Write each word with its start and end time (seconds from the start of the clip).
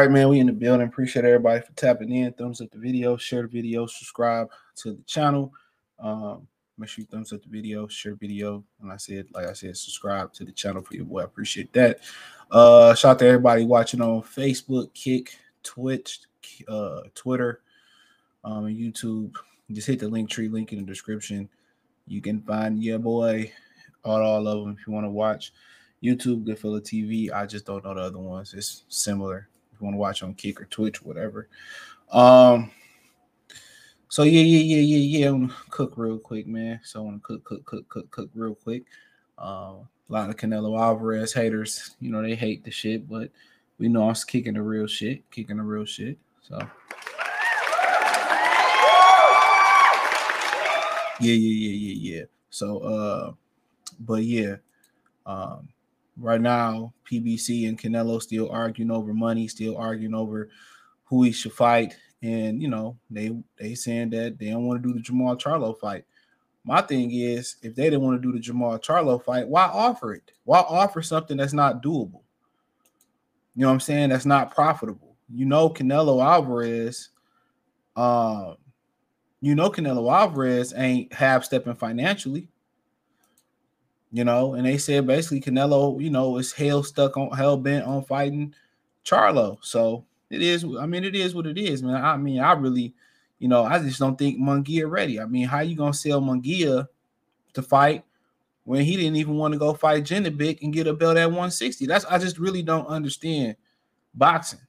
Right, 0.00 0.10
man. 0.10 0.30
We 0.30 0.40
in 0.40 0.46
the 0.46 0.54
building. 0.54 0.86
Appreciate 0.86 1.26
everybody 1.26 1.60
for 1.60 1.72
tapping 1.72 2.10
in. 2.10 2.32
Thumbs 2.32 2.62
up 2.62 2.70
the 2.70 2.78
video, 2.78 3.18
share 3.18 3.42
the 3.42 3.48
video, 3.48 3.84
subscribe 3.84 4.48
to 4.76 4.94
the 4.94 5.02
channel. 5.02 5.52
Um, 5.98 6.48
make 6.78 6.88
sure 6.88 7.02
you 7.02 7.06
thumbs 7.06 7.34
up 7.34 7.42
the 7.42 7.50
video, 7.50 7.86
share 7.86 8.12
the 8.12 8.26
video. 8.26 8.64
And 8.80 8.90
I 8.90 8.96
said, 8.96 9.26
like 9.34 9.44
I 9.44 9.52
said, 9.52 9.76
subscribe 9.76 10.32
to 10.32 10.46
the 10.46 10.52
channel 10.52 10.82
for 10.82 10.94
your 10.94 11.04
boy. 11.04 11.20
I 11.20 11.24
appreciate 11.24 11.70
that. 11.74 12.00
Uh, 12.50 12.94
shout 12.94 13.10
out 13.10 13.18
to 13.18 13.26
everybody 13.26 13.66
watching 13.66 14.00
on 14.00 14.22
Facebook, 14.22 14.90
Kick, 14.94 15.36
Twitch, 15.62 16.20
uh, 16.66 17.02
Twitter, 17.14 17.60
um, 18.42 18.64
and 18.64 18.76
YouTube. 18.78 19.34
Just 19.70 19.86
hit 19.86 19.98
the 19.98 20.08
link 20.08 20.30
tree 20.30 20.48
link 20.48 20.72
in 20.72 20.78
the 20.78 20.86
description. 20.86 21.46
You 22.06 22.22
can 22.22 22.40
find 22.40 22.82
your 22.82 23.00
boy 23.00 23.52
all, 24.02 24.22
all 24.22 24.48
of 24.48 24.64
them 24.64 24.78
if 24.80 24.86
you 24.86 24.94
want 24.94 25.04
to 25.04 25.10
watch. 25.10 25.52
YouTube, 26.02 26.46
Goodfella 26.46 26.80
TV. 26.80 27.30
I 27.30 27.44
just 27.44 27.66
don't 27.66 27.84
know 27.84 27.92
the 27.92 28.00
other 28.00 28.18
ones. 28.18 28.54
It's 28.54 28.84
similar. 28.88 29.49
You 29.80 29.84
want 29.84 29.94
to 29.94 29.98
watch 29.98 30.22
on 30.22 30.34
Kick 30.34 30.60
or 30.60 30.66
Twitch, 30.66 31.00
or 31.02 31.04
whatever. 31.04 31.48
Um. 32.12 32.70
So 34.08 34.24
yeah, 34.24 34.42
yeah, 34.42 34.76
yeah, 34.76 34.80
yeah, 34.80 35.18
yeah. 35.18 35.28
I'm 35.28 35.46
gonna 35.46 35.54
cook 35.70 35.94
real 35.96 36.18
quick, 36.18 36.46
man. 36.46 36.80
So 36.82 37.00
I 37.00 37.04
want 37.04 37.22
to 37.22 37.26
cook, 37.26 37.44
cook, 37.44 37.64
cook, 37.64 37.88
cook, 37.88 38.10
cook 38.10 38.30
real 38.34 38.56
quick. 38.56 38.82
Um, 39.38 39.88
a 40.08 40.12
lot 40.12 40.28
of 40.28 40.36
Canelo 40.36 40.78
Alvarez 40.78 41.32
haters, 41.32 41.94
you 42.00 42.10
know, 42.10 42.20
they 42.20 42.34
hate 42.34 42.64
the 42.64 42.72
shit, 42.72 43.08
but 43.08 43.30
we 43.78 43.88
know 43.88 44.08
I'm 44.08 44.14
kicking 44.26 44.54
the 44.54 44.62
real 44.62 44.88
shit, 44.88 45.30
kicking 45.30 45.58
the 45.58 45.62
real 45.62 45.84
shit. 45.84 46.18
So 46.42 46.58
yeah, 51.20 51.32
yeah, 51.32 51.68
yeah, 51.68 51.94
yeah, 51.94 52.16
yeah. 52.16 52.24
So 52.50 52.78
uh, 52.78 53.32
but 54.00 54.24
yeah, 54.24 54.56
um, 55.24 55.68
right 56.20 56.40
now 56.40 56.92
PBC 57.10 57.68
and 57.68 57.80
Canelo 57.80 58.20
still 58.22 58.50
arguing 58.50 58.90
over 58.90 59.12
money, 59.14 59.48
still 59.48 59.76
arguing 59.76 60.14
over 60.14 60.50
who 61.04 61.24
he 61.24 61.32
should 61.32 61.52
fight, 61.52 61.96
and 62.22 62.62
you 62.62 62.68
know 62.68 62.96
they 63.10 63.36
they 63.58 63.74
saying 63.74 64.10
that 64.10 64.38
they 64.38 64.50
don't 64.50 64.66
want 64.66 64.80
to 64.82 64.88
do 64.88 64.94
the 64.94 65.00
Jamal 65.00 65.36
Charlo 65.36 65.78
fight. 65.78 66.04
My 66.64 66.82
thing 66.82 67.10
is, 67.12 67.56
if 67.62 67.74
they 67.74 67.84
didn't 67.84 68.02
want 68.02 68.20
to 68.20 68.28
do 68.28 68.32
the 68.32 68.38
Jamal 68.38 68.78
Charlo 68.78 69.22
fight, 69.22 69.48
why 69.48 69.64
offer 69.64 70.14
it? 70.14 70.30
Why 70.44 70.58
offer 70.58 71.00
something 71.00 71.38
that's 71.38 71.54
not 71.54 71.82
doable? 71.82 72.22
You 73.56 73.62
know 73.62 73.68
what 73.68 73.74
I'm 73.74 73.80
saying? 73.80 74.10
That's 74.10 74.26
not 74.26 74.54
profitable. 74.54 75.16
You 75.32 75.46
know, 75.46 75.70
Canelo 75.70 76.24
Alvarez, 76.24 77.08
um, 77.96 78.56
you 79.40 79.54
know, 79.54 79.70
Canelo 79.70 80.12
Alvarez 80.12 80.74
ain't 80.76 81.12
half 81.12 81.44
stepping 81.44 81.74
financially. 81.74 82.48
You 84.12 84.24
know, 84.24 84.54
and 84.54 84.66
they 84.66 84.76
said 84.76 85.06
basically 85.06 85.40
Canelo, 85.40 86.02
you 86.02 86.10
know, 86.10 86.36
is 86.38 86.52
hell 86.52 86.82
stuck 86.82 87.16
on 87.16 87.30
hell 87.30 87.56
bent 87.56 87.84
on 87.84 88.02
fighting 88.02 88.54
Charlo. 89.04 89.58
So 89.62 90.04
it 90.30 90.42
is, 90.42 90.64
I 90.78 90.86
mean, 90.86 91.04
it 91.04 91.14
is 91.14 91.34
what 91.34 91.46
it 91.46 91.56
is, 91.56 91.82
man. 91.82 92.04
I 92.04 92.16
mean, 92.16 92.40
I 92.40 92.52
really, 92.52 92.92
you 93.38 93.46
know, 93.46 93.64
I 93.64 93.78
just 93.78 94.00
don't 94.00 94.18
think 94.18 94.38
Munguia 94.38 94.90
ready. 94.90 95.20
I 95.20 95.26
mean, 95.26 95.46
how 95.46 95.60
you 95.60 95.76
gonna 95.76 95.94
sell 95.94 96.20
Munguia 96.20 96.88
to 97.52 97.62
fight 97.62 98.04
when 98.64 98.84
he 98.84 98.96
didn't 98.96 99.16
even 99.16 99.36
want 99.36 99.52
to 99.52 99.58
go 99.58 99.74
fight 99.74 100.04
Janibek 100.04 100.62
and 100.62 100.72
get 100.72 100.88
a 100.88 100.92
belt 100.92 101.16
at 101.16 101.26
160? 101.26 101.86
That's 101.86 102.04
I 102.06 102.18
just 102.18 102.38
really 102.38 102.62
don't 102.62 102.86
understand 102.86 103.54
boxing. 104.14 104.60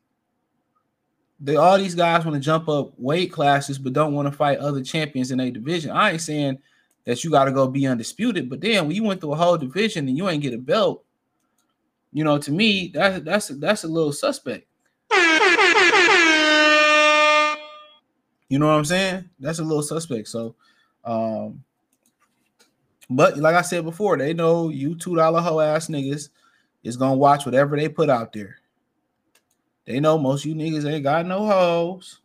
They 1.40 1.56
all 1.56 1.80
these 1.80 1.96
guys 1.96 2.24
want 2.24 2.35
to 2.35 2.40
jump 2.40 2.69
up 2.69 2.94
weight 3.00 3.31
classes, 3.31 3.80
but 3.80 3.94
don't 3.94 4.13
want 4.13 4.28
to 4.28 4.31
fight 4.31 4.59
other 4.59 4.84
champions 4.84 5.31
in 5.31 5.40
a 5.40 5.50
division. 5.50 5.90
I 5.90 6.12
ain't 6.12 6.22
saying 6.22 6.59
that 7.06 7.23
you 7.23 7.31
got 7.31 7.45
to 7.45 7.51
go 7.51 7.67
be 7.67 7.88
undisputed, 7.88 8.50
but 8.50 8.62
then 8.62 8.88
when 8.88 8.95
you 8.95 9.03
went 9.03 9.22
through 9.22 9.34
a 9.34 9.38
whole 9.38 9.57
division 9.57 10.07
and 10.07 10.17
you 10.17 10.29
ain't 10.29 10.44
get 10.44 10.53
a 10.53 10.57
belt, 10.57 11.03
you 12.13 12.23
know, 12.23 12.38
to 12.38 12.51
me, 12.51 12.91
that's 12.94 13.23
that's 13.23 13.47
that's 13.47 13.84
a 13.84 13.88
little 13.88 14.12
suspect. 14.12 14.67
You 18.50 18.59
know 18.59 18.67
what 18.67 18.73
I'm 18.73 18.85
saying? 18.85 19.29
That's 19.39 19.59
a 19.59 19.63
little 19.63 19.81
suspect. 19.81 20.28
So, 20.28 20.56
um, 21.06 21.63
but 23.09 23.38
like 23.38 23.56
I 23.56 23.62
said 23.62 23.85
before, 23.85 24.18
they 24.18 24.33
know 24.33 24.68
you 24.68 24.94
two 24.94 25.16
dollar 25.16 25.39
hoe 25.39 25.62
ass 25.62 25.88
niggas 25.88 26.29
is 26.83 26.97
gonna 26.97 27.16
watch 27.16 27.45
whatever 27.45 27.78
they 27.78 27.88
put 27.88 28.09
out 28.09 28.33
there. 28.33 28.57
They 29.85 30.01
know 30.01 30.18
most 30.18 30.44
you 30.44 30.53
niggas 30.53 30.85
ain't 30.89 31.03
got 31.03 31.25
no 31.25 31.45
hoes, 31.45 32.19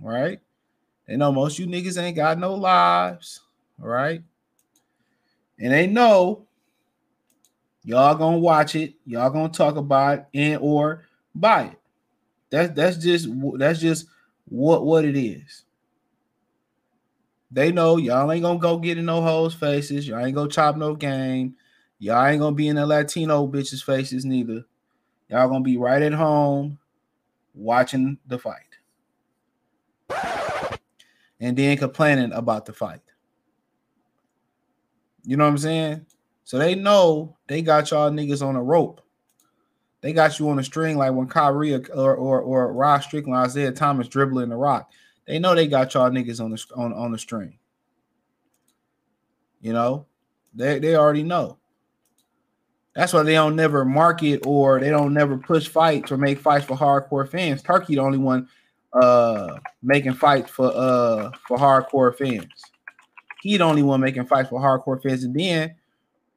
right? 0.00 0.40
They 1.06 1.16
know 1.16 1.30
most 1.30 1.58
you 1.58 1.66
niggas 1.66 2.00
ain't 2.00 2.16
got 2.16 2.38
no 2.38 2.54
lives, 2.54 3.40
right? 3.80 4.22
And 5.58 5.72
they 5.72 5.86
know 5.86 6.46
y'all 7.84 8.14
gonna 8.14 8.38
watch 8.38 8.74
it, 8.74 8.94
y'all 9.04 9.30
gonna 9.30 9.48
talk 9.48 9.76
about 9.76 10.18
it 10.18 10.26
and 10.34 10.62
or 10.62 11.04
buy 11.34 11.64
it. 11.64 11.78
That's 12.50 12.72
that's 12.74 12.96
just 12.96 13.28
that's 13.58 13.80
just 13.80 14.06
what 14.46 14.84
what 14.84 15.04
it 15.04 15.16
is. 15.16 15.64
They 17.50 17.72
know 17.72 17.96
y'all 17.96 18.30
ain't 18.30 18.42
gonna 18.42 18.58
go 18.58 18.78
get 18.78 18.98
in 18.98 19.06
no 19.06 19.22
hoes 19.22 19.54
faces. 19.54 20.06
Y'all 20.06 20.24
ain't 20.24 20.34
gonna 20.34 20.50
chop 20.50 20.76
no 20.76 20.94
game. 20.94 21.56
Y'all 21.98 22.24
ain't 22.24 22.40
gonna 22.40 22.54
be 22.54 22.68
in 22.68 22.76
the 22.76 22.86
Latino 22.86 23.46
bitches 23.46 23.84
faces 23.84 24.24
neither. 24.24 24.64
Y'all 25.28 25.48
gonna 25.48 25.64
be 25.64 25.76
right 25.76 26.02
at 26.02 26.12
home 26.12 26.78
watching 27.54 28.18
the 28.26 28.38
fight. 28.38 28.62
And 31.40 31.56
then 31.56 31.76
complaining 31.76 32.32
about 32.32 32.66
the 32.66 32.72
fight. 32.72 33.00
You 35.24 35.36
know 35.36 35.44
what 35.44 35.50
I'm 35.50 35.58
saying? 35.58 36.06
So 36.44 36.58
they 36.58 36.74
know 36.74 37.36
they 37.46 37.62
got 37.62 37.90
y'all 37.90 38.10
niggas 38.10 38.44
on 38.44 38.56
a 38.56 38.62
rope. 38.62 39.00
They 40.00 40.12
got 40.12 40.38
you 40.38 40.48
on 40.48 40.58
a 40.58 40.64
string 40.64 40.96
like 40.96 41.12
when 41.12 41.28
Kyrie 41.28 41.74
or 41.74 42.14
or, 42.14 42.40
or 42.40 42.72
Rod 42.72 42.98
Strickland, 43.00 43.38
Isaiah 43.38 43.72
Thomas 43.72 44.08
dribbling 44.08 44.48
the 44.48 44.56
rock. 44.56 44.90
They 45.26 45.38
know 45.38 45.54
they 45.54 45.66
got 45.66 45.92
y'all 45.94 46.10
niggas 46.10 46.42
on 46.42 46.50
the 46.50 46.64
on, 46.74 46.92
on 46.92 47.12
the 47.12 47.18
string. 47.18 47.58
You 49.60 49.72
know, 49.72 50.06
they 50.54 50.78
they 50.78 50.96
already 50.96 51.22
know. 51.22 51.58
That's 52.94 53.12
why 53.12 53.22
they 53.22 53.34
don't 53.34 53.54
never 53.54 53.84
market 53.84 54.44
or 54.46 54.80
they 54.80 54.90
don't 54.90 55.14
never 55.14 55.36
push 55.38 55.68
fights 55.68 56.10
or 56.10 56.16
make 56.16 56.38
fights 56.40 56.64
for 56.64 56.76
hardcore 56.76 57.28
fans. 57.28 57.62
Turki 57.62 57.94
the 57.94 58.00
only 58.00 58.18
one 58.18 58.48
uh 58.92 59.56
making 59.82 60.14
fights 60.14 60.50
for 60.50 60.72
uh 60.74 61.30
for 61.46 61.56
hardcore 61.56 62.16
fans. 62.16 62.69
He 63.42 63.56
the 63.56 63.64
only 63.64 63.82
one 63.82 64.00
making 64.00 64.26
fights 64.26 64.50
for 64.50 64.60
hardcore 64.60 65.02
fans, 65.02 65.24
and 65.24 65.34
then 65.34 65.74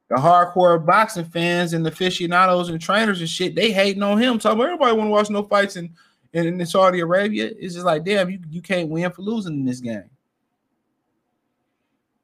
the 0.08 0.16
hardcore 0.16 0.84
boxing 0.84 1.24
fans 1.24 1.72
and 1.72 1.84
the 1.84 1.90
aficionados 1.90 2.68
and 2.68 2.80
trainers 2.80 3.20
and 3.20 3.28
shit, 3.28 3.54
they 3.54 3.72
hating 3.72 4.02
on 4.02 4.20
him. 4.20 4.40
So 4.40 4.50
everybody 4.50 4.96
want 4.96 5.08
to 5.08 5.12
watch 5.12 5.30
no 5.30 5.42
fights 5.42 5.76
in, 5.76 5.94
in, 6.32 6.60
in 6.60 6.66
Saudi 6.66 7.00
Arabia. 7.00 7.50
It's 7.58 7.74
just 7.74 7.86
like, 7.86 8.04
damn, 8.04 8.30
you, 8.30 8.38
you 8.50 8.62
can't 8.62 8.88
win 8.88 9.10
for 9.10 9.22
losing 9.22 9.54
in 9.54 9.64
this 9.64 9.80
game. 9.80 10.10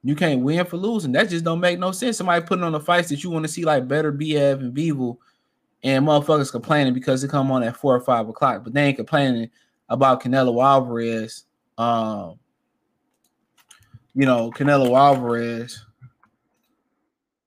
You 0.03 0.15
can't 0.15 0.41
win 0.41 0.65
for 0.65 0.77
losing. 0.79 1.12
That 1.12 1.29
just 1.29 1.44
don't 1.44 1.61
make 1.61 1.79
no 1.79 1.93
sense. 1.93 2.17
Somebody 2.17 2.44
putting 2.44 2.65
on 2.65 2.73
the 2.73 2.81
fights 2.81 3.11
that 3.11 3.23
you 3.23 3.31
want 3.31 3.44
to 3.44 3.53
see 3.53 3.65
like 3.65 3.87
Beterbiev 3.87 4.61
and 4.61 4.75
Bivol 4.75 5.19
and 5.83 6.06
motherfuckers 6.06 6.53
complaining 6.53 6.94
because 6.94 7.23
they 7.23 7.29
come 7.29 7.50
on 7.50 7.62
at 7.62 7.76
four 7.76 7.94
or 7.94 8.00
five 8.00 8.29
o'clock, 8.29 8.65
but 8.65 8.73
they 8.73 8.85
ain't 8.85 8.97
complaining 8.97 9.50
about 9.88 10.23
Canelo 10.23 10.62
Alvarez. 10.62 11.44
Um, 11.76 12.38
you 14.15 14.27
know, 14.27 14.51
Canelo 14.51 14.97
Alvarez 14.97 15.85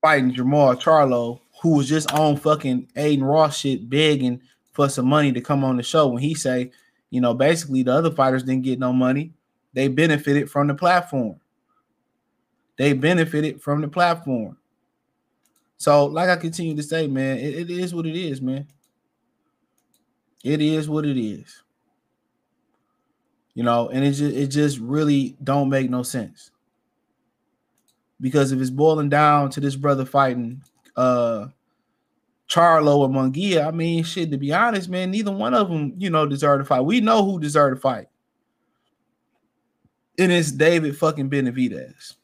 fighting 0.01 0.33
Jamal 0.33 0.75
Charlo, 0.75 1.39
who 1.62 1.77
was 1.77 1.88
just 1.88 2.12
on 2.13 2.38
fucking 2.38 2.89
Adin 2.95 3.24
Ross 3.24 3.57
shit 3.57 3.89
begging 3.89 4.42
for 4.71 4.89
some 4.89 5.07
money 5.07 5.31
to 5.31 5.42
come 5.42 5.63
on 5.63 5.77
the 5.77 5.83
show 5.83 6.07
when 6.07 6.21
he 6.21 6.33
say, 6.33 6.71
you 7.10 7.21
know, 7.21 7.33
basically 7.33 7.83
the 7.83 7.94
other 7.94 8.12
fighters 8.12 8.44
didn't 8.44 8.63
get 8.63 8.80
no 8.80 8.92
money. 8.92 9.31
They 9.74 9.88
benefited 9.88 10.50
from 10.50 10.68
the 10.68 10.75
platform. 10.75 11.39
They 12.77 12.94
benefited 12.94 13.62
from 13.62 13.81
the 13.81 13.88
platform. 13.88 14.57
So, 15.77 16.06
like 16.06 16.30
I 16.30 16.38
continue 16.38 16.75
to 16.75 16.83
say, 16.83 17.07
man, 17.07 17.38
it, 17.38 17.56
it 17.56 17.69
is 17.69 17.94
what 17.94 18.06
it 18.06 18.15
is, 18.15 18.42
man. 18.42 18.68
It 20.44 20.62
is 20.62 20.89
what 20.89 21.06
it 21.06 21.18
is. 21.18 21.62
You 23.54 23.63
know, 23.63 23.89
and 23.89 24.04
it 24.04 24.13
just 24.13 24.36
it 24.36 24.48
just 24.48 24.80
really 24.80 25.36
don't 25.44 25.69
make 25.69 25.89
no 25.89 26.01
sense 26.01 26.51
because 28.23 28.53
if 28.53 28.61
it's 28.61 28.69
boiling 28.69 29.09
down 29.09 29.49
to 29.49 29.59
this 29.59 29.75
brother 29.75 30.05
fighting 30.05 30.63
uh 30.95 31.47
Charlo 32.49 32.97
or 32.97 33.09
Munguia, 33.09 33.67
I 33.67 33.71
mean, 33.71 34.03
shit, 34.03 34.31
to 34.31 34.37
be 34.37 34.53
honest, 34.53 34.89
man, 34.89 35.11
neither 35.11 35.31
one 35.31 35.53
of 35.53 35.69
them, 35.69 35.93
you 35.97 36.09
know, 36.09 36.25
deserve 36.25 36.59
to 36.61 36.65
fight. 36.65 36.81
We 36.81 37.01
know 37.01 37.25
who 37.25 37.39
deserve 37.39 37.75
to 37.75 37.79
fight. 37.79 38.07
And 40.19 40.31
it's 40.31 40.51
David 40.51 40.97
fucking 40.97 41.29
Benavidez. 41.29 42.15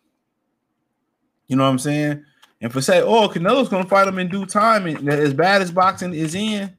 You 1.47 1.55
know 1.55 1.63
what 1.63 1.69
I'm 1.69 1.79
saying? 1.79 2.23
And 2.61 2.71
for 2.71 2.81
say, 2.81 3.01
oh, 3.01 3.27
Canelo's 3.27 3.69
gonna 3.69 3.85
fight 3.85 4.07
him 4.07 4.19
in 4.19 4.29
due 4.29 4.45
time, 4.45 4.85
and 4.85 5.09
as 5.09 5.33
bad 5.33 5.61
as 5.61 5.71
boxing 5.71 6.13
is 6.13 6.35
in, 6.35 6.75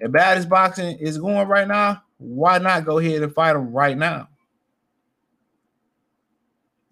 as 0.00 0.10
bad 0.10 0.36
as 0.36 0.46
boxing 0.46 0.98
is 0.98 1.18
going 1.18 1.48
right 1.48 1.68
now, 1.68 2.02
why 2.18 2.58
not 2.58 2.84
go 2.84 2.98
ahead 2.98 3.22
and 3.22 3.34
fight 3.34 3.56
him 3.56 3.72
right 3.72 3.96
now? 3.96 4.28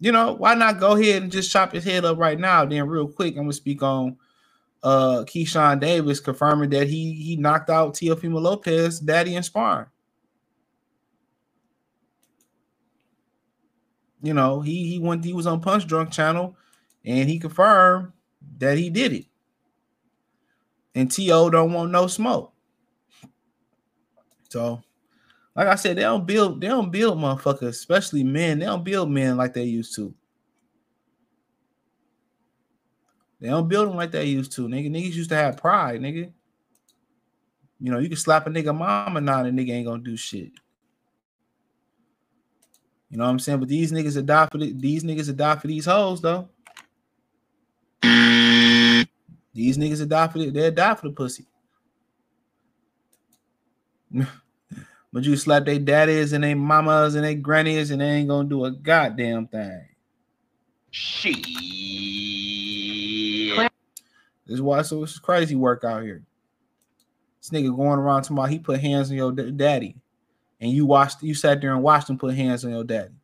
You 0.01 0.11
know, 0.11 0.33
why 0.33 0.55
not 0.55 0.79
go 0.79 0.97
ahead 0.97 1.21
and 1.21 1.31
just 1.31 1.51
chop 1.51 1.73
his 1.73 1.83
head 1.83 2.05
up 2.05 2.17
right 2.17 2.37
now? 2.37 2.65
Then, 2.65 2.87
real 2.87 3.07
quick, 3.07 3.35
I'm 3.35 3.43
gonna 3.43 3.53
speak 3.53 3.83
on 3.83 4.17
uh 4.81 5.23
Keyshawn 5.25 5.79
Davis 5.79 6.19
confirming 6.19 6.71
that 6.71 6.87
he 6.87 7.13
he 7.13 7.35
knocked 7.35 7.69
out 7.69 7.93
Teofimo 7.93 8.41
Lopez, 8.41 8.99
daddy 8.99 9.35
and 9.35 9.45
sparring. 9.45 9.85
You 14.23 14.33
know, 14.33 14.61
he 14.61 14.87
he 14.87 14.97
went 14.97 15.23
he 15.23 15.33
was 15.33 15.45
on 15.45 15.61
Punch 15.61 15.85
Drunk 15.85 16.09
channel 16.09 16.57
and 17.05 17.29
he 17.29 17.37
confirmed 17.37 18.11
that 18.57 18.79
he 18.79 18.89
did 18.89 19.13
it. 19.13 19.25
And 20.95 21.11
T.O. 21.11 21.51
don't 21.51 21.73
want 21.73 21.91
no 21.91 22.07
smoke. 22.07 22.53
So, 24.49 24.81
like 25.55 25.67
I 25.67 25.75
said, 25.75 25.97
they 25.97 26.03
don't 26.03 26.25
build, 26.25 26.61
they 26.61 26.67
don't 26.67 26.91
build 26.91 27.17
motherfuckers, 27.17 27.69
especially 27.69 28.23
men. 28.23 28.59
They 28.59 28.65
don't 28.65 28.83
build 28.83 29.09
men 29.11 29.37
like 29.37 29.53
they 29.53 29.63
used 29.63 29.95
to. 29.95 30.13
They 33.39 33.49
don't 33.49 33.67
build 33.67 33.89
them 33.89 33.97
like 33.97 34.11
they 34.11 34.25
used 34.25 34.51
to. 34.53 34.67
Nigga, 34.67 34.89
niggas 34.89 35.13
used 35.13 35.29
to 35.31 35.35
have 35.35 35.57
pride, 35.57 35.99
nigga. 35.99 36.31
You 37.79 37.91
know, 37.91 37.97
you 37.97 38.07
can 38.07 38.17
slap 38.17 38.45
a 38.45 38.49
nigga 38.49 38.77
mama 38.77 39.17
and 39.17 39.27
nigga 39.57 39.71
ain't 39.71 39.87
gonna 39.87 40.03
do 40.03 40.15
shit. 40.15 40.51
You 43.09 43.17
know 43.17 43.25
what 43.25 43.31
I'm 43.31 43.39
saying? 43.39 43.59
But 43.59 43.67
these 43.67 43.91
niggas 43.91 44.15
are 44.15 44.21
die 44.21 44.47
for 44.49 44.59
the, 44.59 44.71
these 44.71 45.03
niggas 45.03 45.59
for 45.59 45.67
these 45.67 45.85
hoes 45.85 46.21
though. 46.21 46.47
These 49.53 49.77
niggas 49.77 50.01
are 50.01 50.05
die 50.05 50.27
for 50.29 50.37
the, 50.37 50.49
they're 50.49 50.71
die 50.71 50.95
for 50.95 51.09
the 51.09 51.13
pussy. 51.13 51.45
but 55.13 55.23
you 55.23 55.35
slap 55.35 55.65
their 55.65 55.79
daddies 55.79 56.33
and 56.33 56.43
their 56.43 56.55
mamas 56.55 57.15
and 57.15 57.23
their 57.23 57.35
grannies 57.35 57.91
and 57.91 58.01
they 58.01 58.09
ain't 58.09 58.29
gonna 58.29 58.47
do 58.47 58.65
a 58.65 58.71
goddamn 58.71 59.47
thing. 59.47 59.87
Shit. 60.91 61.45
This 64.45 64.55
is 64.55 64.61
why 64.61 64.81
so 64.81 65.03
it's 65.03 65.19
crazy 65.19 65.55
work 65.55 65.83
out 65.83 66.03
here. 66.03 66.23
This 67.39 67.49
nigga 67.49 67.75
going 67.75 67.99
around 67.99 68.23
tomorrow, 68.23 68.49
he 68.49 68.59
put 68.59 68.79
hands 68.79 69.09
on 69.09 69.17
your 69.17 69.31
daddy, 69.31 69.95
and 70.59 70.71
you 70.71 70.85
watched, 70.85 71.23
you 71.23 71.33
sat 71.33 71.59
there 71.59 71.73
and 71.73 71.81
watched 71.81 72.09
him 72.09 72.17
put 72.17 72.35
hands 72.35 72.63
on 72.63 72.71
your 72.71 72.83
daddy. 72.83 73.15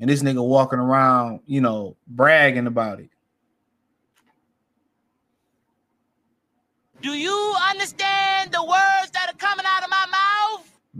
And 0.00 0.10
this 0.10 0.22
nigga 0.22 0.44
walking 0.44 0.78
around, 0.78 1.40
you 1.46 1.60
know, 1.60 1.96
bragging 2.08 2.66
about 2.66 3.00
it. 3.00 3.10
Do 7.02 7.10
you 7.10 7.54
understand 7.70 8.50
the 8.52 8.62
words 8.62 9.10
that 9.12 9.30
are 9.30 9.36
coming 9.36 9.66
out 9.66 9.84
of 9.84 9.90
my 9.90 10.06
mouth? 10.10 10.29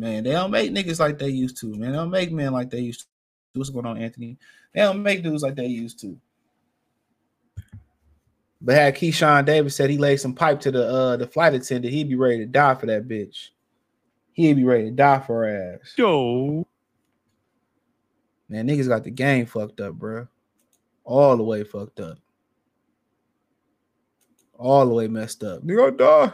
Man, 0.00 0.24
they 0.24 0.30
don't 0.30 0.50
make 0.50 0.72
niggas 0.72 0.98
like 0.98 1.18
they 1.18 1.28
used 1.28 1.58
to, 1.58 1.66
man. 1.74 1.92
They 1.92 1.98
don't 1.98 2.10
make 2.10 2.32
men 2.32 2.54
like 2.54 2.70
they 2.70 2.80
used 2.80 3.00
to. 3.00 3.06
What's 3.52 3.68
going 3.68 3.84
on, 3.84 3.98
Anthony? 3.98 4.38
They 4.72 4.80
don't 4.80 5.02
make 5.02 5.22
dudes 5.22 5.42
like 5.42 5.56
they 5.56 5.66
used 5.66 6.00
to. 6.00 6.18
But 8.62 8.76
had 8.76 8.96
Keyshawn 8.96 9.44
Davis 9.44 9.76
said 9.76 9.90
he 9.90 9.98
laid 9.98 10.16
some 10.16 10.32
pipe 10.32 10.58
to 10.60 10.70
the 10.70 10.86
uh 10.88 11.16
the 11.18 11.26
flight 11.26 11.52
attendant, 11.52 11.92
he'd 11.92 12.08
be 12.08 12.14
ready 12.14 12.38
to 12.38 12.46
die 12.46 12.74
for 12.76 12.86
that 12.86 13.08
bitch. 13.08 13.48
He'd 14.32 14.54
be 14.54 14.64
ready 14.64 14.84
to 14.84 14.90
die 14.90 15.20
for 15.20 15.44
her 15.44 15.74
ass. 15.74 15.92
Yo. 15.98 16.66
Man, 18.48 18.66
niggas 18.66 18.88
got 18.88 19.04
the 19.04 19.10
game 19.10 19.44
fucked 19.44 19.82
up, 19.82 19.96
bro. 19.96 20.28
All 21.04 21.36
the 21.36 21.42
way 21.42 21.62
fucked 21.62 22.00
up. 22.00 22.16
All 24.54 24.86
the 24.86 24.94
way 24.94 25.08
messed 25.08 25.44
up. 25.44 25.62
Nigga, 25.62 25.94
die. 25.94 26.32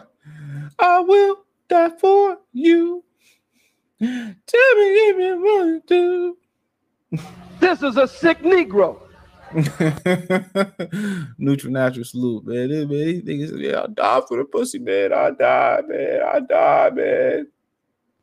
I 0.78 1.00
will 1.00 1.44
die 1.68 1.90
for 1.98 2.38
you. 2.52 3.02
Tell 3.98 4.08
me 4.08 4.86
if 5.08 5.16
you 5.16 5.40
want 5.42 5.86
to. 5.88 6.36
This 7.60 7.82
is 7.82 7.96
a 7.96 8.06
sick 8.06 8.40
Negro. 8.40 9.00
Neutral 11.38 11.72
natural 11.72 12.04
salute, 12.04 12.44
man. 12.46 12.68
This, 12.68 12.86
man, 12.86 12.90
these 12.90 13.22
niggas, 13.22 13.58
yeah, 13.58 13.84
I 13.84 13.86
die 13.86 14.20
for 14.28 14.36
the 14.36 14.44
pussy, 14.44 14.78
man. 14.78 15.14
I 15.14 15.30
die, 15.30 15.80
man. 15.86 16.20
I 16.22 16.40
die, 16.40 16.90
man. 16.90 17.46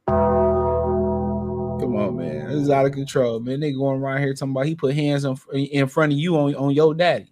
Come 0.07 1.95
on, 1.95 2.17
man. 2.17 2.49
This 2.49 2.63
is 2.63 2.69
out 2.69 2.85
of 2.85 2.91
control, 2.91 3.39
man. 3.39 3.61
They 3.61 3.71
going 3.71 3.99
around 3.99 4.21
here 4.21 4.33
talking 4.35 4.51
about 4.51 4.67
he 4.67 4.75
put 4.75 4.93
hands 4.93 5.25
on 5.25 5.37
in 5.53 5.87
front 5.87 6.11
of 6.13 6.19
you 6.19 6.37
on, 6.37 6.53
on 6.55 6.71
your 6.71 6.93
daddy. 6.93 7.31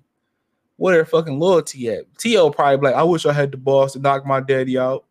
Where 0.78 0.96
their 0.96 1.06
fucking 1.06 1.38
loyalty 1.38 1.90
at? 1.90 2.06
T.O. 2.18 2.50
probably 2.50 2.90
like, 2.90 2.96
I 2.96 3.04
wish 3.04 3.28
I 3.28 3.34
had 3.34 3.52
the 3.52 3.58
balls 3.58 3.94
to 3.94 4.00
knock 4.00 4.26
my 4.26 4.40
daddy 4.40 4.80
out. 4.80 5.06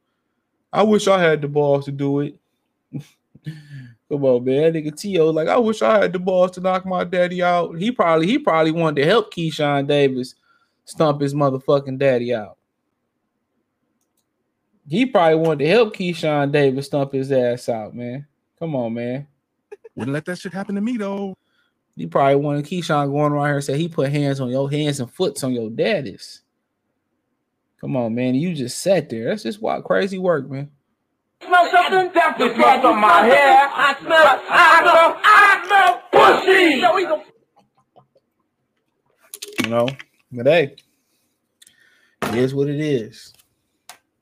I 0.73 0.83
wish 0.83 1.07
I 1.07 1.21
had 1.23 1.43
the 1.43 1.49
balls 1.49 1.85
to 1.85 1.93
do 1.93 2.21
it. 2.21 2.35
Come 3.45 4.25
on, 4.25 4.45
man. 4.45 4.73
That 4.73 4.85
Nigga 4.85 4.97
T.O. 4.97 5.31
like, 5.31 5.47
I 5.47 5.57
wish 5.57 5.83
I 5.83 6.01
had 6.01 6.13
the 6.13 6.19
balls 6.19 6.51
to 6.53 6.61
knock 6.61 6.85
my 6.85 7.05
daddy 7.05 7.43
out. 7.43 7.79
He 7.79 7.93
probably 7.93 8.27
he 8.27 8.39
probably 8.39 8.73
wanted 8.73 9.03
to 9.03 9.07
help 9.07 9.33
Keyshawn 9.33 9.87
Davis 9.87 10.35
stump 10.85 11.21
his 11.21 11.33
motherfucking 11.33 11.99
daddy 11.99 12.35
out. 12.35 12.57
He 14.89 15.07
probably 15.07 15.37
wanted 15.37 15.65
to 15.65 15.71
help 15.71 15.95
Keyshawn 15.95 16.51
Davis 16.51 16.87
stump 16.87 17.13
his 17.13 17.31
ass 17.31 17.69
out, 17.69 17.95
man. 17.95 18.27
Come 18.59 18.75
on, 18.75 18.95
man. 18.95 19.29
Wouldn't 19.95 20.13
let 20.13 20.25
that 20.25 20.39
shit 20.39 20.53
happen 20.53 20.75
to 20.75 20.81
me 20.81 20.97
though. 20.97 21.37
He 21.97 22.07
probably 22.07 22.37
wanted 22.37 22.65
Keyshawn 22.65 23.13
going 23.13 23.33
around 23.33 23.47
here 23.47 23.55
and 23.57 23.65
say 23.65 23.79
he 23.79 23.89
put 23.89 24.11
hands 24.11 24.41
on 24.41 24.49
your 24.49 24.69
hands 24.69 24.99
and 24.99 25.13
foots 25.13 25.45
on 25.45 25.53
your 25.53 25.71
daddies. 25.71 26.43
Come 27.81 27.97
on, 27.97 28.15
man. 28.15 28.35
You 28.35 28.55
just 28.55 28.83
sat 28.83 29.09
there. 29.09 29.27
That's 29.27 29.45
just 29.45 29.63
what 29.63 29.85
crazy 29.85 30.19
work, 30.19 30.51
man 30.51 30.71
smell 31.45 31.71
something? 31.71 32.13
Definitely 32.13 32.55
smell 32.55 32.83
something 32.83 33.01
my 33.01 33.23
hair. 33.23 33.69
I 33.73 33.97
smell, 34.01 34.41
I 34.49 34.81
smell, 34.83 35.21
I 35.25 35.63
smell 35.67 36.03
pussy. 36.13 36.83
You 39.63 39.71
know, 39.71 39.89
but 40.33 40.47
hey, 40.47 40.77
it 42.23 42.35
is 42.35 42.55
what 42.55 42.69
it 42.69 42.81
is. 42.81 43.33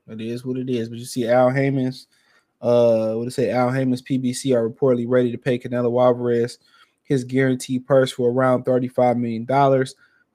It 0.07 0.21
is 0.21 0.45
what 0.45 0.57
it 0.57 0.69
is. 0.69 0.89
But 0.89 0.97
you 0.97 1.05
see, 1.05 1.27
Al 1.27 1.49
Haymon's, 1.49 2.07
uh, 2.61 3.13
what 3.13 3.25
to 3.25 3.31
say? 3.31 3.51
Al 3.51 3.71
Haymon's 3.71 4.01
PBC 4.01 4.55
are 4.55 4.67
reportedly 4.67 5.05
ready 5.07 5.31
to 5.31 5.37
pay 5.37 5.59
Canelo 5.59 6.03
Alvarez 6.03 6.57
his 7.09 7.23
guaranteed 7.23 7.85
purse 7.85 8.11
for 8.11 8.31
around 8.31 8.63
$35 8.63 9.17
million 9.17 9.85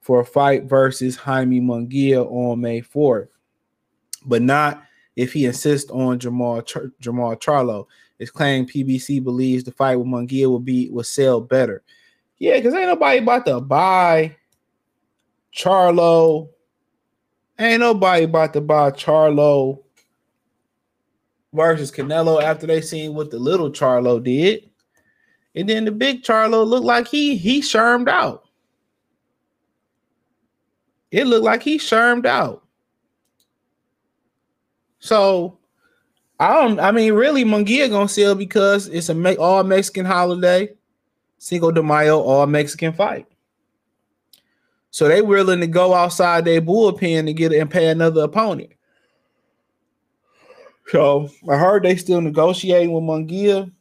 for 0.01 0.19
a 0.19 0.25
fight 0.25 0.65
versus 0.65 1.15
Jaime 1.15 1.61
Munguia 1.61 2.23
on 2.29 2.59
May 2.59 2.81
4th, 2.81 3.29
but 4.25 4.41
not 4.41 4.83
if 5.15 5.33
he 5.33 5.45
insists 5.45 5.89
on 5.91 6.19
Jamal 6.19 6.61
Char- 6.61 6.91
Jermall 7.01 7.39
Charlo. 7.39 7.87
It's 8.19 8.31
claimed 8.31 8.69
PBC 8.69 9.23
believes 9.23 9.63
the 9.63 9.71
fight 9.71 9.95
with 9.97 10.07
Munguia 10.07 10.47
will 10.47 10.59
be 10.59 10.89
will 10.89 11.03
sell 11.03 11.41
better. 11.41 11.83
Yeah, 12.37 12.57
because 12.57 12.73
ain't 12.73 12.87
nobody 12.87 13.19
about 13.19 13.45
to 13.45 13.61
buy 13.61 14.35
Charlo. 15.55 16.49
Ain't 17.57 17.79
nobody 17.79 18.25
about 18.25 18.53
to 18.53 18.61
buy 18.61 18.91
Charlo 18.91 19.79
versus 21.53 21.91
Canelo 21.91 22.41
after 22.41 22.67
they 22.67 22.81
seen 22.81 23.13
what 23.13 23.31
the 23.31 23.39
little 23.39 23.71
Charlo 23.71 24.21
did. 24.21 24.69
And 25.55 25.69
then 25.69 25.85
the 25.85 25.91
big 25.91 26.23
Charlo 26.23 26.65
looked 26.65 26.85
like 26.85 27.07
he 27.07 27.37
he 27.37 27.61
shermed 27.61 28.09
out. 28.09 28.43
It 31.11 31.27
looked 31.27 31.45
like 31.45 31.63
he 31.63 31.77
shermed 31.77 32.25
out. 32.25 32.64
So 35.05 35.59
I 36.39 36.51
don't. 36.51 36.79
I 36.79 36.91
mean, 36.91 37.13
really, 37.13 37.45
Munguia 37.45 37.91
gonna 37.91 38.09
sell 38.09 38.33
because 38.33 38.87
it's 38.87 39.07
a 39.07 39.37
all 39.37 39.63
Mexican 39.63 40.03
holiday, 40.03 40.69
Cinco 41.37 41.69
de 41.69 41.83
Mayo, 41.83 42.19
all 42.21 42.47
Mexican 42.47 42.91
fight. 42.91 43.27
So 44.89 45.07
they 45.07 45.21
willing 45.21 45.59
to 45.59 45.67
go 45.67 45.93
outside 45.93 46.43
their 46.43 46.59
bullpen 46.59 47.27
to 47.27 47.33
get 47.33 47.53
and 47.53 47.69
pay 47.69 47.89
another 47.89 48.23
opponent. 48.23 48.71
So 50.87 51.29
I 51.47 51.55
heard 51.55 51.83
they 51.83 51.97
still 51.97 52.21
negotiating 52.21 52.91
with 52.91 53.03
Munguia 53.03 53.71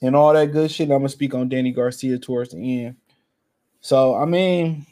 and 0.00 0.14
all 0.14 0.32
that 0.32 0.52
good 0.52 0.70
shit. 0.70 0.92
I'm 0.92 0.98
gonna 0.98 1.08
speak 1.08 1.34
on 1.34 1.48
Danny 1.48 1.72
Garcia 1.72 2.20
towards 2.20 2.52
the 2.52 2.84
end. 2.84 2.96
So 3.80 4.14
I 4.14 4.26
mean, 4.26 4.86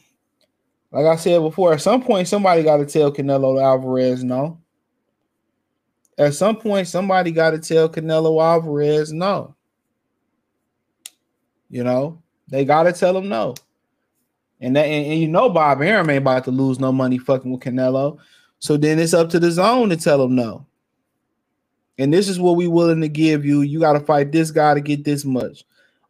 like 0.90 1.06
I 1.06 1.14
said 1.14 1.38
before, 1.42 1.74
at 1.74 1.80
some 1.80 2.02
point 2.02 2.26
somebody 2.26 2.64
got 2.64 2.78
to 2.78 2.86
tell 2.86 3.12
Canelo 3.12 3.62
Alvarez 3.62 4.24
no. 4.24 4.58
At 6.20 6.34
some 6.34 6.56
point, 6.56 6.86
somebody 6.86 7.30
got 7.32 7.52
to 7.52 7.58
tell 7.58 7.88
Canelo 7.88 8.44
Alvarez 8.44 9.10
no. 9.10 9.54
You 11.70 11.82
know, 11.82 12.20
they 12.46 12.66
got 12.66 12.82
to 12.82 12.92
tell 12.92 13.16
him 13.16 13.30
no. 13.30 13.54
And 14.60 14.76
that, 14.76 14.84
and, 14.84 15.12
and, 15.12 15.18
you 15.18 15.28
know, 15.28 15.48
Bob 15.48 15.80
Arum 15.80 16.10
ain't 16.10 16.18
about 16.18 16.44
to 16.44 16.50
lose 16.50 16.78
no 16.78 16.92
money 16.92 17.16
fucking 17.16 17.50
with 17.50 17.62
Canelo. 17.62 18.18
So 18.58 18.76
then 18.76 18.98
it's 18.98 19.14
up 19.14 19.30
to 19.30 19.40
the 19.40 19.50
zone 19.50 19.88
to 19.88 19.96
tell 19.96 20.22
him 20.22 20.34
no. 20.34 20.66
And 21.96 22.12
this 22.12 22.28
is 22.28 22.38
what 22.38 22.56
we 22.56 22.68
willing 22.68 23.00
to 23.00 23.08
give 23.08 23.46
you. 23.46 23.62
You 23.62 23.80
got 23.80 23.94
to 23.94 24.00
fight 24.00 24.30
this 24.30 24.50
guy 24.50 24.74
to 24.74 24.82
get 24.82 25.04
this 25.04 25.24
much. 25.24 25.64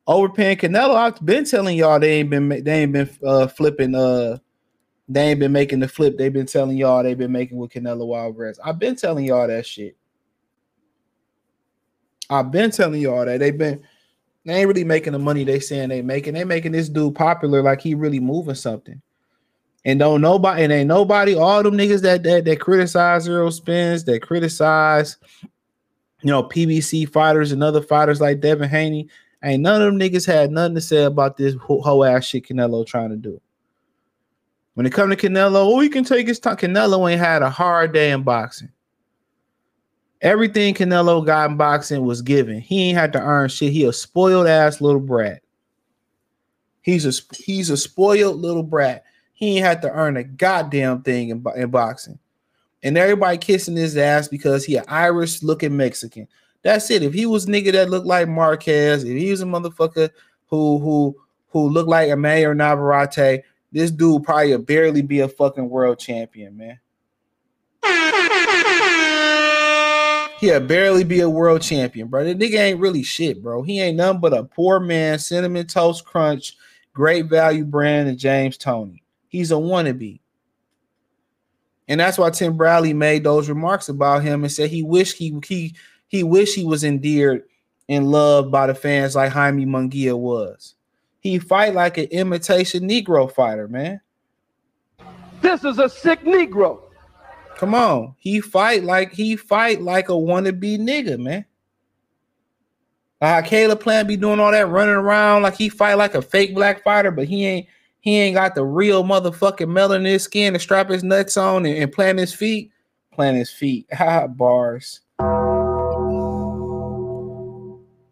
Overpaying 0.08 0.56
Canelo, 0.56 0.96
I've 0.96 1.24
been 1.24 1.44
telling 1.44 1.76
y'all 1.76 2.00
they 2.00 2.14
ain't 2.14 2.30
been 2.30 2.48
they 2.48 2.82
ain't 2.82 2.92
been 2.92 3.10
uh, 3.24 3.46
flipping 3.46 3.94
uh 3.94 4.38
they 5.08 5.30
ain't 5.30 5.40
been 5.40 5.52
making 5.52 5.80
the 5.80 5.88
flip. 5.88 6.18
They've 6.18 6.32
been 6.32 6.46
telling 6.46 6.76
y'all 6.76 7.04
they've 7.04 7.18
been 7.18 7.32
making 7.32 7.58
with 7.58 7.70
Canelo 7.70 8.16
Alvarez. 8.16 8.58
I've 8.64 8.80
been 8.80 8.96
telling 8.96 9.24
y'all 9.24 9.46
that 9.46 9.66
shit. 9.66 9.96
I've 12.30 12.50
been 12.50 12.70
telling 12.70 13.00
y'all 13.00 13.24
that 13.24 13.40
they've 13.40 13.56
been 13.56 13.82
they 14.46 14.54
ain't 14.54 14.68
really 14.68 14.84
making 14.84 15.12
the 15.12 15.18
money 15.18 15.44
they 15.44 15.60
saying 15.60 15.90
they 15.90 16.00
making. 16.00 16.34
They 16.34 16.44
making 16.44 16.72
this 16.72 16.88
dude 16.88 17.14
popular 17.14 17.62
like 17.62 17.80
he 17.80 17.94
really 17.94 18.20
moving 18.20 18.54
something. 18.54 19.02
And 19.84 19.98
don't 19.98 20.20
nobody 20.20 20.62
and 20.62 20.72
ain't 20.72 20.88
nobody, 20.88 21.34
all 21.34 21.62
them 21.62 21.76
niggas 21.76 22.02
that 22.02 22.22
that, 22.22 22.44
that 22.44 22.60
criticize 22.60 23.24
zero 23.24 23.50
spins, 23.50 24.04
that 24.04 24.22
criticize, 24.22 25.16
you 26.22 26.30
know, 26.30 26.42
PBC 26.44 27.10
fighters 27.10 27.52
and 27.52 27.62
other 27.62 27.82
fighters 27.82 28.20
like 28.20 28.40
Devin 28.40 28.68
Haney. 28.68 29.08
Ain't 29.42 29.62
none 29.62 29.80
of 29.80 29.86
them 29.86 29.98
niggas 29.98 30.26
had 30.26 30.50
nothing 30.50 30.74
to 30.74 30.80
say 30.82 31.04
about 31.04 31.36
this 31.36 31.54
whole, 31.54 32.04
ass 32.04 32.26
shit 32.26 32.46
Canelo 32.46 32.86
trying 32.86 33.08
to 33.10 33.16
do. 33.16 33.40
When 34.74 34.84
it 34.84 34.92
come 34.92 35.08
to 35.10 35.16
Canelo, 35.16 35.56
oh, 35.56 35.80
he 35.80 35.88
can 35.88 36.04
take 36.04 36.26
his 36.26 36.38
time. 36.38 36.56
Canelo 36.56 37.10
ain't 37.10 37.20
had 37.20 37.42
a 37.42 37.50
hard 37.50 37.92
day 37.92 38.10
in 38.12 38.22
boxing. 38.22 38.70
Everything 40.22 40.74
Canelo 40.74 41.24
got 41.24 41.50
in 41.50 41.56
boxing 41.56 42.04
was 42.04 42.20
given. 42.20 42.60
He 42.60 42.88
ain't 42.88 42.98
had 42.98 43.12
to 43.14 43.20
earn 43.20 43.48
shit. 43.48 43.72
He 43.72 43.84
a 43.84 43.92
spoiled 43.92 44.46
ass 44.46 44.80
little 44.80 45.00
brat. 45.00 45.42
He's 46.82 47.06
a 47.06 47.34
he's 47.34 47.70
a 47.70 47.76
spoiled 47.76 48.36
little 48.36 48.62
brat. 48.62 49.04
He 49.32 49.56
ain't 49.56 49.64
had 49.64 49.82
to 49.82 49.90
earn 49.90 50.18
a 50.18 50.24
goddamn 50.24 51.02
thing 51.02 51.30
in, 51.30 51.44
in 51.56 51.70
boxing. 51.70 52.18
And 52.82 52.98
everybody 52.98 53.38
kissing 53.38 53.76
his 53.76 53.96
ass 53.96 54.28
because 54.28 54.64
he 54.64 54.76
an 54.76 54.84
Irish 54.88 55.42
looking 55.42 55.76
Mexican. 55.76 56.28
That's 56.62 56.90
it. 56.90 57.02
If 57.02 57.14
he 57.14 57.24
was 57.24 57.46
nigga 57.46 57.72
that 57.72 57.88
looked 57.90 58.06
like 58.06 58.28
Marquez, 58.28 59.04
if 59.04 59.16
he 59.16 59.30
was 59.30 59.40
a 59.40 59.46
motherfucker 59.46 60.10
who 60.48 60.78
who 60.78 61.16
who 61.48 61.68
looked 61.68 61.88
like 61.88 62.10
a 62.10 62.16
Mayor 62.16 62.54
Navarrete, 62.54 63.42
this 63.72 63.90
dude 63.90 64.22
probably 64.24 64.56
barely 64.58 65.02
be 65.02 65.20
a 65.20 65.28
fucking 65.28 65.68
world 65.68 65.98
champion, 65.98 66.56
man. 66.56 66.78
He'll 70.40 70.58
barely 70.58 71.04
be 71.04 71.20
a 71.20 71.28
world 71.28 71.60
champion, 71.60 72.08
bro. 72.08 72.24
The 72.24 72.34
nigga 72.34 72.58
ain't 72.58 72.80
really 72.80 73.02
shit, 73.02 73.42
bro. 73.42 73.60
He 73.60 73.78
ain't 73.78 73.98
nothing 73.98 74.22
but 74.22 74.32
a 74.32 74.42
poor 74.42 74.80
man, 74.80 75.18
cinnamon 75.18 75.66
toast 75.66 76.06
crunch, 76.06 76.56
great 76.94 77.26
value 77.26 77.66
brand, 77.66 78.08
and 78.08 78.18
James 78.18 78.56
Toney. 78.56 79.02
He's 79.28 79.52
a 79.52 79.56
wannabe. 79.56 80.20
And 81.88 82.00
that's 82.00 82.16
why 82.16 82.30
Tim 82.30 82.56
Bradley 82.56 82.94
made 82.94 83.22
those 83.22 83.50
remarks 83.50 83.90
about 83.90 84.22
him 84.22 84.42
and 84.42 84.50
said 84.50 84.70
he 84.70 84.82
wished 84.82 85.18
he 85.18 85.38
he 85.46 85.74
he 86.08 86.22
wished 86.22 86.54
he 86.54 86.64
was 86.64 86.84
endeared 86.84 87.42
and 87.90 88.10
loved 88.10 88.50
by 88.50 88.66
the 88.66 88.74
fans 88.74 89.14
like 89.16 89.32
Jaime 89.32 89.66
Munguia 89.66 90.18
was. 90.18 90.74
He 91.20 91.38
fight 91.38 91.74
like 91.74 91.98
an 91.98 92.06
imitation 92.06 92.88
Negro 92.88 93.30
fighter, 93.30 93.68
man. 93.68 94.00
This 95.42 95.64
is 95.64 95.78
a 95.78 95.88
sick 95.90 96.24
Negro. 96.24 96.80
Come 97.60 97.74
on, 97.74 98.14
he 98.16 98.40
fight 98.40 98.84
like 98.84 99.12
he 99.12 99.36
fight 99.36 99.82
like 99.82 100.08
a 100.08 100.12
wannabe 100.12 100.78
nigga, 100.78 101.18
man. 101.18 101.44
Like 103.20 103.44
Caleb 103.44 103.80
Plant 103.80 104.08
be 104.08 104.16
doing 104.16 104.40
all 104.40 104.50
that 104.50 104.70
running 104.70 104.94
around 104.94 105.42
like 105.42 105.56
he 105.56 105.68
fight 105.68 105.98
like 105.98 106.14
a 106.14 106.22
fake 106.22 106.54
black 106.54 106.82
fighter, 106.82 107.10
but 107.10 107.28
he 107.28 107.44
ain't 107.44 107.66
he 108.00 108.16
ain't 108.16 108.34
got 108.34 108.54
the 108.54 108.64
real 108.64 109.04
motherfucking 109.04 109.66
melanin 109.66 109.96
in 109.96 110.04
his 110.06 110.22
skin 110.22 110.54
to 110.54 110.58
strap 110.58 110.88
his 110.88 111.04
nuts 111.04 111.36
on 111.36 111.66
and, 111.66 111.76
and 111.76 111.92
plant 111.92 112.18
his 112.18 112.32
feet. 112.32 112.72
Plant 113.12 113.36
his 113.36 113.50
feet. 113.50 113.86
Ha 113.92 114.22
ah, 114.22 114.26
bars. 114.26 115.02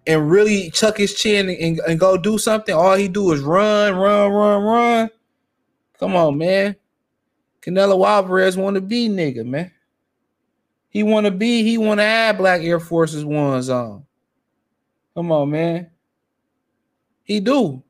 And 0.07 0.31
really 0.31 0.71
chuck 0.73 0.99
his 0.99 1.15
chin 1.15 1.49
and, 1.49 1.81
and 1.89 1.99
go 1.99 2.19
do 2.19 2.37
something. 2.37 2.75
All 2.75 2.97
he 2.97 3.09
do 3.09 3.33
is 3.33 3.41
run, 3.41 3.97
run, 3.97 4.31
run, 4.31 4.63
run. 4.63 5.11
Come 5.99 6.17
on, 6.17 6.37
man. 6.37 6.77
Canelo 7.69 8.07
Alvarez 8.07 8.57
want 8.57 8.77
to 8.77 8.81
be 8.81 9.09
nigga, 9.11 9.45
man. 9.45 9.71
He 10.89 11.03
want 11.03 11.27
to 11.27 11.31
be, 11.31 11.63
he 11.63 11.77
want 11.77 12.01
to 12.01 12.05
add 12.05 12.39
black 12.39 12.63
Air 12.63 12.81
Forces 12.81 13.27
ones 13.27 13.69
on. 13.69 14.05
Come 15.15 15.31
on, 15.31 15.51
man. 15.51 15.91
He 17.25 17.41
do. 17.41 17.83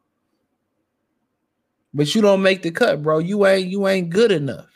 But 1.95 2.13
you 2.13 2.23
don't 2.23 2.43
make 2.43 2.63
the 2.63 2.73
cut, 2.73 3.03
bro. 3.03 3.19
You 3.19 3.47
ain't 3.47 3.69
you 3.69 3.87
ain't 3.87 4.11
good 4.11 4.33
enough. 4.33 4.67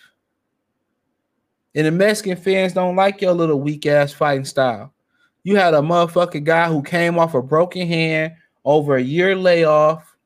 And 1.75 1.87
the 1.87 1.91
Mexican 1.91 2.37
fans 2.37 2.73
don't 2.73 2.97
like 2.97 3.21
your 3.21 3.33
little 3.33 3.61
weak 3.61 3.87
ass 3.87 4.13
fighting 4.13 4.45
style. 4.45 4.95
You 5.43 5.57
had 5.57 5.75
a 5.75 5.79
motherfucking 5.79 6.45
guy 6.45 6.69
who 6.69 6.83
came 6.83 7.19
off 7.19 7.35
a 7.35 7.43
broken 7.43 7.89
hand 7.89 8.35
over 8.65 8.97
a 8.97 9.03
year 9.03 9.35
layoff, 9.35 10.17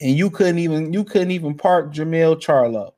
and 0.00 0.16
you 0.16 0.30
couldn't 0.30 0.58
even 0.58 0.92
you 0.92 1.02
couldn't 1.02 1.32
even 1.32 1.56
park 1.56 1.92
Jamil 1.92 2.40
Charlo. 2.40 2.92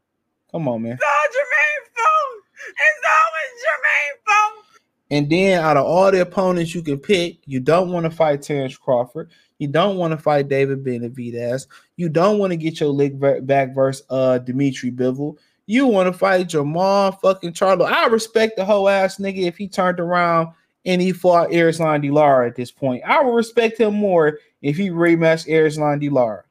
Come 0.50 0.68
on, 0.68 0.82
man. 0.82 0.92
It's 0.92 1.02
all 1.02 1.28
Jermaine 1.28 1.86
phone. 1.96 2.42
It's 2.68 3.06
always 3.16 3.50
Jermaine 3.64 4.18
phone. 4.26 4.64
And 5.12 5.30
then 5.30 5.64
out 5.64 5.76
of 5.76 5.86
all 5.86 6.10
the 6.10 6.20
opponents 6.20 6.74
you 6.74 6.82
can 6.82 6.98
pick, 6.98 7.38
you 7.46 7.60
don't 7.60 7.90
want 7.90 8.04
to 8.04 8.10
fight 8.10 8.42
Terrence 8.42 8.76
Crawford. 8.76 9.30
You 9.58 9.68
don't 9.68 9.96
want 9.96 10.12
to 10.12 10.18
fight 10.18 10.48
David 10.48 10.84
Benavidez. 10.84 11.66
You 11.96 12.08
don't 12.08 12.38
want 12.38 12.52
to 12.52 12.56
get 12.56 12.80
your 12.80 12.88
lick 12.88 13.14
back 13.46 13.74
versus 13.74 14.06
uh 14.10 14.38
Dimitri 14.38 14.90
Bivol. 14.90 15.36
You 15.66 15.86
want 15.86 16.12
to 16.12 16.18
fight 16.18 16.48
Jamal 16.48 17.12
fucking 17.12 17.52
Charlo. 17.52 17.84
I 17.84 18.06
respect 18.06 18.56
the 18.56 18.64
whole 18.64 18.88
ass 18.88 19.18
nigga 19.18 19.46
if 19.46 19.56
he 19.56 19.68
turned 19.68 20.00
around 20.00 20.48
and 20.84 21.00
he 21.00 21.12
fought 21.12 21.50
Erislandy 21.50 22.10
Lara 22.10 22.48
at 22.48 22.56
this 22.56 22.72
point. 22.72 23.04
I 23.04 23.22
would 23.22 23.34
respect 23.34 23.78
him 23.78 23.94
more 23.94 24.38
if 24.62 24.76
he 24.76 24.88
rematched 24.88 25.48
Erislandy 25.48 26.10
Lara. 26.10 26.44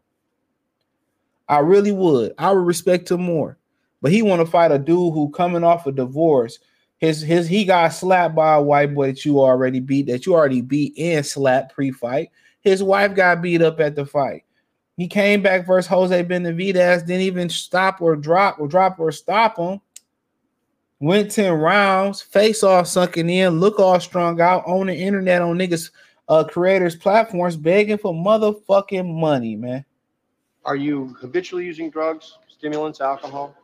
I 1.47 1.59
really 1.59 1.91
would. 1.91 2.33
I 2.37 2.51
would 2.51 2.65
respect 2.65 3.09
him 3.09 3.23
more. 3.23 3.57
But 4.01 4.11
he 4.11 4.21
want 4.21 4.41
to 4.41 4.45
fight 4.45 4.71
a 4.71 4.79
dude 4.79 5.13
who 5.13 5.29
coming 5.31 5.63
off 5.63 5.87
a 5.87 5.91
divorce. 5.91 6.59
His 6.97 7.21
his 7.21 7.47
he 7.47 7.65
got 7.65 7.89
slapped 7.89 8.35
by 8.35 8.55
a 8.55 8.61
white 8.61 8.93
boy 8.93 9.07
that 9.07 9.25
you 9.25 9.39
already 9.39 9.79
beat, 9.79 10.07
that 10.07 10.25
you 10.25 10.35
already 10.35 10.61
beat 10.61 10.97
and 10.97 11.25
slapped 11.25 11.73
pre-fight. 11.73 12.29
His 12.61 12.83
wife 12.83 13.15
got 13.15 13.41
beat 13.41 13.61
up 13.61 13.79
at 13.79 13.95
the 13.95 14.05
fight. 14.05 14.43
He 14.97 15.07
came 15.07 15.41
back 15.41 15.65
versus 15.65 15.87
Jose 15.87 16.23
Benavidez, 16.25 17.05
didn't 17.05 17.21
even 17.21 17.47
stop 17.47 18.01
or 18.01 18.17
drop 18.17 18.59
or 18.59 18.67
drop 18.67 18.99
or 18.99 19.13
stop 19.13 19.57
him. 19.57 19.79
Went 20.99 21.31
10 21.31 21.53
rounds, 21.53 22.21
face 22.21 22.63
all 22.63 22.83
sunken 22.83 23.29
in, 23.29 23.61
look 23.61 23.79
all 23.79 23.97
strung 24.01 24.41
out 24.41 24.65
on 24.65 24.87
the 24.87 24.93
internet 24.93 25.41
on 25.41 25.57
niggas 25.57 25.91
uh 26.27 26.43
creators 26.43 26.97
platforms 26.97 27.55
begging 27.55 27.97
for 27.97 28.13
motherfucking 28.13 29.07
money, 29.07 29.55
man. 29.55 29.85
Are 30.65 30.75
you 30.75 31.15
habitually 31.19 31.65
using 31.65 31.89
drugs, 31.89 32.37
stimulants, 32.49 32.99
alcohol? 32.99 33.55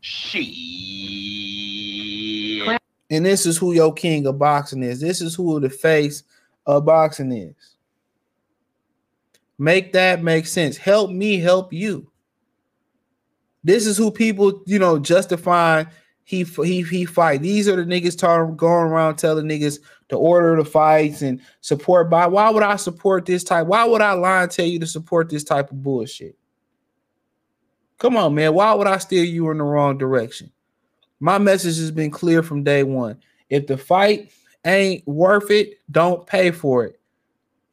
Shit. 0.00 0.46
And 3.10 3.26
this 3.26 3.44
is 3.44 3.58
who 3.58 3.72
your 3.72 3.92
king 3.92 4.26
of 4.26 4.38
boxing 4.38 4.82
is. 4.82 5.00
This 5.00 5.20
is 5.20 5.34
who 5.34 5.58
the 5.60 5.68
face 5.68 6.22
of 6.66 6.84
boxing 6.84 7.32
is. 7.32 7.76
Make 9.58 9.92
that 9.92 10.22
make 10.22 10.46
sense. 10.46 10.76
Help 10.76 11.10
me 11.10 11.38
help 11.38 11.72
you. 11.72 12.10
This 13.62 13.86
is 13.86 13.98
who 13.98 14.10
people, 14.10 14.62
you 14.66 14.78
know, 14.78 14.98
justifying 14.98 15.86
he 16.24 16.44
he 16.44 16.82
he 16.82 17.04
fight. 17.04 17.42
These 17.42 17.68
are 17.68 17.76
the 17.76 17.82
niggas 17.82 18.16
talking 18.16 18.56
going 18.56 18.86
around 18.86 19.16
telling 19.16 19.46
niggas 19.46 19.80
to 20.08 20.16
order 20.16 20.56
the 20.56 20.64
fights 20.64 21.22
and 21.22 21.40
support 21.60 22.08
by. 22.08 22.26
Why 22.26 22.48
would 22.48 22.62
I 22.62 22.76
support 22.76 23.26
this 23.26 23.44
type? 23.44 23.66
Why 23.66 23.84
would 23.84 24.00
I 24.00 24.12
lie 24.12 24.44
and 24.44 24.50
tell 24.50 24.64
you 24.64 24.78
to 24.78 24.86
support 24.86 25.28
this 25.28 25.44
type 25.44 25.70
of 25.70 25.82
bullshit? 25.82 26.38
Come 28.00 28.16
on, 28.16 28.34
man. 28.34 28.54
Why 28.54 28.72
would 28.72 28.86
I 28.86 28.96
steer 28.96 29.22
you 29.22 29.50
in 29.50 29.58
the 29.58 29.64
wrong 29.64 29.98
direction? 29.98 30.50
My 31.20 31.36
message 31.36 31.76
has 31.76 31.90
been 31.90 32.10
clear 32.10 32.42
from 32.42 32.64
day 32.64 32.82
one. 32.82 33.18
If 33.50 33.66
the 33.66 33.76
fight 33.76 34.32
ain't 34.64 35.06
worth 35.06 35.50
it, 35.50 35.78
don't 35.90 36.26
pay 36.26 36.50
for 36.50 36.84
it. 36.84 36.98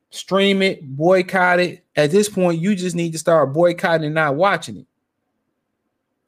Stream 0.09 0.61
it, 0.61 0.85
boycott 0.85 1.61
it. 1.61 1.85
At 1.95 2.11
this 2.11 2.27
point, 2.27 2.59
you 2.59 2.75
just 2.75 2.95
need 2.95 3.13
to 3.13 3.17
start 3.17 3.53
boycotting 3.53 4.05
and 4.05 4.15
not 4.15 4.35
watching 4.35 4.77
it. 4.77 4.85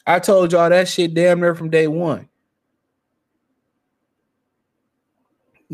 I 0.07 0.19
told 0.19 0.53
y'all 0.53 0.69
that 0.69 0.87
shit 0.87 1.13
damn 1.13 1.41
near 1.41 1.53
from 1.53 1.69
day 1.69 1.87
one. 1.87 2.29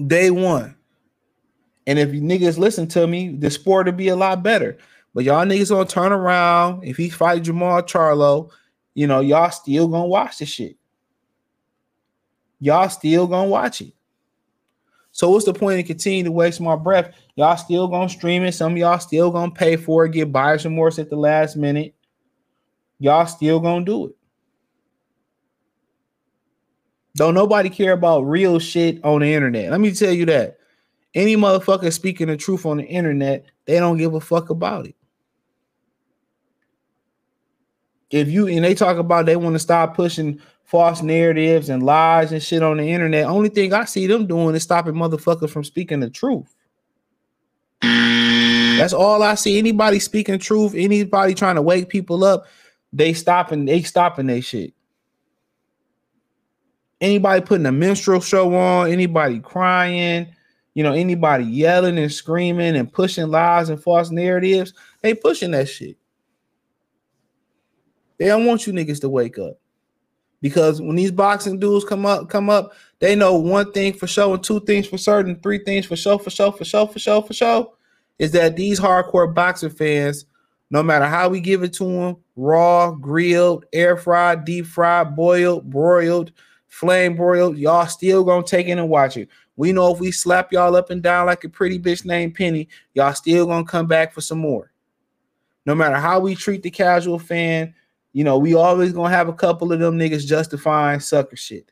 Day 0.07 0.31
one. 0.31 0.75
And 1.85 1.99
if 1.99 2.11
you 2.11 2.21
niggas 2.21 2.57
listen 2.57 2.87
to 2.89 3.05
me, 3.05 3.29
the 3.29 3.51
sport 3.51 3.85
would 3.85 3.97
be 3.97 4.07
a 4.07 4.15
lot 4.15 4.41
better. 4.41 4.79
But 5.15 5.23
y'all 5.23 5.45
niggas 5.45 5.69
gonna 5.69 5.85
turn 5.85 6.11
around. 6.11 6.83
If 6.83 6.97
he 6.97 7.09
fight 7.09 7.43
Jamal 7.43 7.81
Charlo, 7.83 8.51
you 8.95 9.07
know, 9.07 9.21
y'all 9.21 9.49
still 9.49 9.87
gonna 9.87 10.07
watch 10.07 10.39
the 10.39 10.45
shit. 10.45 10.75
Y'all 12.59 12.89
still 12.89 13.25
gonna 13.25 13.47
watch 13.47 13.79
it. 13.79 13.93
So 15.13 15.29
what's 15.29 15.45
the 15.45 15.53
point 15.53 15.79
of 15.79 15.85
continuing 15.85 16.25
to 16.25 16.33
waste 16.33 16.59
my 16.59 16.75
breath? 16.75 17.15
Y'all 17.35 17.55
still 17.55 17.87
gonna 17.87 18.09
stream 18.09 18.43
it. 18.43 18.51
Some 18.51 18.75
y'all 18.75 18.99
still 18.99 19.31
gonna 19.31 19.53
pay 19.53 19.77
for 19.77 20.03
it, 20.03 20.11
get 20.11 20.33
buyer's 20.33 20.65
remorse 20.65 20.99
at 20.99 21.09
the 21.09 21.15
last 21.15 21.55
minute. 21.55 21.95
Y'all 22.99 23.25
still 23.25 23.61
gonna 23.61 23.85
do 23.85 24.07
it. 24.07 24.15
Don't 27.15 27.33
nobody 27.35 27.69
care 27.69 27.93
about 27.93 28.23
real 28.23 28.59
shit 28.59 29.01
on 29.05 29.21
the 29.21 29.33
internet. 29.33 29.71
Let 29.71 29.79
me 29.79 29.93
tell 29.93 30.11
you 30.11 30.25
that. 30.25 30.57
Any 31.13 31.37
motherfucker 31.37 31.93
speaking 31.93 32.27
the 32.27 32.35
truth 32.35 32.65
on 32.65 32.75
the 32.75 32.83
internet, 32.83 33.45
they 33.63 33.79
don't 33.79 33.95
give 33.95 34.13
a 34.13 34.19
fuck 34.19 34.49
about 34.49 34.87
it. 34.87 34.95
If 38.15 38.29
you 38.29 38.47
and 38.47 38.63
they 38.63 38.73
talk 38.73 38.95
about 38.95 39.25
they 39.25 39.35
want 39.35 39.55
to 39.55 39.59
stop 39.59 39.93
pushing 39.93 40.39
false 40.63 41.01
narratives 41.01 41.67
and 41.67 41.83
lies 41.83 42.31
and 42.31 42.41
shit 42.41 42.63
on 42.63 42.77
the 42.77 42.89
internet, 42.89 43.25
only 43.25 43.49
thing 43.49 43.73
I 43.73 43.83
see 43.83 44.07
them 44.07 44.25
doing 44.25 44.55
is 44.55 44.63
stopping 44.63 44.93
motherfuckers 44.93 45.49
from 45.49 45.65
speaking 45.65 45.99
the 45.99 46.09
truth. 46.09 46.55
That's 47.81 48.93
all 48.93 49.21
I 49.21 49.35
see. 49.35 49.59
Anybody 49.59 49.99
speaking 49.99 50.39
truth, 50.39 50.73
anybody 50.75 51.33
trying 51.33 51.55
to 51.55 51.61
wake 51.61 51.89
people 51.89 52.23
up, 52.23 52.45
they 52.93 53.11
stopping 53.11 53.65
they 53.65 53.81
stopping 53.81 54.27
they 54.27 54.39
shit. 54.39 54.73
Anybody 57.01 57.41
putting 57.41 57.65
a 57.65 57.71
minstrel 57.73 58.21
show 58.21 58.55
on, 58.55 58.89
anybody 58.89 59.41
crying, 59.41 60.27
you 60.73 60.83
know, 60.83 60.93
anybody 60.93 61.43
yelling 61.43 61.97
and 61.97 62.13
screaming 62.13 62.77
and 62.77 62.91
pushing 62.91 63.27
lies 63.27 63.67
and 63.67 63.83
false 63.83 64.09
narratives, 64.09 64.73
they 65.01 65.13
pushing 65.13 65.51
that 65.51 65.67
shit. 65.67 65.97
They 68.17 68.25
don't 68.25 68.45
want 68.45 68.65
you 68.65 68.73
niggas 68.73 69.01
to 69.01 69.09
wake 69.09 69.37
up. 69.39 69.57
Because 70.41 70.81
when 70.81 70.95
these 70.95 71.11
boxing 71.11 71.59
dudes 71.59 71.85
come 71.85 72.05
up, 72.05 72.29
come 72.29 72.49
up, 72.49 72.73
they 72.99 73.15
know 73.15 73.35
one 73.35 73.71
thing 73.71 73.93
for 73.93 74.05
sure 74.05 74.33
and 74.33 74.43
two 74.43 74.59
things 74.59 74.87
for 74.87 74.97
certain, 74.97 75.39
three 75.39 75.59
things 75.59 75.85
for 75.85 75.95
sure, 75.95 76.19
for 76.19 76.29
sure, 76.29 76.51
for 76.51 76.65
sure, 76.65 76.87
for 76.87 76.99
sure, 76.99 77.23
for 77.23 77.33
sure, 77.33 77.73
is 78.19 78.31
that 78.31 78.55
these 78.55 78.79
hardcore 78.79 79.33
boxing 79.33 79.69
fans, 79.69 80.25
no 80.69 80.83
matter 80.83 81.05
how 81.05 81.29
we 81.29 81.39
give 81.39 81.63
it 81.63 81.73
to 81.73 81.85
them, 81.85 82.17
raw, 82.35 82.91
grilled, 82.91 83.65
air 83.73 83.97
fried, 83.97 84.45
deep 84.45 84.65
fried, 84.65 85.15
boiled, 85.15 85.69
broiled, 85.69 86.31
flame 86.67 87.15
broiled, 87.15 87.57
y'all 87.57 87.87
still 87.87 88.23
gonna 88.23 88.43
take 88.43 88.67
it 88.67 88.71
and 88.71 88.89
watch 88.89 89.17
it. 89.17 89.29
We 89.55 89.71
know 89.71 89.93
if 89.93 89.99
we 89.99 90.11
slap 90.11 90.51
y'all 90.51 90.75
up 90.75 90.89
and 90.89 91.01
down 91.01 91.27
like 91.27 91.43
a 91.43 91.49
pretty 91.49 91.79
bitch 91.79 92.05
named 92.05 92.35
Penny, 92.35 92.67
y'all 92.93 93.13
still 93.13 93.45
gonna 93.45 93.65
come 93.65 93.87
back 93.87 94.13
for 94.13 94.21
some 94.21 94.39
more. 94.39 94.71
No 95.65 95.73
matter 95.73 95.95
how 95.95 96.19
we 96.19 96.35
treat 96.35 96.61
the 96.61 96.69
casual 96.69 97.17
fan, 97.17 97.73
you 98.15 98.23
know, 98.23 98.37
we 98.37 98.53
always 98.55 98.93
gonna 98.93 99.09
have 99.09 99.27
a 99.27 99.33
couple 99.33 99.73
of 99.73 99.81
them 99.81 99.99
niggas 99.99 100.25
justifying 100.25 101.01
sucker 101.01 101.35
shit. 101.35 101.69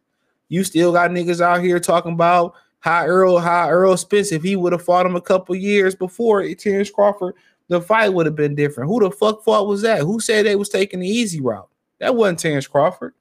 You 0.50 0.66
still 0.66 0.92
got 0.92 1.12
niggas 1.12 1.40
out 1.40 1.64
here 1.64 1.80
talking 1.80 2.12
about 2.12 2.56
how 2.82 3.06
Errol, 3.06 3.40
how 3.40 3.70
Errol 3.70 3.96
Spence, 3.96 4.34
if 4.34 4.44
he 4.44 4.58
would 4.58 4.74
have 4.74 4.84
fought 4.84 5.06
him 5.06 5.16
a 5.16 5.22
couple 5.22 5.56
years 5.56 5.96
before 5.96 6.46
Terrence 6.56 6.92
Crawford, 6.92 7.36
the 7.70 7.80
fight 7.80 8.10
would 8.10 8.26
have 8.26 8.36
been 8.36 8.56
different. 8.56 8.90
Who 8.90 9.00
the 9.00 9.10
fuck 9.10 9.42
fought 9.46 9.68
was 9.68 9.84
that? 9.84 10.02
Who 10.02 10.20
said 10.20 10.46
they 10.46 10.58
was 10.58 10.68
taking 10.68 11.00
the 11.00 11.08
easy 11.08 11.40
route? 11.40 11.70
That 12.00 12.14
wasn't 12.14 12.40
Terrence 12.40 12.68
Crawford. 12.68 13.14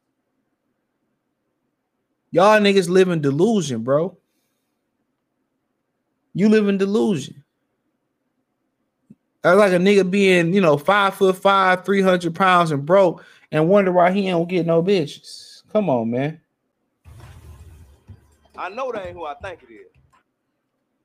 Y'all 2.33 2.59
niggas 2.59 2.89
live 2.89 3.09
in 3.09 3.21
delusion, 3.21 3.85
bro. 3.85 4.19
You 6.35 6.49
live 6.49 6.67
in 6.67 6.77
delusion. 6.77 7.42
That's 9.43 9.59
like 9.59 9.73
a 9.73 9.77
nigga 9.77 10.09
being, 10.09 10.55
you 10.55 10.61
know, 10.61 10.79
five 10.79 11.15
foot 11.15 11.37
five, 11.37 11.85
300 11.85 12.35
pounds 12.35 12.71
and 12.71 12.87
broke 12.87 13.25
and 13.51 13.69
wonder 13.69 13.93
why 13.93 14.13
he 14.13 14.29
don't 14.29 14.49
get 14.49 14.67
no 14.67 14.83
bitches. 14.83 15.63
Come 15.73 15.91
on, 15.91 16.11
man. 16.11 16.41
I 18.57 18.69
know 18.69 18.93
that 18.93 19.07
ain't 19.07 19.17
who 19.17 19.25
I 19.25 19.35
think 19.35 19.63
it 19.63 19.73
is. 19.73 19.87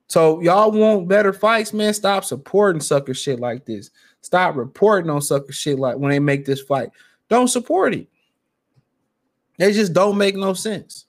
So 0.08 0.41
y'all 0.41 0.71
want 0.71 1.08
better 1.08 1.34
fights, 1.34 1.73
man. 1.73 1.93
Stop 1.93 2.23
supporting 2.23 2.82
sucker 2.82 3.13
shit 3.13 3.39
like 3.39 3.65
this. 3.65 3.89
Stop 4.21 4.56
reporting 4.56 5.10
on 5.10 5.21
sucker 5.21 5.52
shit 5.52 5.80
like 5.80 5.97
when 5.97 6.12
they 6.12 6.19
make 6.19 6.45
this 6.45 6.62
fight. 6.62 6.89
Don't 7.30 7.47
support 7.47 7.93
it. 7.93 8.08
They 9.58 9.73
just 9.73 9.93
don't 9.93 10.17
make 10.17 10.36
no 10.36 10.54
sense. 10.54 11.06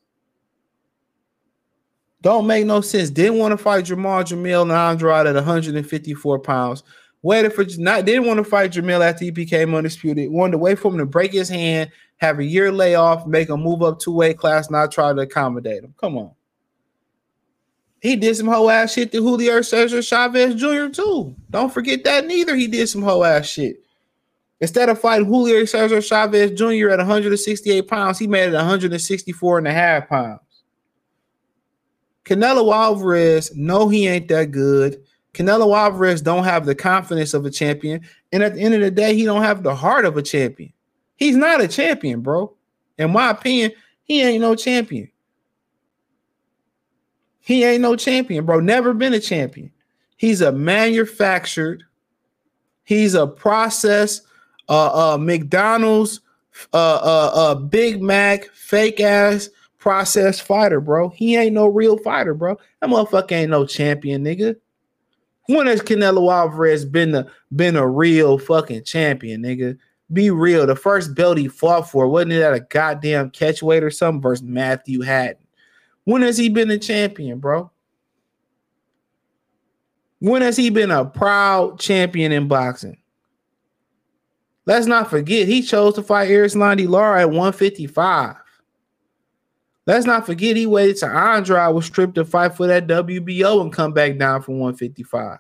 Don't 2.21 2.47
make 2.47 2.67
no 2.67 2.81
sense. 2.81 3.11
Didn't 3.11 3.39
want 3.39 3.53
to 3.53 3.59
fight 3.59 3.85
Jamal 3.85 4.25
Jamil 4.25 4.63
and 4.63 4.73
Andrade 4.73 5.27
at 5.27 5.35
154 5.35 6.39
pounds. 6.41 6.83
Waited 7.23 7.53
for 7.53 7.65
not 7.79 8.05
didn't 8.05 8.27
want 8.27 8.39
to 8.39 8.45
fight 8.45 8.73
Jamil 8.73 9.05
after 9.05 9.25
he 9.25 9.31
became 9.31 9.75
undisputed. 9.75 10.31
Wanted 10.31 10.53
to 10.53 10.59
wait 10.59 10.79
for 10.79 10.93
him 10.93 10.99
to 10.99 11.07
break 11.07 11.33
his 11.33 11.49
hand, 11.49 11.91
have 12.19 12.39
a 12.39 12.45
year 12.45 12.71
layoff, 12.71 13.27
make 13.27 13.49
him 13.49 13.61
move 13.61 13.83
up 13.83 13.99
two 13.99 14.13
weight 14.13 14.39
class, 14.39 14.71
not 14.71 14.93
try 14.93 15.13
to 15.13 15.23
accommodate 15.23 15.83
him. 15.83 15.95
Come 16.01 16.17
on. 16.17 16.31
He 18.01 18.15
did 18.15 18.37
some 18.37 18.47
whole 18.47 18.71
ass 18.71 18.93
shit 18.93 19.11
to 19.11 19.19
Julio 19.19 19.61
Cesar 19.63 20.03
Chavez 20.03 20.55
Jr. 20.55 20.89
too. 20.89 21.35
Don't 21.51 21.73
forget 21.73 22.05
that 22.05 22.27
neither. 22.27 22.55
He 22.55 22.69
did 22.69 22.89
some 22.89 23.03
whole 23.03 23.25
ass 23.25 23.47
shit. 23.47 23.83
Instead 24.61 24.89
of 24.89 25.01
fighting 25.01 25.27
Julio 25.27 25.65
Cesar 25.65 26.01
Chavez 26.01 26.53
Jr. 26.53 26.91
at 26.91 26.99
168 26.99 27.89
pounds, 27.89 28.19
he 28.19 28.29
made 28.29 28.49
it 28.49 28.55
164 28.55 29.59
and 29.59 29.67
a 29.69 29.73
half 29.73 30.09
pounds. 30.09 30.41
Canelo 32.25 32.73
Alvarez, 32.73 33.53
no, 33.57 33.89
he 33.89 34.07
ain't 34.07 34.29
that 34.29 34.51
good. 34.51 35.03
Canelo 35.35 35.77
Alvarez 35.77 36.23
don't 36.23 36.45
have 36.45 36.67
the 36.67 36.75
confidence 36.75 37.35
of 37.35 37.45
a 37.45 37.51
champion, 37.51 38.01
and 38.33 38.43
at 38.43 38.55
the 38.55 38.61
end 38.61 38.75
of 38.75 38.81
the 38.81 38.91
day, 38.91 39.15
he 39.15 39.25
don't 39.25 39.43
have 39.43 39.63
the 39.63 39.75
heart 39.75 40.05
of 40.05 40.17
a 40.17 40.23
champion. 40.23 40.73
He's 41.17 41.37
not 41.37 41.61
a 41.61 41.69
champion, 41.69 42.21
bro. 42.21 42.55
In 42.97 43.13
my 43.13 43.31
opinion, 43.31 43.73
he 44.05 44.23
ain't 44.23 44.41
no 44.41 44.55
champion. 44.55 45.11
He 47.41 47.65
ain't 47.65 47.83
no 47.83 47.97
champion, 47.97 48.45
bro. 48.45 48.61
Never 48.61 48.93
been 48.93 49.15
a 49.15 49.21
champion. 49.21 49.71
He's 50.17 50.41
a 50.41 50.53
manufactured. 50.53 51.85
He's 52.85 53.15
a 53.15 53.27
process. 53.27 54.23
Uh, 54.69 55.15
uh, 55.15 55.19
McDonald's, 55.19 56.21
uh, 56.75 57.01
uh, 57.03 57.31
uh, 57.35 57.55
Big 57.55 58.03
Mac, 58.03 58.51
fake 58.53 59.01
ass 59.01 59.49
processed 59.79 60.43
fighter, 60.43 60.81
bro. 60.81 61.09
He 61.09 61.37
ain't 61.37 61.55
no 61.55 61.69
real 61.69 61.97
fighter, 61.99 62.35
bro. 62.35 62.59
That 62.81 62.91
motherfucker 62.91 63.33
ain't 63.33 63.51
no 63.51 63.65
champion, 63.65 64.25
nigga. 64.25 64.57
When 65.49 65.67
has 65.67 65.81
Canelo 65.81 66.31
Alvarez 66.31 66.85
been 66.85 67.15
a 67.15 67.27
been 67.57 67.75
a 67.75 67.89
real 67.89 68.39
fucking 68.39 68.85
champion, 68.85 69.43
nigga? 69.43 69.79
Be 70.13 70.31
real. 70.31 70.67
The 70.67 70.77
first 70.77 71.15
belt 71.15 71.39
he 71.39 71.49
fought 71.49 71.91
for 71.91 72.07
wasn't 72.07 72.33
it 72.33 72.43
at 72.43 72.53
a 72.53 72.61
goddamn 72.61 73.31
catch 73.31 73.63
weight 73.63 73.83
or 73.83 73.91
something 73.91 74.21
versus 74.21 74.43
Matthew 74.43 75.01
Hatton. 75.01 75.43
When 76.05 76.21
has 76.21 76.37
he 76.37 76.51
been 76.51 76.71
a 76.71 76.79
champion, 76.79 77.39
bro? 77.39 77.71
When 80.19 80.43
has 80.43 80.57
he 80.57 80.69
been 80.69 80.91
a 80.91 81.07
proud 81.07 81.79
champion 81.81 82.31
in 82.31 82.47
boxing? 82.47 82.99
Let's 84.67 84.87
not 84.87 85.09
forget 85.09 85.49
he 85.49 85.63
chose 85.63 85.95
to 85.95 86.03
fight 86.03 86.29
Erislandy 86.29 86.87
Lara 86.87 87.23
at 87.23 87.31
155. 87.31 88.37
Let's 89.89 90.05
not 90.05 90.27
forget 90.27 90.55
he 90.55 90.67
waited 90.67 90.99
till 90.99 91.09
Andrade 91.09 91.75
was 91.75 91.87
stripped 91.87 92.17
to 92.17 92.25
fight 92.27 92.55
for 92.55 92.67
that 92.67 92.87
WBO 92.89 93.63
and 93.63 93.73
come 93.73 93.95
back 93.95 94.19
down 94.19 94.43
from 94.43 94.59
155. 94.59 95.39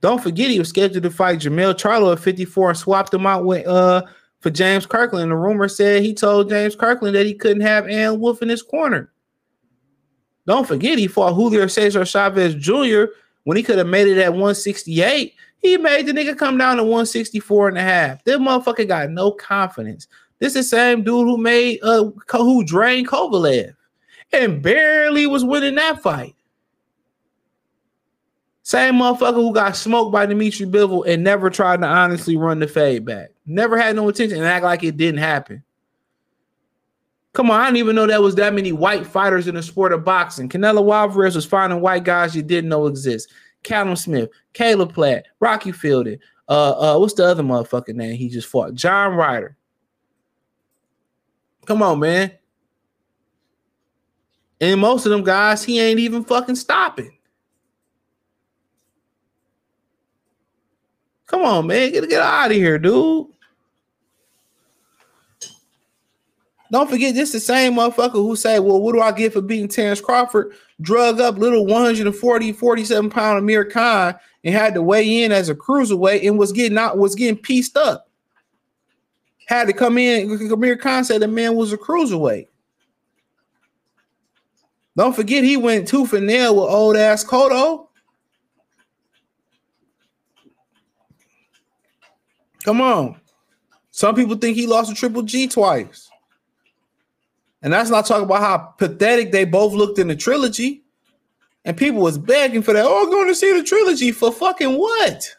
Don't 0.00 0.22
forget 0.22 0.48
he 0.48 0.60
was 0.60 0.68
scheduled 0.68 1.02
to 1.02 1.10
fight 1.10 1.40
Jermell 1.40 1.74
Charlo 1.74 2.12
at 2.12 2.20
54 2.20 2.68
and 2.68 2.78
swapped 2.78 3.12
him 3.12 3.26
out 3.26 3.44
with 3.44 3.66
uh 3.66 4.04
for 4.38 4.50
James 4.50 4.86
Kirkland. 4.86 5.32
The 5.32 5.34
rumor 5.34 5.66
said 5.66 6.04
he 6.04 6.14
told 6.14 6.50
James 6.50 6.76
Kirkland 6.76 7.16
that 7.16 7.26
he 7.26 7.34
couldn't 7.34 7.62
have 7.62 7.88
Ann 7.88 8.20
Wolfe 8.20 8.42
in 8.42 8.48
his 8.48 8.62
corner. 8.62 9.10
Don't 10.46 10.68
forget 10.68 10.96
he 10.96 11.08
fought 11.08 11.34
Julio 11.34 11.66
Cesar 11.66 12.04
Chavez 12.04 12.54
Jr. 12.54 13.06
when 13.42 13.56
he 13.56 13.64
could 13.64 13.78
have 13.78 13.88
made 13.88 14.06
it 14.06 14.18
at 14.18 14.34
168. 14.34 15.34
He 15.58 15.76
made 15.78 16.06
the 16.06 16.12
nigga 16.12 16.38
come 16.38 16.58
down 16.58 16.76
to 16.76 16.84
164 16.84 17.70
and 17.70 17.78
a 17.78 17.82
half. 17.82 18.22
That 18.22 18.38
motherfucker 18.38 18.86
got 18.86 19.10
no 19.10 19.32
confidence. 19.32 20.06
This 20.38 20.54
is 20.54 20.70
the 20.70 20.76
same 20.76 21.02
dude 21.02 21.26
who 21.26 21.38
made 21.38 21.80
uh 21.82 22.10
who 22.32 22.64
drained 22.64 23.08
Kovalev 23.08 23.74
and 24.32 24.62
barely 24.62 25.26
was 25.26 25.44
winning 25.44 25.76
that 25.76 26.02
fight. 26.02 26.34
Same 28.62 28.94
motherfucker 28.94 29.34
who 29.34 29.54
got 29.54 29.76
smoked 29.76 30.12
by 30.12 30.26
Dimitri 30.26 30.66
Bivol 30.66 31.06
and 31.06 31.22
never 31.22 31.50
tried 31.50 31.80
to 31.82 31.86
honestly 31.86 32.36
run 32.36 32.58
the 32.58 32.66
fade 32.66 33.04
back. 33.04 33.28
Never 33.46 33.78
had 33.78 33.94
no 33.94 34.08
intention 34.08 34.38
and 34.38 34.46
act 34.46 34.64
like 34.64 34.82
it 34.82 34.96
didn't 34.96 35.20
happen. 35.20 35.62
Come 37.32 37.50
on, 37.50 37.60
I 37.60 37.66
didn't 37.66 37.76
even 37.76 37.94
know 37.94 38.06
there 38.06 38.20
was 38.20 38.34
that 38.36 38.54
many 38.54 38.72
white 38.72 39.06
fighters 39.06 39.46
in 39.46 39.54
the 39.54 39.62
sport 39.62 39.92
of 39.92 40.04
boxing. 40.04 40.48
Canelo 40.48 40.92
Alvarez 40.92 41.36
was 41.36 41.44
finding 41.44 41.80
white 41.80 42.02
guys 42.02 42.34
you 42.34 42.42
didn't 42.42 42.70
know 42.70 42.86
exist. 42.86 43.30
Callum 43.62 43.94
Smith, 43.94 44.30
Caleb 44.52 44.92
Plant, 44.92 45.26
Rocky 45.38 45.70
Fielding. 45.70 46.18
Uh, 46.48 46.94
uh, 46.94 46.98
what's 46.98 47.14
the 47.14 47.24
other 47.24 47.42
motherfucking 47.42 47.94
name 47.94 48.16
he 48.16 48.28
just 48.28 48.48
fought? 48.48 48.74
John 48.74 49.14
Ryder. 49.14 49.55
Come 51.66 51.82
on, 51.82 51.98
man. 51.98 52.32
And 54.60 54.80
most 54.80 55.04
of 55.04 55.12
them 55.12 55.24
guys, 55.24 55.64
he 55.64 55.78
ain't 55.80 56.00
even 56.00 56.24
fucking 56.24 56.56
stopping. 56.56 57.12
Come 61.26 61.42
on, 61.42 61.66
man. 61.66 61.92
Get, 61.92 62.08
get 62.08 62.22
out 62.22 62.50
of 62.50 62.56
here, 62.56 62.78
dude. 62.78 63.26
Don't 66.72 66.90
forget, 66.90 67.14
this 67.14 67.32
the 67.32 67.40
same 67.40 67.74
motherfucker 67.74 68.12
who 68.12 68.34
say, 68.34 68.58
Well, 68.58 68.80
what 68.80 68.94
do 68.94 69.00
I 69.00 69.12
get 69.12 69.32
for 69.32 69.40
beating 69.40 69.68
Terrence 69.68 70.00
Crawford? 70.00 70.52
Drug 70.80 71.20
up 71.20 71.36
little 71.36 71.64
140, 71.66 72.52
47 72.52 73.10
pound 73.10 73.38
Amir 73.38 73.64
Khan 73.64 74.14
and 74.42 74.54
had 74.54 74.74
to 74.74 74.82
weigh 74.82 75.22
in 75.22 75.32
as 75.32 75.48
a 75.48 75.54
cruiserweight 75.54 76.26
and 76.26 76.38
was 76.38 76.52
getting 76.52 76.78
out, 76.78 76.98
was 76.98 77.14
getting 77.14 77.36
pieced 77.40 77.76
up. 77.76 78.08
Had 79.46 79.68
to 79.68 79.72
come 79.72 79.96
in. 79.96 80.30
Amir 80.52 80.76
Khan 80.76 81.04
said 81.04 81.22
the 81.22 81.28
man 81.28 81.54
was 81.54 81.72
a 81.72 81.78
cruiserweight. 81.78 82.48
Don't 84.96 85.14
forget, 85.14 85.44
he 85.44 85.56
went 85.56 85.86
tooth 85.86 86.12
and 86.12 86.26
nail 86.26 86.56
with 86.56 86.70
old 86.70 86.96
ass 86.96 87.24
Cotto. 87.24 87.88
Come 92.64 92.80
on. 92.80 93.20
Some 93.90 94.14
people 94.14 94.36
think 94.36 94.56
he 94.56 94.66
lost 94.66 94.90
a 94.90 94.94
triple 94.94 95.22
G 95.22 95.46
twice. 95.46 96.10
And 97.62 97.72
that's 97.72 97.90
not 97.90 98.06
talking 98.06 98.24
about 98.24 98.40
how 98.40 98.58
pathetic 98.58 99.32
they 99.32 99.44
both 99.44 99.72
looked 99.72 99.98
in 99.98 100.08
the 100.08 100.16
trilogy. 100.16 100.82
And 101.64 101.76
people 101.76 102.00
was 102.00 102.18
begging 102.18 102.62
for 102.62 102.72
that. 102.72 102.84
Oh, 102.86 103.06
going 103.06 103.28
to 103.28 103.34
see 103.34 103.52
the 103.52 103.62
trilogy 103.62 104.12
for 104.12 104.32
fucking 104.32 104.76
what? 104.76 105.36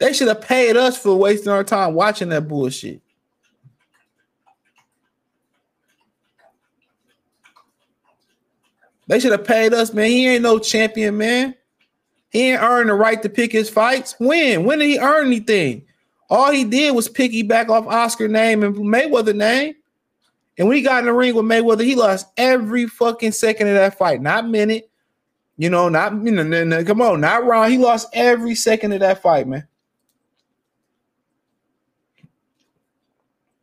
They 0.00 0.14
should 0.14 0.28
have 0.28 0.40
paid 0.40 0.78
us 0.78 0.96
for 0.96 1.14
wasting 1.14 1.52
our 1.52 1.62
time 1.62 1.92
watching 1.92 2.30
that 2.30 2.48
bullshit. 2.48 3.02
They 9.06 9.20
should 9.20 9.32
have 9.32 9.44
paid 9.44 9.74
us, 9.74 9.92
man. 9.92 10.06
He 10.06 10.26
ain't 10.26 10.42
no 10.42 10.58
champion, 10.58 11.18
man. 11.18 11.54
He 12.30 12.50
ain't 12.50 12.62
earned 12.62 12.88
the 12.88 12.94
right 12.94 13.20
to 13.22 13.28
pick 13.28 13.52
his 13.52 13.68
fights. 13.68 14.14
When? 14.18 14.64
When 14.64 14.78
did 14.78 14.86
he 14.86 14.98
earn 14.98 15.26
anything? 15.26 15.84
All 16.30 16.50
he 16.50 16.64
did 16.64 16.94
was 16.94 17.08
piggyback 17.08 17.68
off 17.68 17.86
Oscar 17.86 18.28
name 18.28 18.62
and 18.62 18.74
Mayweather 18.76 19.34
name. 19.34 19.74
And 20.56 20.68
when 20.68 20.76
he 20.76 20.82
got 20.82 21.00
in 21.00 21.06
the 21.06 21.12
ring 21.12 21.34
with 21.34 21.44
Mayweather, 21.44 21.84
he 21.84 21.94
lost 21.94 22.28
every 22.36 22.86
fucking 22.86 23.32
second 23.32 23.68
of 23.68 23.74
that 23.74 23.98
fight. 23.98 24.22
Not 24.22 24.48
minute, 24.48 24.88
you 25.58 25.68
know, 25.68 25.88
not 25.88 26.12
you 26.24 26.30
know, 26.30 26.44
no, 26.44 26.64
no, 26.64 26.84
come 26.84 27.02
on, 27.02 27.20
not 27.20 27.44
round. 27.44 27.72
He 27.72 27.78
lost 27.78 28.08
every 28.14 28.54
second 28.54 28.92
of 28.92 29.00
that 29.00 29.20
fight, 29.20 29.48
man. 29.48 29.66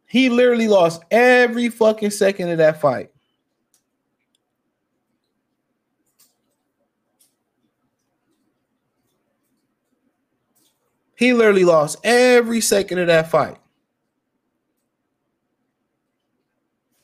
He 0.07 0.29
literally 0.29 0.69
lost 0.69 1.03
every 1.11 1.69
fucking 1.69 2.11
second 2.11 2.49
of 2.49 2.57
that 2.59 2.79
fight. 2.81 3.11
He 11.17 11.33
literally 11.33 11.65
lost 11.65 11.97
every 12.03 12.61
second 12.61 12.99
of 12.99 13.07
that 13.07 13.29
fight. 13.29 13.57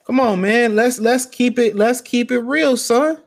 Come 0.06 0.20
on, 0.20 0.40
man. 0.40 0.76
Let's 0.76 1.00
let's 1.00 1.26
keep 1.26 1.58
it 1.58 1.76
let's 1.76 2.00
keep 2.00 2.32
it 2.32 2.40
real, 2.40 2.78
son. 2.78 3.22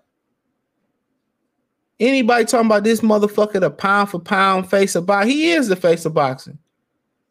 Anybody 1.98 2.44
talking 2.44 2.66
about 2.66 2.84
this 2.84 3.00
motherfucker 3.00 3.60
the 3.60 3.70
pound 3.70 4.10
for 4.10 4.20
pound 4.20 4.70
face 4.70 4.94
of 4.94 5.06
boxing? 5.06 5.32
He 5.32 5.50
is 5.50 5.68
the 5.68 5.76
face 5.76 6.04
of 6.04 6.14
boxing. 6.14 6.58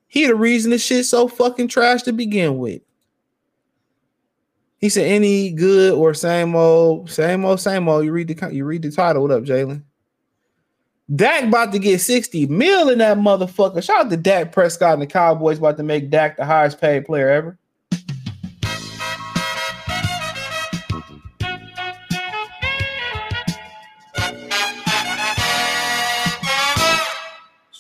He 0.08 0.28
the 0.28 0.36
reason 0.36 0.72
this 0.72 0.84
shit 0.84 1.06
so 1.06 1.28
fucking 1.28 1.68
trash 1.68 2.04
to 2.04 2.14
begin 2.14 2.58
with. 2.58 2.82
He 4.78 4.90
said 4.90 5.08
any 5.08 5.52
good 5.52 5.94
or 5.94 6.14
same 6.14 6.56
old, 6.56 7.10
same 7.10 7.44
old, 7.44 7.60
same 7.60 7.88
old. 7.88 8.06
You 8.06 8.12
read 8.12 8.28
the 8.28 8.54
you 8.54 8.66
read 8.66 8.84
the 8.84 8.92
title. 8.92 9.24
What 9.24 9.32
up, 9.32 9.44
Jalen? 9.44 9.84
Dak 11.14 11.44
about 11.44 11.72
to 11.72 11.80
get 11.80 12.02
60 12.02 12.48
mil 12.48 12.90
in 12.90 12.98
that 12.98 13.18
motherfucker. 13.18 13.84
Shout 13.84 14.06
out 14.06 14.10
to 14.10 14.18
Dak 14.18 14.52
Prescott 14.52 14.94
and 14.94 15.02
the 15.02 15.08
Cowboys 15.08 15.60
about 15.60 15.78
to 15.78 15.84
make 15.84 16.10
Dak 16.10 16.38
the 16.38 16.46
highest 16.46 16.82
paid 16.82 17.06
player 17.06 17.30
ever. 17.30 17.58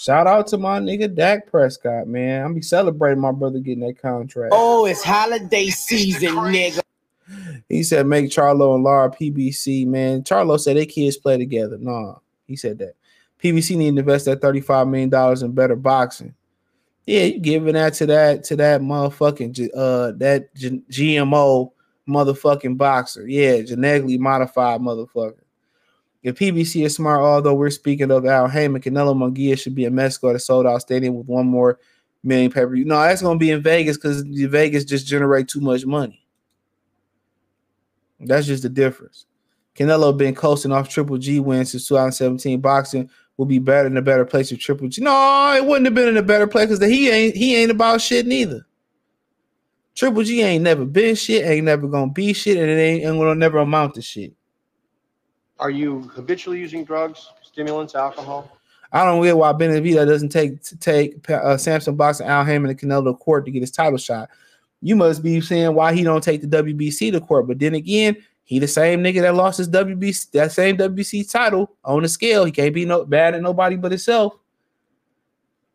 Shout 0.05 0.27
out 0.27 0.45
to 0.49 0.59
my 0.59 0.79
nigga 0.79 1.11
Dak 1.15 1.49
Prescott, 1.49 2.07
man. 2.07 2.45
I'm 2.45 2.53
be 2.53 2.61
celebrating 2.61 3.19
my 3.19 3.31
brother 3.31 3.57
getting 3.57 3.87
that 3.87 3.99
contract. 3.99 4.53
Oh, 4.55 4.85
it's 4.85 5.03
holiday 5.03 5.69
season, 5.69 6.35
nigga. 6.35 6.81
He 7.67 7.81
said 7.81 8.05
make 8.05 8.29
Charlo 8.29 8.75
and 8.75 8.83
Lara 8.83 9.09
PBC, 9.09 9.87
man. 9.87 10.21
Charlo 10.21 10.59
said 10.59 10.77
they 10.77 10.85
kids 10.85 11.17
play 11.17 11.39
together. 11.39 11.79
Nah, 11.79 12.17
he 12.45 12.55
said 12.55 12.77
that. 12.77 12.93
PBC 13.43 13.77
need 13.77 13.95
to 13.95 13.99
invest 14.01 14.25
that 14.25 14.41
$35 14.41 14.87
million 14.87 15.43
in 15.43 15.51
better 15.53 15.75
boxing. 15.75 16.35
Yeah, 17.07 17.23
you 17.23 17.39
giving 17.39 17.73
that 17.73 17.95
to 17.95 18.05
that 18.05 18.43
to 18.43 18.55
that 18.57 18.81
motherfucking 18.81 19.69
uh 19.75 20.11
that 20.17 20.53
G- 20.53 20.83
GMO 20.91 21.71
motherfucking 22.07 22.77
boxer. 22.77 23.27
Yeah, 23.27 23.63
genetically 23.63 24.19
modified 24.19 24.81
motherfucker. 24.81 25.44
If 26.25 26.39
PBC 26.39 26.83
is 26.83 26.95
smart, 26.95 27.21
although 27.21 27.53
we're 27.53 27.69
speaking 27.69 28.09
of 28.09 28.25
Al 28.25 28.47
Haymon, 28.47 28.81
Canelo 28.81 29.15
Munguia 29.15 29.55
should 29.59 29.75
be 29.75 29.85
in 29.85 29.93
Mexico 29.93 30.31
at 30.31 30.35
a 30.35 30.39
sold 30.39 30.65
out 30.65 30.81
stadium 30.81 31.13
with 31.13 31.27
one 31.27 31.45
more 31.45 31.77
million 32.23 32.51
pay 32.51 32.61
per 32.61 32.73
view. 32.73 32.83
No, 32.83 32.99
that's 32.99 33.21
gonna 33.21 33.37
be 33.37 33.51
in 33.51 33.61
Vegas 33.61 33.95
because 33.95 34.23
Vegas 34.23 34.85
just 34.85 35.05
generate 35.05 35.47
too 35.47 35.61
much 35.61 35.85
money. 35.85 36.25
That's 38.19 38.47
just 38.47 38.63
the 38.63 38.69
difference. 38.69 39.27
Canelo 39.75 40.17
been 40.17 40.33
coasting 40.33 40.71
off 40.71 40.89
Triple 40.89 41.19
G 41.19 41.39
wins 41.39 41.69
since 41.69 41.87
2017. 41.87 42.59
Boxing 42.59 43.07
will 43.37 43.45
be 43.45 43.59
better 43.59 43.85
in 43.85 43.95
a 43.95 44.01
better 44.01 44.25
place 44.25 44.49
with 44.49 44.61
Triple 44.61 44.87
G. 44.87 45.03
No, 45.03 45.53
it 45.55 45.63
wouldn't 45.63 45.85
have 45.85 45.93
been 45.93 46.07
in 46.07 46.17
a 46.17 46.23
better 46.23 46.47
place 46.47 46.69
because 46.69 46.83
he 46.83 47.07
ain't 47.11 47.35
he 47.35 47.55
ain't 47.55 47.69
about 47.69 48.01
shit 48.01 48.25
neither. 48.25 48.65
Triple 49.93 50.23
G 50.23 50.41
ain't 50.41 50.63
never 50.63 50.85
been 50.85 51.13
shit, 51.13 51.45
ain't 51.45 51.65
never 51.65 51.87
gonna 51.87 52.11
be 52.11 52.33
shit, 52.33 52.57
and 52.57 52.67
it 52.67 52.81
ain't, 52.81 53.03
ain't 53.05 53.19
gonna 53.19 53.35
never 53.35 53.59
amount 53.59 53.93
to 53.93 54.01
shit. 54.01 54.33
Are 55.59 55.69
you 55.69 56.01
habitually 56.13 56.59
using 56.59 56.83
drugs, 56.83 57.29
stimulants, 57.41 57.95
alcohol? 57.95 58.57
I 58.91 59.03
don't 59.03 59.23
get 59.23 59.37
why 59.37 59.51
Benavidez 59.53 60.07
doesn't 60.07 60.29
take 60.29 60.61
to 60.63 60.77
take 60.77 61.29
uh, 61.29 61.57
Sampson 61.57 61.95
Boxing, 61.95 62.27
Al 62.27 62.45
Haymon, 62.45 62.69
and 62.69 62.79
Canelo 62.79 63.05
to 63.05 63.13
court 63.13 63.45
to 63.45 63.51
get 63.51 63.61
his 63.61 63.71
title 63.71 63.97
shot. 63.97 64.29
You 64.81 64.95
must 64.95 65.23
be 65.23 65.41
saying 65.41 65.73
why 65.73 65.93
he 65.93 66.03
don't 66.03 66.23
take 66.23 66.41
the 66.41 66.47
WBC 66.47 67.11
to 67.11 67.21
court. 67.21 67.47
But 67.47 67.59
then 67.59 67.73
again, 67.73 68.17
he 68.43 68.59
the 68.59 68.67
same 68.67 69.03
nigga 69.03 69.21
that 69.21 69.35
lost 69.35 69.57
his 69.57 69.69
WBC 69.69 70.31
that 70.31 70.51
same 70.51 70.77
WBC 70.77 71.29
title 71.31 71.75
on 71.83 72.03
the 72.03 72.09
scale. 72.09 72.45
He 72.45 72.51
can't 72.51 72.73
be 72.73 72.85
no 72.85 73.03
bad 73.03 73.33
at 73.33 73.41
nobody 73.41 73.75
but 73.75 73.91
himself. 73.91 74.37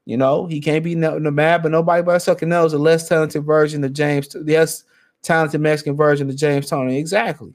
You 0.06 0.16
know, 0.16 0.46
he 0.46 0.60
can't 0.60 0.84
be 0.84 0.94
no, 0.94 1.18
no 1.18 1.30
mad 1.30 1.62
but 1.62 1.72
nobody 1.72 2.02
but 2.02 2.12
himself. 2.12 2.38
Canelo's 2.38 2.72
a 2.72 2.78
less 2.78 3.08
talented 3.08 3.44
version 3.44 3.82
of 3.84 3.92
James, 3.92 4.34
less 4.34 4.84
talented 5.22 5.60
Mexican 5.60 5.96
version 5.96 6.28
of 6.30 6.36
James 6.36 6.68
Toney. 6.68 6.98
Exactly. 6.98 7.52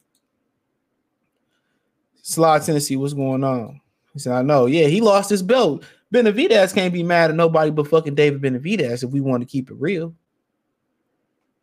Slide 2.27 2.63
Tennessee, 2.63 2.95
what's 2.95 3.13
going 3.13 3.43
on? 3.43 3.79
He 4.11 4.17
said, 4.17 4.33
I 4.33 4.41
know. 4.41 4.65
Yeah, 4.65 4.87
he 4.87 4.99
lost 4.99 5.29
his 5.29 5.43
belt. 5.43 5.83
Benavidez 6.11 6.73
can't 6.73 6.91
be 6.91 7.03
mad 7.03 7.29
at 7.29 7.35
nobody 7.35 7.69
but 7.69 7.87
fucking 7.87 8.15
David 8.15 8.41
Benavidez 8.41 9.03
if 9.03 9.11
we 9.11 9.21
want 9.21 9.41
to 9.41 9.47
keep 9.47 9.69
it 9.69 9.75
real. 9.75 10.15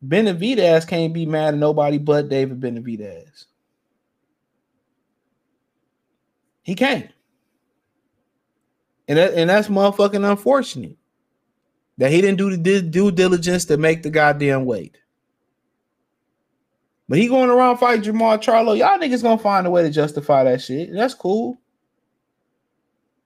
Benavidez 0.07 0.87
can't 0.87 1.12
be 1.12 1.27
mad 1.27 1.55
at 1.55 1.59
nobody 1.59 1.98
but 1.98 2.29
David 2.29 2.61
Benavidez. 2.61 3.46
He 6.62 6.77
can't. 6.77 7.11
And, 9.09 9.18
that, 9.18 9.35
and 9.35 9.51
that's 9.51 9.66
motherfucking 9.66 10.31
unfortunate 10.31 10.96
that 11.98 12.12
he 12.12 12.20
didn't 12.20 12.38
do 12.38 12.57
the 12.57 12.83
due 12.83 13.11
diligence 13.11 13.64
to 13.64 13.77
make 13.77 14.05
the 14.05 14.11
goddamn 14.11 14.64
weight. 14.64 14.96
But 17.12 17.18
he 17.18 17.29
going 17.29 17.51
around 17.51 17.77
fight 17.77 18.01
Jamal 18.01 18.38
Charlo. 18.38 18.75
Y'all 18.75 18.98
niggas 18.98 19.22
gonna 19.22 19.37
find 19.37 19.66
a 19.66 19.70
way 19.70 19.83
to 19.83 19.90
justify 19.90 20.44
that 20.44 20.62
shit. 20.62 20.94
That's 20.94 21.12
cool. 21.12 21.59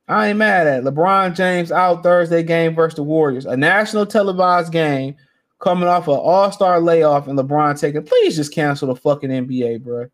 I 0.09 0.31
ain't 0.31 0.39
mad 0.39 0.67
at 0.67 0.81
it. 0.81 0.85
LeBron 0.85 1.37
James 1.37 1.71
out 1.71 2.03
Thursday 2.03 2.43
game 2.43 2.75
versus 2.75 2.97
the 2.97 3.05
Warriors, 3.05 3.47
a 3.47 3.57
national 3.57 4.05
televised 4.05 4.73
game 4.73 5.15
coming 5.61 5.87
off 5.87 6.09
an 6.09 6.15
all-star 6.15 6.81
layoff, 6.81 7.29
and 7.29 7.39
LeBron 7.39 7.79
taking. 7.79 8.03
Please 8.03 8.35
just 8.35 8.53
cancel 8.53 8.93
the 8.93 8.97
fucking 8.97 9.31
NBA, 9.31 9.85
bro. 9.85 10.07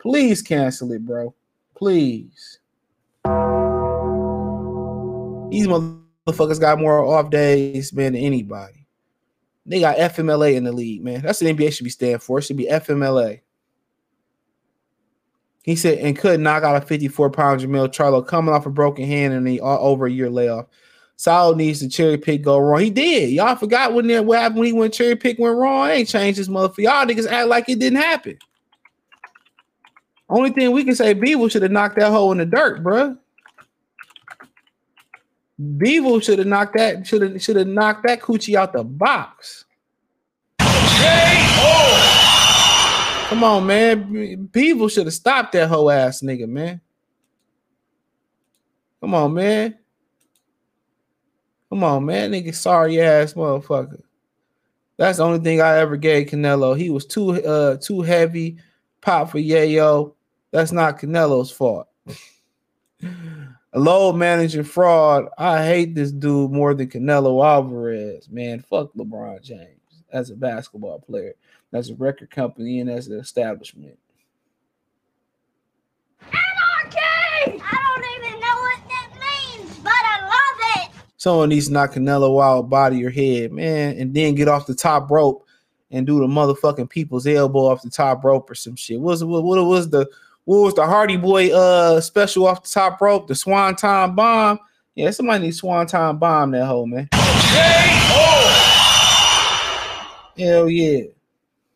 Please 0.00 0.40
cancel 0.40 0.90
it, 0.92 1.04
bro. 1.04 1.34
Please. 1.76 2.58
These 5.50 5.66
motherfuckers 5.66 6.58
got 6.58 6.80
more 6.80 7.04
off 7.04 7.28
days, 7.28 7.90
than 7.90 8.16
anybody. 8.16 8.79
They 9.66 9.80
got 9.80 9.96
FMLA 9.96 10.54
in 10.54 10.64
the 10.64 10.72
league, 10.72 11.04
man. 11.04 11.22
That's 11.22 11.40
what 11.40 11.56
the 11.56 11.64
NBA 11.64 11.72
should 11.72 11.84
be 11.84 11.90
standing 11.90 12.18
for. 12.18 12.38
It 12.38 12.42
should 12.42 12.56
be 12.56 12.66
FMLA. 12.66 13.40
He 15.62 15.76
said, 15.76 15.98
and 15.98 16.16
could 16.16 16.40
knock 16.40 16.62
out 16.62 16.82
a 16.82 16.86
54 16.86 17.30
pound 17.30 17.60
Jamil 17.60 17.88
Charlo 17.88 18.26
coming 18.26 18.54
off 18.54 18.66
a 18.66 18.70
broken 18.70 19.04
hand 19.04 19.34
and 19.34 19.46
he 19.46 19.60
uh, 19.60 19.64
over 19.64 20.06
a 20.06 20.10
year 20.10 20.30
layoff. 20.30 20.66
Saul 21.16 21.54
needs 21.54 21.80
to 21.80 21.88
cherry 21.88 22.16
pick 22.16 22.40
go 22.40 22.58
wrong. 22.58 22.80
He 22.80 22.88
did. 22.88 23.28
Y'all 23.28 23.54
forgot 23.54 23.92
when 23.92 24.06
that 24.06 24.24
what 24.24 24.38
happened 24.38 24.60
when 24.60 24.66
he 24.66 24.72
went 24.72 24.94
cherry 24.94 25.16
pick 25.16 25.38
went 25.38 25.58
wrong. 25.58 25.90
Ain't 25.90 26.08
changed 26.08 26.38
his 26.38 26.48
motherfucker. 26.48 26.78
Y'all 26.78 27.04
niggas 27.04 27.26
act 27.26 27.48
like 27.48 27.68
it 27.68 27.78
didn't 27.78 28.00
happen. 28.00 28.38
Only 30.30 30.50
thing 30.50 30.70
we 30.70 30.82
can 30.82 30.94
say, 30.94 31.12
Beaver 31.12 31.50
should 31.50 31.62
have 31.62 31.72
knocked 31.72 31.98
that 31.98 32.10
hole 32.10 32.32
in 32.32 32.38
the 32.38 32.46
dirt, 32.46 32.82
bruh. 32.82 33.18
Beaver 35.76 36.20
should 36.22 36.38
have 36.38 36.48
knocked 36.48 36.76
that, 36.76 37.06
should 37.06 37.22
have 37.22 37.42
should 37.42 37.56
have 37.56 37.66
knocked 37.66 38.04
that 38.04 38.20
coochie 38.20 38.54
out 38.54 38.72
the 38.72 38.82
box. 38.82 39.66
J-O. 40.58 42.06
Come 43.28 43.44
on, 43.44 43.66
man. 43.66 44.46
Beaver 44.46 44.88
should 44.88 45.06
have 45.06 45.14
stopped 45.14 45.52
that 45.52 45.68
whole 45.68 45.90
ass 45.90 46.22
nigga, 46.22 46.48
man. 46.48 46.80
Come 49.00 49.14
on, 49.14 49.34
man. 49.34 49.76
Come 51.68 51.84
on, 51.84 52.04
man. 52.06 52.32
Nigga, 52.32 52.54
sorry 52.54 53.00
ass 53.00 53.34
motherfucker. 53.34 54.02
That's 54.96 55.18
the 55.18 55.24
only 55.24 55.38
thing 55.40 55.60
I 55.60 55.78
ever 55.78 55.96
gave 55.96 56.28
Canelo. 56.28 56.76
He 56.76 56.90
was 56.90 57.06
too 57.06 57.30
uh 57.44 57.76
too 57.76 58.00
heavy. 58.00 58.58
Pop 59.00 59.30
for 59.30 59.38
Yayo. 59.38 60.14
That's 60.52 60.72
not 60.72 60.98
Canelo's 60.98 61.50
fault. 61.50 61.88
A 63.72 63.78
low 63.78 64.12
managing 64.12 64.64
fraud. 64.64 65.28
I 65.38 65.64
hate 65.64 65.94
this 65.94 66.10
dude 66.10 66.50
more 66.50 66.74
than 66.74 66.88
Canelo 66.88 67.44
Alvarez. 67.44 68.28
Man, 68.28 68.60
fuck 68.68 68.92
LeBron 68.94 69.42
James 69.42 70.02
as 70.12 70.30
a 70.30 70.34
basketball 70.34 70.98
player, 70.98 71.34
as 71.72 71.90
a 71.90 71.94
record 71.94 72.30
company, 72.30 72.80
and 72.80 72.90
as 72.90 73.06
an 73.06 73.18
establishment. 73.18 73.96
Anarchy! 76.20 76.98
I 77.46 77.46
don't 77.46 78.24
even 78.24 78.40
know 78.40 78.56
what 78.56 78.80
that 78.88 79.58
means, 79.60 79.78
but 79.78 79.92
I 79.92 80.20
love 80.24 80.90
it. 80.90 81.02
Someone 81.16 81.50
needs 81.50 81.68
to 81.68 81.72
knock 81.72 81.92
Canelo 81.92 82.42
out, 82.42 82.68
body 82.68 83.04
or 83.04 83.10
head, 83.10 83.52
man, 83.52 83.96
and 83.98 84.12
then 84.12 84.34
get 84.34 84.48
off 84.48 84.66
the 84.66 84.74
top 84.74 85.10
rope 85.12 85.46
and 85.92 86.08
do 86.08 86.18
the 86.18 86.26
motherfucking 86.26 86.90
people's 86.90 87.26
elbow 87.26 87.66
off 87.66 87.82
the 87.82 87.90
top 87.90 88.24
rope 88.24 88.50
or 88.50 88.56
some 88.56 88.74
shit. 88.74 89.00
What 89.00 89.10
was 89.10 89.24
what, 89.24 89.44
what 89.44 89.64
was 89.64 89.90
the 89.90 90.08
what 90.44 90.58
was 90.58 90.74
the 90.74 90.86
Hardy 90.86 91.16
Boy 91.16 91.52
uh 91.54 92.00
special 92.00 92.46
off 92.46 92.62
the 92.62 92.68
top 92.68 93.00
rope? 93.00 93.28
The 93.28 93.34
Swanton 93.34 94.14
bomb. 94.14 94.58
Yeah, 94.94 95.10
somebody 95.10 95.44
needs 95.44 95.58
Swanton 95.58 96.18
bomb 96.18 96.50
that 96.52 96.66
hole, 96.66 96.86
man. 96.86 97.08
Hell 100.38 100.68
yeah. 100.68 101.04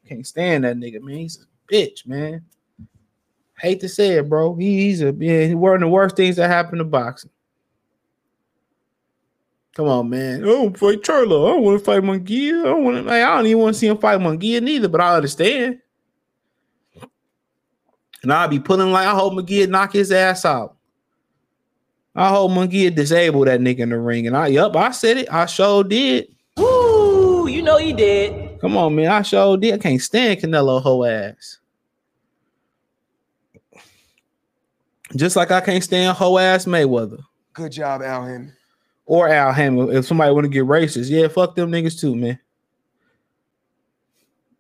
Can't 0.09 0.27
stand 0.27 0.65
that 0.65 0.77
nigga, 0.77 1.01
man. 1.01 1.17
He's 1.17 1.39
a 1.43 1.73
bitch, 1.73 2.07
man. 2.07 2.45
Hate 3.59 3.81
to 3.81 3.89
say 3.89 4.19
it, 4.19 4.29
bro. 4.29 4.55
He, 4.57 4.87
he's 4.87 5.01
a 5.03 5.15
yeah, 5.19 5.55
one 5.55 5.75
of 5.75 5.81
the 5.81 5.89
worst 5.89 6.17
things 6.17 6.37
that 6.37 6.51
happened 6.51 6.81
to 6.81 6.85
boxing. 6.85 7.31
Come 9.75 9.89
on, 9.89 10.09
man. 10.09 10.43
I 10.43 10.47
don't 10.47 10.79
fight 10.79 11.03
Charlo. 11.03 11.49
I 11.49 11.53
don't 11.53 11.63
want 11.63 11.79
to 11.79 11.85
fight 11.85 12.03
Munguia. 12.03 12.61
I 12.61 12.65
don't 12.65 12.85
want 12.85 12.97
to. 12.99 13.03
Like, 13.03 13.23
I 13.23 13.37
don't 13.37 13.47
even 13.47 13.63
want 13.63 13.75
to 13.75 13.81
see 13.81 13.89
him 13.89 13.99
fight 13.99 14.21
Munguia 14.21 14.63
neither. 14.63 14.89
But 14.89 15.01
I 15.01 15.17
understand. 15.17 15.81
And 18.25 18.33
I'll 18.33 18.49
be 18.49 18.59
pulling 18.59 18.91
like 18.91 19.07
I 19.07 19.15
hope 19.15 19.35
McGee 19.35 19.69
knock 19.69 19.93
his 19.93 20.11
ass 20.11 20.45
out. 20.45 20.75
I 22.17 22.29
hope 22.29 22.53
Munguia 22.53 22.95
disable 22.95 23.45
that 23.45 23.61
nigga 23.61 23.81
in 23.81 23.91
the 23.91 23.99
ring. 23.99 24.27
And 24.27 24.37
I, 24.37 24.47
yup, 24.47 24.77
I 24.77 24.93
said 24.93 25.17
it. 25.19 25.33
I 25.33 25.47
sure 25.47 25.83
did. 25.83 26.29
Woo, 26.57 27.49
you 27.49 27.61
know 27.61 27.79
you 27.79 27.95
did. 27.95 28.61
Come 28.61 28.77
on, 28.77 28.95
man. 28.95 29.11
I 29.11 29.23
sure 29.23 29.57
did. 29.57 29.75
I 29.75 29.79
can't 29.79 30.01
stand 30.01 30.41
Canelo 30.41 30.81
whole 30.81 31.05
ass. 31.05 31.59
Just 35.17 35.37
like 35.37 35.51
I 35.51 35.61
can't 35.61 35.83
stand 35.83 36.17
whole 36.17 36.39
ass 36.39 36.65
Mayweather 36.65 37.21
Good 37.53 37.73
job, 37.73 38.03
Al 38.03 38.25
Haymon. 38.25 38.53
or 39.07 39.29
Al 39.29 39.53
Haymon. 39.53 39.91
If 39.91 40.07
somebody 40.07 40.33
want 40.33 40.45
to 40.45 40.49
get 40.49 40.65
racist, 40.65 41.11
yeah, 41.11 41.29
fuck 41.29 41.55
them 41.55 41.71
niggas 41.71 42.01
too, 42.01 42.15
man. 42.17 42.39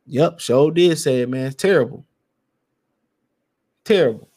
Yep, 0.06 0.40
sure 0.40 0.70
did 0.70 0.98
say 0.98 1.22
it, 1.22 1.28
man. 1.28 1.46
It's 1.46 1.56
terrible. 1.56 2.04
Terrible. 3.84 4.28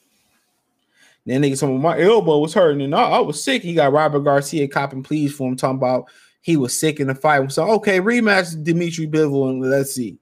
Then 1.25 1.41
nigga 1.41 1.59
told 1.59 1.73
me 1.73 1.79
my 1.79 1.99
elbow 1.99 2.39
was 2.39 2.53
hurting 2.53 2.81
and 2.81 2.95
I, 2.95 3.03
I 3.03 3.19
was 3.19 3.43
sick. 3.43 3.61
He 3.61 3.73
got 3.73 3.91
Robert 3.91 4.21
Garcia 4.21 4.67
copping 4.67 5.03
pleas 5.03 5.33
for 5.33 5.47
him, 5.47 5.57
talking 5.57 5.77
about 5.77 6.05
he 6.41 6.55
was 6.55 6.77
sick 6.77 7.01
in 7.01 7.07
the 7.07 7.15
fight. 7.15 7.51
So 7.51 7.69
okay, 7.71 7.99
rematch 7.99 8.63
Dimitri 8.63 9.07
Bivol 9.07 9.49
and 9.49 9.61
let's 9.61 9.93
see. 9.93 10.17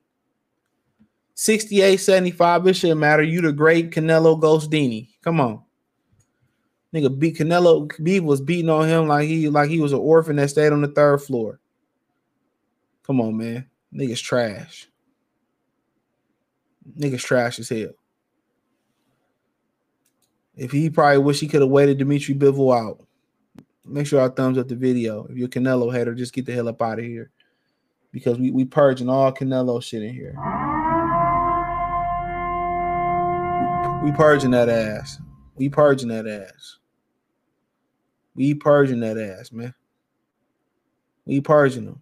68 1.35 1.97
75. 1.97 2.67
It 2.67 2.73
shouldn't 2.75 2.99
matter. 2.99 3.21
You 3.21 3.41
the 3.41 3.51
great 3.51 3.91
Canelo 3.91 4.39
Ghostini. 4.39 5.09
Come 5.21 5.39
on. 5.39 5.61
Nigga 6.93 7.19
beat 7.19 7.37
Canelo 7.37 7.91
Beef 8.01 8.23
was 8.23 8.41
beating 8.41 8.69
on 8.69 8.87
him 8.87 9.07
like 9.07 9.27
he 9.27 9.49
like 9.49 9.69
he 9.69 9.79
was 9.79 9.93
an 9.93 9.99
orphan 9.99 10.37
that 10.37 10.49
stayed 10.49 10.71
on 10.71 10.81
the 10.81 10.87
third 10.87 11.21
floor. 11.21 11.59
Come 13.03 13.21
on, 13.21 13.37
man. 13.37 13.69
Niggas 13.93 14.23
trash. 14.23 14.87
Niggas 16.97 17.21
trash 17.21 17.59
as 17.59 17.69
hell. 17.69 17.89
If 20.55 20.71
he 20.71 20.89
probably 20.89 21.17
wish 21.17 21.39
he 21.39 21.47
could 21.47 21.61
have 21.61 21.69
waited 21.69 21.97
Dimitri 21.97 22.33
Bivol 22.33 22.77
out. 22.77 23.05
Make 23.85 24.07
sure 24.07 24.21
I 24.21 24.29
thumbs 24.29 24.57
up 24.57 24.67
the 24.67 24.75
video. 24.75 25.25
If 25.25 25.37
you're 25.37 25.47
Canelo 25.47 25.93
hater, 25.93 26.15
just 26.15 26.33
get 26.33 26.45
the 26.45 26.53
hell 26.53 26.69
up 26.69 26.81
out 26.81 26.99
of 26.99 27.05
here. 27.05 27.29
Because 28.11 28.39
we, 28.39 28.51
we 28.51 28.65
purging 28.65 29.09
all 29.09 29.31
Canelo 29.31 29.83
shit 29.83 30.01
in 30.01 30.13
here. 30.13 30.33
We 34.03 34.11
purging 34.11 34.51
that 34.51 34.69
ass. 34.69 35.19
We 35.55 35.69
purging 35.69 36.09
that 36.09 36.27
ass. 36.27 36.77
We 38.33 38.53
purging 38.53 39.01
that 39.01 39.17
ass, 39.17 39.51
man. 39.51 39.73
We 41.25 41.41
purging 41.41 41.85
them. 41.85 42.01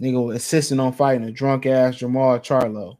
Nigga 0.00 0.32
insisting 0.32 0.78
on 0.78 0.92
fighting 0.92 1.26
a 1.26 1.32
drunk 1.32 1.66
ass 1.66 1.96
Jamal 1.96 2.38
Charlo, 2.38 2.98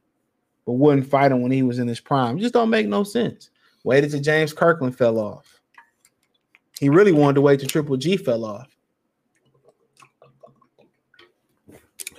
but 0.67 0.73
wouldn't 0.73 1.07
fight 1.07 1.31
him 1.31 1.43
when 1.43 1.53
he 1.53 1.63
was 1.63 1.79
in 1.79 1.87
his 1.87 2.01
prime. 2.01 2.39
Just 2.39 2.55
don't 2.55 2.71
make 2.71 2.89
no 2.89 3.05
sense. 3.05 3.51
Waited 3.89 4.11
till 4.11 4.21
James 4.21 4.53
Kirkland 4.53 4.99
fell 4.99 5.19
off. 5.19 5.63
He 6.79 6.91
really 6.91 7.11
wanted 7.11 7.37
to 7.37 7.41
wait 7.41 7.61
till 7.61 7.71
Triple 7.71 7.97
G 7.97 8.19
fell 8.19 8.45
off. 8.45 8.69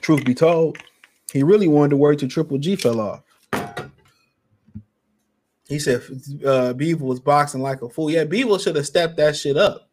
Truth 0.02 0.26
be 0.26 0.34
told, 0.34 0.80
he 1.32 1.44
really 1.44 1.68
wanted 1.68 1.92
to 1.92 1.98
wait 1.98 2.18
till 2.18 2.28
Triple 2.28 2.58
G 2.58 2.76
fell 2.76 3.00
off. 3.00 3.22
He 5.68 5.78
said 5.78 6.02
uh, 6.44 6.74
Beaver 6.74 7.06
was 7.06 7.20
boxing 7.20 7.62
like 7.62 7.84
a 7.84 7.90
fool. 7.90 8.10
Yeah, 8.10 8.24
Beaver 8.24 8.58
should 8.58 8.76
have 8.76 8.88
stepped 8.88 9.18
that 9.18 9.38
shit 9.38 9.56
up. 9.56 9.92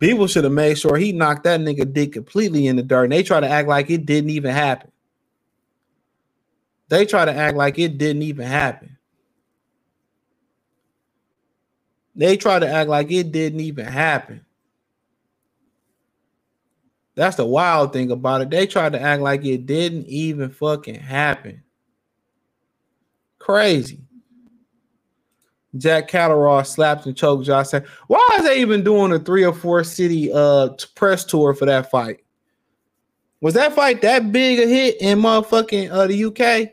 Beaver 0.00 0.26
should 0.26 0.42
have 0.42 0.52
made 0.52 0.76
sure 0.80 0.96
he 0.96 1.12
knocked 1.12 1.44
that 1.44 1.60
nigga 1.60 1.92
dick 1.92 2.12
completely 2.12 2.66
in 2.66 2.74
the 2.74 2.82
dirt. 2.82 3.04
And 3.04 3.12
they 3.12 3.22
try 3.22 3.38
to 3.38 3.48
act 3.48 3.68
like 3.68 3.88
it 3.88 4.04
didn't 4.04 4.30
even 4.30 4.50
happen. 4.50 4.90
They 6.88 7.06
try 7.06 7.24
to 7.24 7.32
act 7.32 7.56
like 7.56 7.78
it 7.78 7.98
didn't 7.98 8.22
even 8.22 8.48
happen. 8.48 8.95
They 12.16 12.38
try 12.38 12.58
to 12.58 12.66
act 12.66 12.88
like 12.88 13.12
it 13.12 13.30
didn't 13.30 13.60
even 13.60 13.84
happen. 13.84 14.44
That's 17.14 17.36
the 17.36 17.46
wild 17.46 17.92
thing 17.92 18.10
about 18.10 18.40
it. 18.40 18.50
They 18.50 18.66
tried 18.66 18.92
to 18.92 19.00
act 19.00 19.22
like 19.22 19.44
it 19.44 19.66
didn't 19.66 20.06
even 20.06 20.50
fucking 20.50 21.00
happen. 21.00 21.62
Crazy. 23.38 24.00
Jack 25.76 26.08
Catterall 26.08 26.64
slaps 26.64 27.06
and 27.06 27.16
chokes 27.16 27.46
Josh. 27.46 27.68
Said, 27.68 27.86
Why 28.06 28.26
is 28.38 28.44
they 28.44 28.60
even 28.60 28.82
doing 28.82 29.12
a 29.12 29.18
three 29.18 29.44
or 29.44 29.52
four 29.52 29.84
city 29.84 30.30
uh 30.32 30.70
press 30.94 31.24
tour 31.24 31.54
for 31.54 31.66
that 31.66 31.90
fight? 31.90 32.20
Was 33.42 33.54
that 33.54 33.74
fight 33.74 34.00
that 34.02 34.32
big 34.32 34.58
a 34.58 34.66
hit 34.66 35.00
in 35.00 35.18
motherfucking 35.18 35.90
uh 35.90 36.06
the 36.06 36.24
UK? 36.24 36.72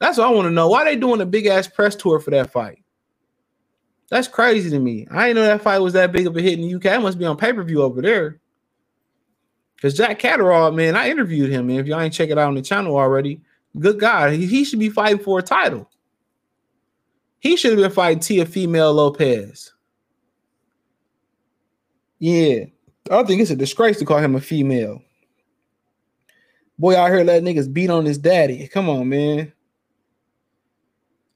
That's 0.00 0.16
what 0.16 0.28
I 0.28 0.30
want 0.30 0.46
to 0.46 0.50
know. 0.50 0.68
Why 0.68 0.84
they 0.84 0.96
doing 0.96 1.20
a 1.20 1.26
big 1.26 1.46
ass 1.46 1.66
press 1.66 1.94
tour 1.94 2.20
for 2.20 2.30
that 2.30 2.50
fight? 2.50 2.82
That's 4.10 4.28
crazy 4.28 4.70
to 4.70 4.78
me. 4.78 5.06
I 5.10 5.28
didn't 5.28 5.42
know 5.42 5.48
that 5.48 5.62
fight 5.62 5.80
was 5.80 5.92
that 5.92 6.12
big 6.12 6.26
of 6.26 6.36
a 6.36 6.40
hit 6.40 6.58
in 6.58 6.62
the 6.62 6.74
UK. 6.74 6.86
It 6.86 7.02
must 7.02 7.18
be 7.18 7.26
on 7.26 7.36
pay 7.36 7.52
per 7.52 7.62
view 7.62 7.82
over 7.82 8.00
there. 8.00 8.40
Because 9.76 9.94
Jack 9.94 10.18
Catterall, 10.18 10.72
man, 10.72 10.96
I 10.96 11.10
interviewed 11.10 11.50
him. 11.50 11.68
Man, 11.68 11.78
if 11.78 11.86
y'all 11.86 12.00
ain't 12.00 12.14
check 12.14 12.30
it 12.30 12.38
out 12.38 12.48
on 12.48 12.54
the 12.54 12.62
channel 12.62 12.96
already, 12.96 13.40
good 13.78 14.00
God, 14.00 14.32
He, 14.32 14.46
he 14.46 14.64
should 14.64 14.80
be 14.80 14.90
fighting 14.90 15.22
for 15.22 15.38
a 15.38 15.42
title. 15.42 15.88
He 17.38 17.56
should 17.56 17.72
have 17.72 17.80
been 17.80 17.90
fighting 17.92 18.20
Tia 18.20 18.46
Female 18.46 18.92
Lopez. 18.92 19.72
Yeah. 22.18 22.64
I 23.10 23.22
think 23.22 23.40
it's 23.40 23.50
a 23.50 23.56
disgrace 23.56 23.98
to 24.00 24.04
call 24.04 24.18
him 24.18 24.34
a 24.34 24.40
female. 24.40 25.02
Boy, 26.78 26.96
out 26.96 27.10
here 27.10 27.24
letting 27.24 27.44
niggas 27.54 27.72
beat 27.72 27.90
on 27.90 28.04
his 28.04 28.18
daddy. 28.18 28.68
Come 28.68 28.88
on, 28.88 29.08
man. 29.08 29.52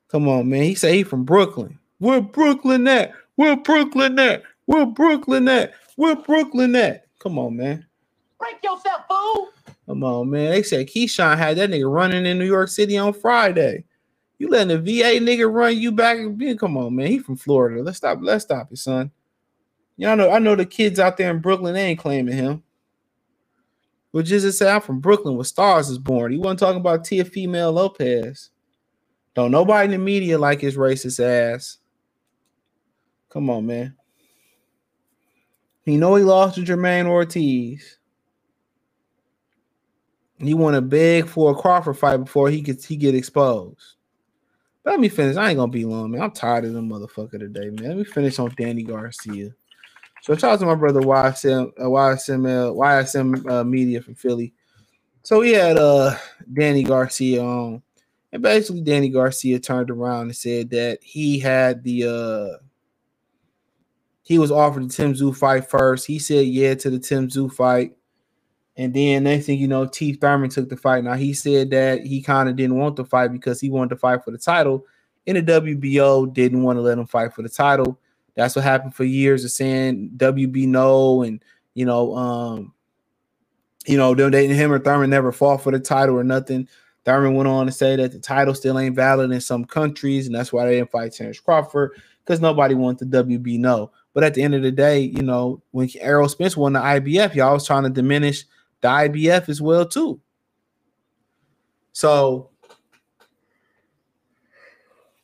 Come 0.09 0.29
on, 0.29 0.49
man. 0.49 0.65
He 0.65 0.75
say 0.75 0.97
he 0.97 1.03
from 1.05 1.25
Brooklyn. 1.25 1.79
Where 2.03 2.21
Brooklyn 2.21 2.89
at? 2.89 3.13
Where 3.37 3.57
Brooklyn 3.57 4.19
at? 4.19 4.43
Where 4.67 4.87
Brooklyn 4.87 5.47
at? 5.47 5.73
Where 5.95 6.17
Brooklyn 6.17 6.75
at? 6.75 7.07
Come 7.21 7.39
on, 7.39 7.57
man. 7.57 7.87
Break 8.41 8.57
yourself, 8.61 9.03
fool. 9.09 9.51
Come 9.87 10.03
on, 10.03 10.29
man. 10.29 10.51
They 10.51 10.65
said 10.65 10.89
Keyshawn 10.89 11.39
had 11.39 11.59
that 11.59 11.71
nigga 11.71 11.89
running 11.89 12.27
in 12.27 12.41
New 12.41 12.45
York 12.45 12.71
City 12.71 12.99
on 12.99 13.13
Friday. 13.13 13.85
You 14.39 14.49
letting 14.49 14.77
the 14.77 14.79
VA 14.79 15.21
nigga 15.21 15.49
run 15.49 15.79
you 15.79 15.93
back? 15.93 16.19
Come 16.59 16.77
on, 16.77 16.97
man. 16.97 17.07
He 17.07 17.21
from 17.21 17.37
Florida. 17.37 17.81
Let's 17.85 17.99
stop. 17.99 18.19
Let's 18.21 18.43
stop 18.43 18.73
it, 18.73 18.79
son. 18.79 19.13
Y'all 19.97 20.17
know. 20.17 20.29
I 20.29 20.41
know 20.41 20.57
the 20.57 20.67
kids 20.67 20.99
out 20.99 21.17
there 21.17 21.31
in 21.31 21.39
Brooklyn. 21.39 21.75
They 21.75 21.85
ain't 21.85 22.01
claiming 22.01 22.35
him. 22.35 22.65
But 24.13 24.27
to 24.27 24.51
say, 24.51 24.69
I'm 24.69 24.81
from 24.81 24.99
Brooklyn, 24.99 25.37
where 25.37 25.45
Stars 25.45 25.89
is 25.89 25.99
born. 25.99 26.33
He 26.33 26.39
wasn't 26.39 26.59
talking 26.59 26.81
about 26.81 27.05
Tia 27.05 27.25
Female 27.25 27.71
Lopez. 27.71 28.51
Don't 29.35 29.53
nobody 29.53 29.85
in 29.85 29.93
the 29.93 29.99
media 29.99 30.37
like 30.37 30.61
his 30.61 30.77
racist 30.77 31.25
ass. 31.25 31.79
Come 33.33 33.49
on, 33.49 33.67
man. 33.67 33.97
He 35.85 35.97
know 35.97 36.15
he 36.17 36.23
lost 36.23 36.57
to 36.57 36.61
Jamaine 36.61 37.07
Ortiz. 37.07 37.97
He 40.39 40.53
want 40.53 40.75
to 40.75 40.83
beg 40.83 41.29
for 41.29 41.53
a 41.53 41.55
Crawford 41.55 41.97
fight 41.97 42.19
before 42.19 42.51
he 42.51 42.61
gets 42.61 42.85
he 42.85 42.97
get 42.97 43.15
exposed. 43.15 43.95
Let 44.85 45.01
me 45.01 45.09
finish. 45.09 45.37
I 45.37 45.49
ain't 45.49 45.57
gonna 45.57 45.73
be 45.73 45.87
long, 45.87 46.11
man. 46.11 46.21
I'm 46.21 46.33
tired 46.33 46.67
of 46.67 46.75
them 46.75 46.91
motherfucker 46.91 47.39
today, 47.39 47.71
man. 47.71 47.89
Let 47.89 47.97
me 47.97 48.05
finish 48.05 48.39
on 48.39 48.53
Danny 48.59 48.83
Garcia. 48.83 49.55
So 50.21 50.37
shout 50.37 50.53
out 50.53 50.61
to 50.61 50.67
my 50.67 50.75
brother 50.75 51.01
YSM, 51.01 51.71
uh, 51.79 51.85
YSM, 51.85 52.75
YSM 52.77 53.51
uh, 53.51 53.65
Media 53.65 54.03
from 54.03 54.15
Philly. 54.15 54.53
So 55.23 55.41
he 55.41 55.53
had 55.53 55.79
uh 55.79 56.17
Danny 56.53 56.83
Garcia 56.83 57.43
on, 57.43 57.83
and 58.31 58.43
basically 58.43 58.83
Danny 58.83 59.09
Garcia 59.09 59.59
turned 59.59 59.91
around 59.91 60.23
and 60.23 60.37
said 60.37 60.69
that 60.71 60.99
he 61.03 61.39
had 61.39 61.83
the 61.83 62.05
uh 62.05 62.63
he 64.23 64.39
was 64.39 64.51
offered 64.51 64.85
the 64.85 64.89
Tim 64.89 65.15
Tszyu 65.15 65.37
fight 65.37 65.69
first. 65.69 66.07
He 66.07 66.19
said 66.19 66.47
yeah 66.47 66.75
to 66.75 66.91
the 66.91 66.99
Tim 66.99 67.29
Tszyu 67.29 67.53
fight. 67.53 67.97
And 68.77 68.95
then 68.95 69.25
next 69.25 69.47
thing 69.47 69.59
you 69.59 69.69
know, 69.69 69.87
T 69.87 70.15
Thurman 70.15 70.49
took 70.49 70.69
the 70.69 70.77
fight. 70.77 71.05
Now 71.05 71.15
he 71.15 71.35
said 71.35 71.71
that 71.71 72.07
he 72.07 72.23
kind 72.23 72.49
of 72.49 72.57
didn't 72.57 72.79
want 72.79 72.97
the 72.97 73.05
fight 73.05 73.33
because 73.33 73.61
he 73.61 73.69
wanted 73.69 73.91
to 73.91 73.97
fight 73.97 74.25
for 74.25 74.31
the 74.31 74.39
title. 74.39 74.87
And 75.27 75.37
the 75.37 75.43
WBO 75.43 76.33
didn't 76.33 76.63
want 76.63 76.79
to 76.79 76.81
let 76.81 76.99
him 76.99 77.07
fight 77.07 77.35
for 77.35 77.43
the 77.43 77.49
title. 77.49 77.99
That's 78.35 78.57
what 78.57 78.65
happened 78.65 78.95
for 78.95 79.05
years 79.05 79.45
of 79.45 79.51
saying 79.51 80.13
WB 80.17 80.67
no, 80.67 81.23
and 81.23 81.45
you 81.75 81.85
know, 81.85 82.17
um, 82.17 82.73
you 83.87 83.99
know, 83.99 84.15
they 84.15 84.49
him 84.49 84.73
or 84.73 84.79
Thurman 84.79 85.11
never 85.11 85.33
fought 85.33 85.63
for 85.63 85.71
the 85.71 85.79
title 85.79 86.17
or 86.17 86.25
nothing. 86.25 86.69
Thurman 87.05 87.35
went 87.35 87.49
on 87.49 87.67
to 87.67 87.73
say 87.73 87.97
that 87.97 88.13
the 88.13 88.19
title 88.19 88.55
still 88.55 88.79
ain't 88.79 88.97
valid 88.97 89.31
in 89.31 89.41
some 89.41 89.65
countries, 89.65 90.27
and 90.27 90.35
that's 90.35 90.53
why 90.53 90.65
they 90.65 90.77
didn't 90.77 90.91
fight 90.91 91.13
Terrence 91.13 91.41
Crawford 91.41 91.93
because 92.25 92.41
nobody 92.41 92.75
wanted 92.75 93.11
the 93.11 93.25
WB 93.25 93.59
no. 93.59 93.91
But 94.15 94.25
at 94.25 94.35
the 94.35 94.43
end 94.43 94.55
of 94.55 94.63
the 94.63 94.71
day, 94.71 95.01
you 95.01 95.23
know, 95.23 95.63
when 95.71 95.89
Errol 95.99 96.29
Spence 96.29 96.57
won 96.57 96.75
the 96.75 96.81
IBF, 96.81 97.35
y'all 97.35 97.55
was 97.55 97.67
trying 97.67 97.85
to 97.85 97.91
diminish 97.91 98.45
the 98.81 98.89
IBF 98.89 99.49
as 99.49 99.63
well 99.63 99.87
too. 99.87 100.21
So, 101.93 102.51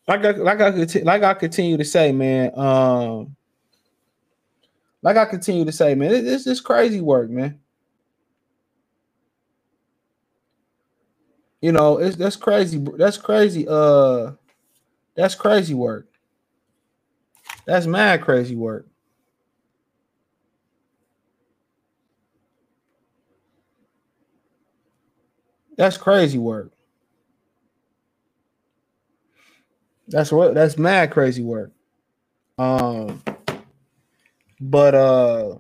like 0.07 0.25
I 0.25 0.31
like 0.31 0.61
I 0.61 0.71
like 1.03 1.23
I 1.23 1.35
continue 1.35 1.77
to 1.77 1.85
say, 1.85 2.13
man. 2.13 2.59
Um, 2.59 3.37
like 5.03 5.17
I 5.17 5.27
continue 5.27 5.65
to 5.65 5.73
say, 5.73 5.95
man, 5.95 6.11
this 6.11 6.47
is 6.47 6.61
crazy 6.61 7.01
work, 7.01 7.31
man. 7.31 7.61
You 11.61 11.73
know, 11.73 11.99
it's 11.99 12.17
that's 12.17 12.37
crazy. 12.37 12.79
That's 12.97 13.19
crazy. 13.19 13.67
Uh, 13.69 14.33
that's 15.15 15.35
crazy 15.35 15.75
work. 15.75 16.07
That's 17.69 17.87
mad 17.87 18.23
crazy 18.23 18.57
work. 18.57 18.87
That's 25.77 25.99
crazy 25.99 26.39
work. 26.39 26.73
That's 30.07 30.33
what 30.33 30.55
that's 30.55 30.79
mad 30.79 31.11
crazy 31.11 31.43
work. 31.43 31.73
Um 32.57 33.23
but 34.63 34.95
uh 34.95 35.57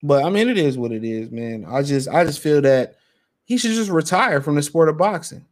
but 0.00 0.24
I 0.24 0.30
mean 0.30 0.48
it 0.48 0.58
is 0.58 0.78
what 0.78 0.92
it 0.92 1.02
is, 1.02 1.32
man. 1.32 1.66
I 1.68 1.82
just 1.82 2.08
I 2.08 2.22
just 2.24 2.38
feel 2.38 2.62
that 2.62 2.98
he 3.46 3.58
should 3.58 3.72
just 3.72 3.90
retire 3.90 4.40
from 4.40 4.54
the 4.54 4.62
sport 4.62 4.88
of 4.88 4.96
boxing. 4.96 5.44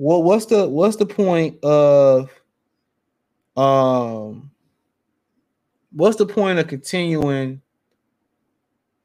What 0.00 0.24
what's 0.24 0.46
the 0.46 0.66
what's 0.66 0.96
the 0.96 1.04
point 1.04 1.62
of 1.62 2.30
um 3.54 4.50
what's 5.92 6.16
the 6.16 6.24
point 6.24 6.58
of 6.58 6.68
continuing 6.68 7.60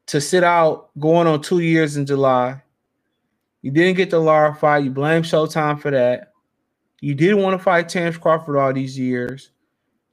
to 0.06 0.22
sit 0.22 0.42
out 0.42 0.88
going 0.98 1.26
on 1.26 1.42
two 1.42 1.58
years 1.58 1.98
in 1.98 2.06
July. 2.06 2.62
You 3.60 3.72
didn't 3.72 3.98
get 3.98 4.08
the 4.08 4.18
Lara 4.18 4.54
fight. 4.54 4.84
You 4.84 4.90
blame 4.90 5.22
Showtime 5.22 5.82
for 5.82 5.90
that. 5.90 6.32
You 7.02 7.14
didn't 7.14 7.42
want 7.42 7.58
to 7.58 7.62
fight 7.62 7.90
Terrence 7.90 8.16
Crawford 8.16 8.56
all 8.56 8.72
these 8.72 8.98
years. 8.98 9.50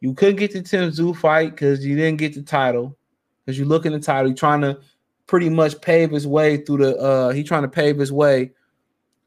You 0.02 0.13
couldn't 0.13 0.36
get 0.36 0.52
the 0.52 0.62
Tim 0.63 0.91
Tszyu 0.91 1.15
fight 1.15 1.52
because 1.52 1.86
you 1.86 1.96
didn't 1.96 2.17
get 2.17 2.34
the 2.36 2.41
title. 2.41 2.98
Because 3.46 3.58
you 3.58 3.63
look 3.63 3.86
in 3.86 3.93
the 3.93 4.02
title, 4.02 4.28
you're 4.28 4.36
trying 4.36 4.60
to 4.60 4.82
pretty 5.28 5.48
much 5.48 5.80
pave 5.80 6.12
his 6.12 6.28
way 6.28 6.58
through 6.58 6.80
the 6.80 6.98
uh 6.98 7.30
he's 7.30 7.48
trying 7.48 7.62
to 7.62 7.69
pave 7.69 7.98
his 7.98 8.12
way 8.12 8.52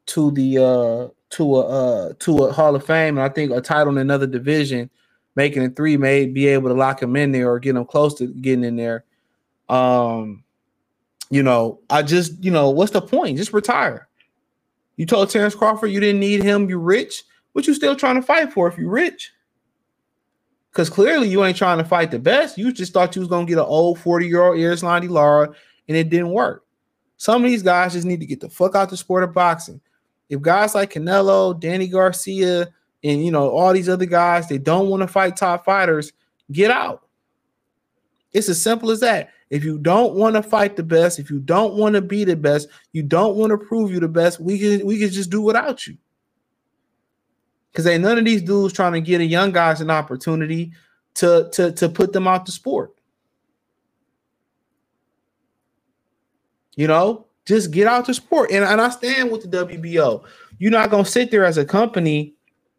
to 0.04 0.30
the 0.32 0.58
uh 0.58 1.08
to 1.30 1.56
a 1.56 1.60
uh 1.60 2.12
to 2.20 2.44
a 2.44 2.52
Hall 2.52 2.74
of 2.74 2.84
Fame. 2.84 3.18
And 3.18 3.24
I 3.24 3.28
think 3.28 3.52
a 3.52 3.60
title 3.60 3.92
in 3.92 3.98
another 3.98 4.26
division, 4.26 4.90
making 5.34 5.62
it 5.62 5.76
three 5.76 5.96
may 5.96 6.26
be 6.26 6.46
able 6.46 6.68
to 6.68 6.74
lock 6.74 7.02
him 7.02 7.16
in 7.16 7.32
there 7.32 7.50
or 7.50 7.58
get 7.58 7.76
him 7.76 7.84
close 7.84 8.14
to 8.14 8.26
getting 8.26 8.64
in 8.64 8.76
there. 8.76 9.04
Um 9.68 10.44
you 11.28 11.42
know, 11.42 11.80
I 11.90 12.02
just, 12.02 12.42
you 12.44 12.52
know, 12.52 12.70
what's 12.70 12.92
the 12.92 13.02
point? 13.02 13.36
Just 13.36 13.52
retire. 13.52 14.08
You 14.96 15.06
told 15.06 15.28
Terrence 15.28 15.56
Crawford 15.56 15.90
you 15.90 16.00
didn't 16.00 16.20
need 16.20 16.42
him, 16.42 16.68
You're 16.68 16.78
rich. 16.78 17.24
What 17.52 17.66
you 17.66 17.74
still 17.74 17.96
trying 17.96 18.16
to 18.16 18.22
fight 18.22 18.52
for 18.52 18.68
if 18.68 18.78
you 18.78 18.88
rich? 18.88 19.32
Because 20.70 20.90
clearly 20.90 21.28
you 21.28 21.42
ain't 21.42 21.56
trying 21.56 21.78
to 21.78 21.84
fight 21.84 22.10
the 22.10 22.18
best. 22.18 22.58
You 22.58 22.70
just 22.70 22.92
thought 22.92 23.16
you 23.16 23.20
was 23.20 23.30
gonna 23.30 23.46
get 23.46 23.58
an 23.58 23.64
old 23.64 23.98
40-year-old 23.98 24.58
Erislandy 24.58 25.08
Lara, 25.08 25.48
and 25.88 25.96
it 25.96 26.10
didn't 26.10 26.32
work. 26.32 26.66
Some 27.16 27.42
of 27.42 27.50
these 27.50 27.62
guys 27.62 27.94
just 27.94 28.06
need 28.06 28.20
to 28.20 28.26
get 28.26 28.40
the 28.40 28.50
fuck 28.50 28.74
out 28.74 28.90
the 28.90 28.96
sport 28.96 29.24
of 29.24 29.32
boxing. 29.32 29.80
If 30.28 30.40
guys 30.40 30.74
like 30.74 30.92
Canelo, 30.92 31.58
Danny 31.58 31.88
Garcia, 31.88 32.68
and 33.04 33.24
you 33.24 33.30
know, 33.30 33.50
all 33.50 33.72
these 33.72 33.88
other 33.88 34.06
guys, 34.06 34.48
they 34.48 34.58
don't 34.58 34.88
want 34.88 35.02
to 35.02 35.08
fight 35.08 35.36
top 35.36 35.64
fighters, 35.64 36.12
get 36.50 36.70
out. 36.70 37.06
It's 38.32 38.48
as 38.48 38.60
simple 38.60 38.90
as 38.90 39.00
that. 39.00 39.30
If 39.48 39.64
you 39.64 39.78
don't 39.78 40.14
want 40.14 40.34
to 40.34 40.42
fight 40.42 40.74
the 40.76 40.82
best, 40.82 41.18
if 41.18 41.30
you 41.30 41.38
don't 41.38 41.74
want 41.74 41.94
to 41.94 42.02
be 42.02 42.24
the 42.24 42.34
best, 42.34 42.68
you 42.92 43.02
don't 43.02 43.36
want 43.36 43.50
to 43.50 43.58
prove 43.58 43.92
you 43.92 44.00
the 44.00 44.08
best, 44.08 44.40
we 44.40 44.58
can 44.58 44.84
we 44.84 44.98
can 44.98 45.10
just 45.10 45.30
do 45.30 45.40
without 45.40 45.86
you. 45.86 45.96
Because 47.70 47.86
ain't 47.86 48.02
none 48.02 48.18
of 48.18 48.24
these 48.24 48.42
dudes 48.42 48.72
trying 48.72 48.94
to 48.94 49.00
get 49.00 49.20
a 49.20 49.24
young 49.24 49.52
guys 49.52 49.80
an 49.80 49.90
opportunity 49.90 50.72
to, 51.14 51.48
to, 51.52 51.72
to 51.72 51.88
put 51.88 52.12
them 52.12 52.26
out 52.26 52.46
the 52.46 52.52
sport. 52.52 52.94
You 56.74 56.88
know, 56.88 57.25
just 57.46 57.70
get 57.70 57.86
out 57.86 58.06
the 58.06 58.14
sport. 58.14 58.50
And, 58.50 58.64
and 58.64 58.80
I 58.80 58.90
stand 58.90 59.30
with 59.30 59.50
the 59.50 59.64
WBO. 59.66 60.24
You're 60.58 60.72
not 60.72 60.90
gonna 60.90 61.04
sit 61.04 61.30
there 61.30 61.44
as 61.44 61.58
a 61.58 61.64
company, 61.64 62.34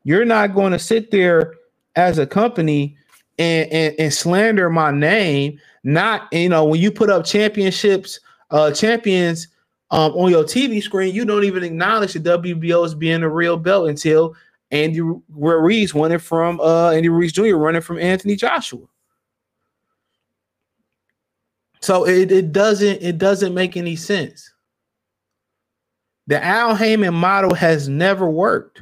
you're 0.07 0.23
not 0.23 0.55
going 0.55 0.71
to 0.71 0.79
sit 0.79 1.11
there 1.11 1.55
as 1.97 2.17
a 2.17 2.25
company 2.25 2.95
and, 3.37 3.69
and, 3.71 3.95
and 3.99 4.13
slander 4.13 4.69
my 4.69 4.89
name 4.89 5.59
not 5.83 6.31
you 6.31 6.47
know 6.47 6.63
when 6.63 6.79
you 6.79 6.91
put 6.91 7.09
up 7.09 7.25
championships, 7.25 8.21
uh, 8.51 8.71
champions 8.71 9.49
um, 9.91 10.13
on 10.13 10.31
your 10.31 10.45
TV 10.45 10.81
screen, 10.81 11.13
you 11.13 11.25
don't 11.25 11.43
even 11.43 11.63
acknowledge 11.63 12.13
the 12.13 12.19
WBO 12.19 12.85
as 12.85 12.95
being 12.95 13.21
a 13.21 13.29
real 13.29 13.57
belt 13.57 13.89
until 13.89 14.33
Andy 14.71 15.01
Ruiz 15.01 15.93
won 15.93 16.13
it 16.13 16.21
from 16.21 16.59
uh, 16.61 16.91
Andy 16.91 17.09
Ruiz 17.09 17.33
Jr. 17.33 17.55
running 17.55 17.81
from 17.81 17.99
Anthony 17.99 18.37
Joshua. 18.37 18.85
So 21.81 22.05
it, 22.07 22.31
it 22.31 22.53
doesn't 22.53 23.01
it 23.01 23.17
doesn't 23.17 23.53
make 23.53 23.75
any 23.75 23.97
sense. 23.97 24.51
The 26.27 26.43
Al 26.43 26.75
Haymon 26.75 27.13
model 27.13 27.53
has 27.55 27.87
never 27.87 28.29
worked. 28.29 28.81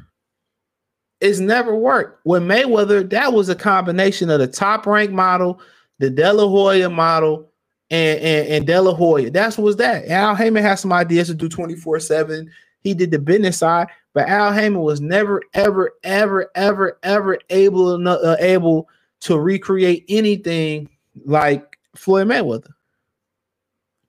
It's 1.21 1.39
never 1.39 1.75
worked. 1.75 2.25
With 2.25 2.43
Mayweather, 2.43 3.10
that 3.10 3.34
was 3.34 3.49
a 3.49 3.55
combination 3.55 4.30
of 4.30 4.39
the 4.39 4.47
top 4.47 4.86
rank 4.86 5.11
model 5.11 5.61
the 5.99 6.09
De 6.09 6.34
La 6.34 6.47
Hoya 6.47 6.89
model, 6.89 7.49
and, 7.89 8.20
and, 8.20 8.47
and 8.47 8.67
De. 8.67 9.30
That's 9.30 9.57
what 9.57 9.63
was 9.63 9.76
that. 9.78 10.07
Al 10.07 10.36
Haymon 10.36 10.63
had 10.63 10.76
some 10.76 10.93
ideas 10.93 11.28
to 11.28 11.34
do 11.34 11.47
24 11.47 11.99
7. 11.99 12.51
He 12.82 12.93
did 12.93 13.11
the 13.11 13.20
business 13.20 13.57
side, 13.57 13.88
but 14.13 14.28
Al 14.28 14.53
Haymon 14.53 14.82
was 14.82 15.01
never, 15.01 15.41
ever, 15.53 15.93
ever, 16.03 16.51
ever, 16.55 16.99
ever 17.03 17.39
able, 17.49 18.07
uh, 18.07 18.36
able 18.39 18.89
to 19.22 19.39
recreate 19.39 20.05
anything 20.09 20.89
like 21.26 21.80
Floyd 21.95 22.28
Mayweather. 22.28 22.74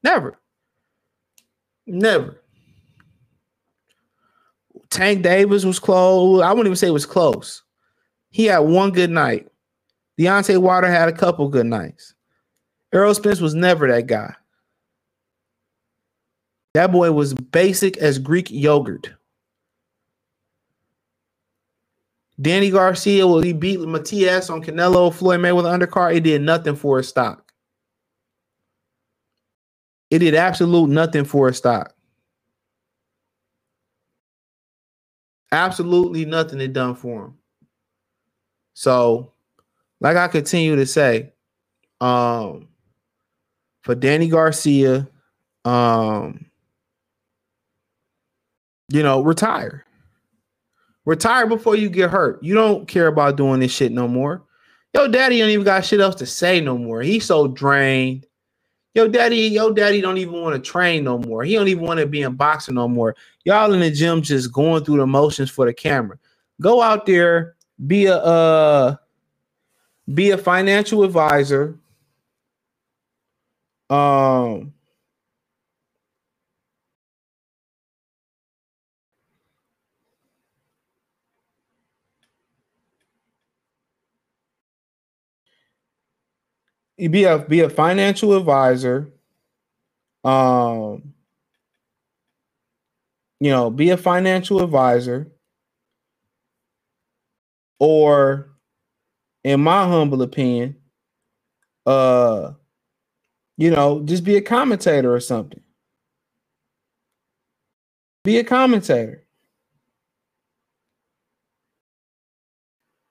Never. 0.03 0.39
Never. 1.87 2.41
Tank 4.97 5.23
Davis 5.23 5.63
was 5.63 5.79
close. 5.79 6.41
I 6.43 6.49
wouldn't 6.53 6.69
even 6.69 6.77
say 6.77 6.87
it 6.87 6.91
was 6.91 7.05
close. 7.05 7.63
He 8.31 8.47
had 8.47 8.61
one 8.61 8.93
good 8.93 9.11
night. 9.11 9.47
Deontay 10.19 10.57
Wilder 10.57 10.91
had 10.91 11.11
a 11.11 11.13
couple 11.13 11.51
good 11.51 11.67
nights. 11.67 12.15
Errol 12.95 13.15
Spence 13.15 13.41
was 13.41 13.55
never 13.55 13.87
that 13.89 14.07
guy. 14.07 14.35
That 16.73 16.93
boy 16.93 17.13
was 17.13 17.35
basic 17.35 17.99
as 17.99 18.19
Greek 18.19 18.51
yogurt. 18.51 19.11
Danny 22.41 22.71
Garcia, 22.71 23.27
well, 23.27 23.43
he 23.43 23.53
beat 23.53 23.81
Matthysse 23.81 24.49
on 24.49 24.63
Canelo, 24.63 25.13
Floyd 25.13 25.41
Mayweather 25.41 25.79
undercard. 25.79 26.17
It 26.17 26.21
did 26.21 26.41
nothing 26.41 26.77
for 26.77 26.97
his 26.97 27.09
stock. 27.09 27.53
It 30.11 30.21
did 30.21 30.35
absolute 30.35 30.89
nothing 30.89 31.25
for 31.25 31.49
his 31.49 31.59
stock. 31.59 31.96
Absolutely 35.53 36.25
nothing 36.25 36.61
it 36.61 36.73
done 36.73 36.95
for 36.95 37.27
him. 37.27 37.39
So 38.75 39.33
like 40.01 40.17
I 40.17 40.29
continue 40.29 40.77
to 40.77 40.87
say, 40.87 41.33
um, 42.01 42.69
for 43.83 43.95
Danny 43.95 44.29
Garcia, 44.29 45.09
um, 45.65 46.47
you 48.89 49.03
know, 49.03 49.23
retire. 49.23 49.85
Retire 51.05 51.47
before 51.47 51.77
you 51.77 51.89
get 51.89 52.11
hurt. 52.11 52.43
You 52.43 52.55
don't 52.55 52.89
care 52.89 53.07
about 53.07 53.37
doing 53.37 53.61
this 53.61 53.73
shit 53.73 53.93
no 53.93 54.09
more. 54.09 54.43
Yo, 54.93 55.09
daddy 55.09 55.39
don't 55.39 55.51
even 55.51 55.65
got 55.65 55.85
shit 55.85 56.01
else 56.01 56.17
to 56.17 56.27
say 56.27 56.61
no 56.61 56.77
more. 56.77 57.01
He's 57.01 57.25
so 57.25 57.49
drained. 57.49 58.27
Yo, 58.97 59.07
daddy, 59.07 59.37
yo, 59.49 59.75
daddy 59.75 60.01
don't 60.01 60.19
even 60.19 60.41
want 60.41 60.57
to 60.57 60.71
train 60.71 61.05
no 61.05 61.19
more. 61.19 61.45
He 61.45 61.55
don't 61.55 61.69
even 61.69 61.85
want 61.85 62.01
to 62.01 62.07
be 62.07 62.23
in 62.23 62.35
boxing 62.35 62.77
no 62.77 62.89
more. 62.89 63.15
Y'all 63.45 63.75
in 63.75 63.81
the 63.81 63.93
gym 63.93 64.23
just 64.23 64.51
going 64.55 64.85
through 64.87 64.97
the 64.97 65.07
motions 65.07 65.51
for 65.51 65.67
the 65.67 65.75
camera. 65.75 66.19
Go 66.63 66.83
out 66.83 67.07
there, 67.07 67.57
be 67.87 68.07
a 68.07 68.17
uh 68.17 68.97
be 70.15 70.31
a 70.33 70.39
financial 70.39 71.05
advisor. 71.05 71.79
Um, 73.91 74.75
you 86.97 87.09
be 87.09 87.25
a 87.25 87.39
be 87.39 87.61
a 87.61 87.71
financial 87.71 88.37
advisor. 88.37 89.13
Um, 90.25 91.15
you 93.41 93.51
know, 93.51 93.71
be 93.71 93.91
a 93.91 93.97
financial 93.97 94.63
advisor, 94.63 95.31
or, 97.79 98.51
in 99.45 99.61
my 99.61 99.87
humble 99.87 100.23
opinion, 100.23 100.77
uh, 101.85 102.53
you 103.57 103.71
know, 103.71 104.03
just 104.05 104.25
be 104.25 104.37
a 104.37 104.43
commentator 104.43 105.15
or 105.15 105.21
something. 105.21 105.61
Be 108.25 108.39
a 108.39 108.45
commentator. 108.45 109.25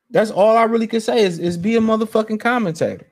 That's 0.09 0.31
all 0.31 0.57
I 0.57 0.63
really 0.63 0.87
could 0.87 1.03
say 1.03 1.23
is, 1.23 1.39
is 1.39 1.57
be 1.57 1.75
a 1.75 1.81
motherfucking 1.81 2.39
commentator. 2.39 3.07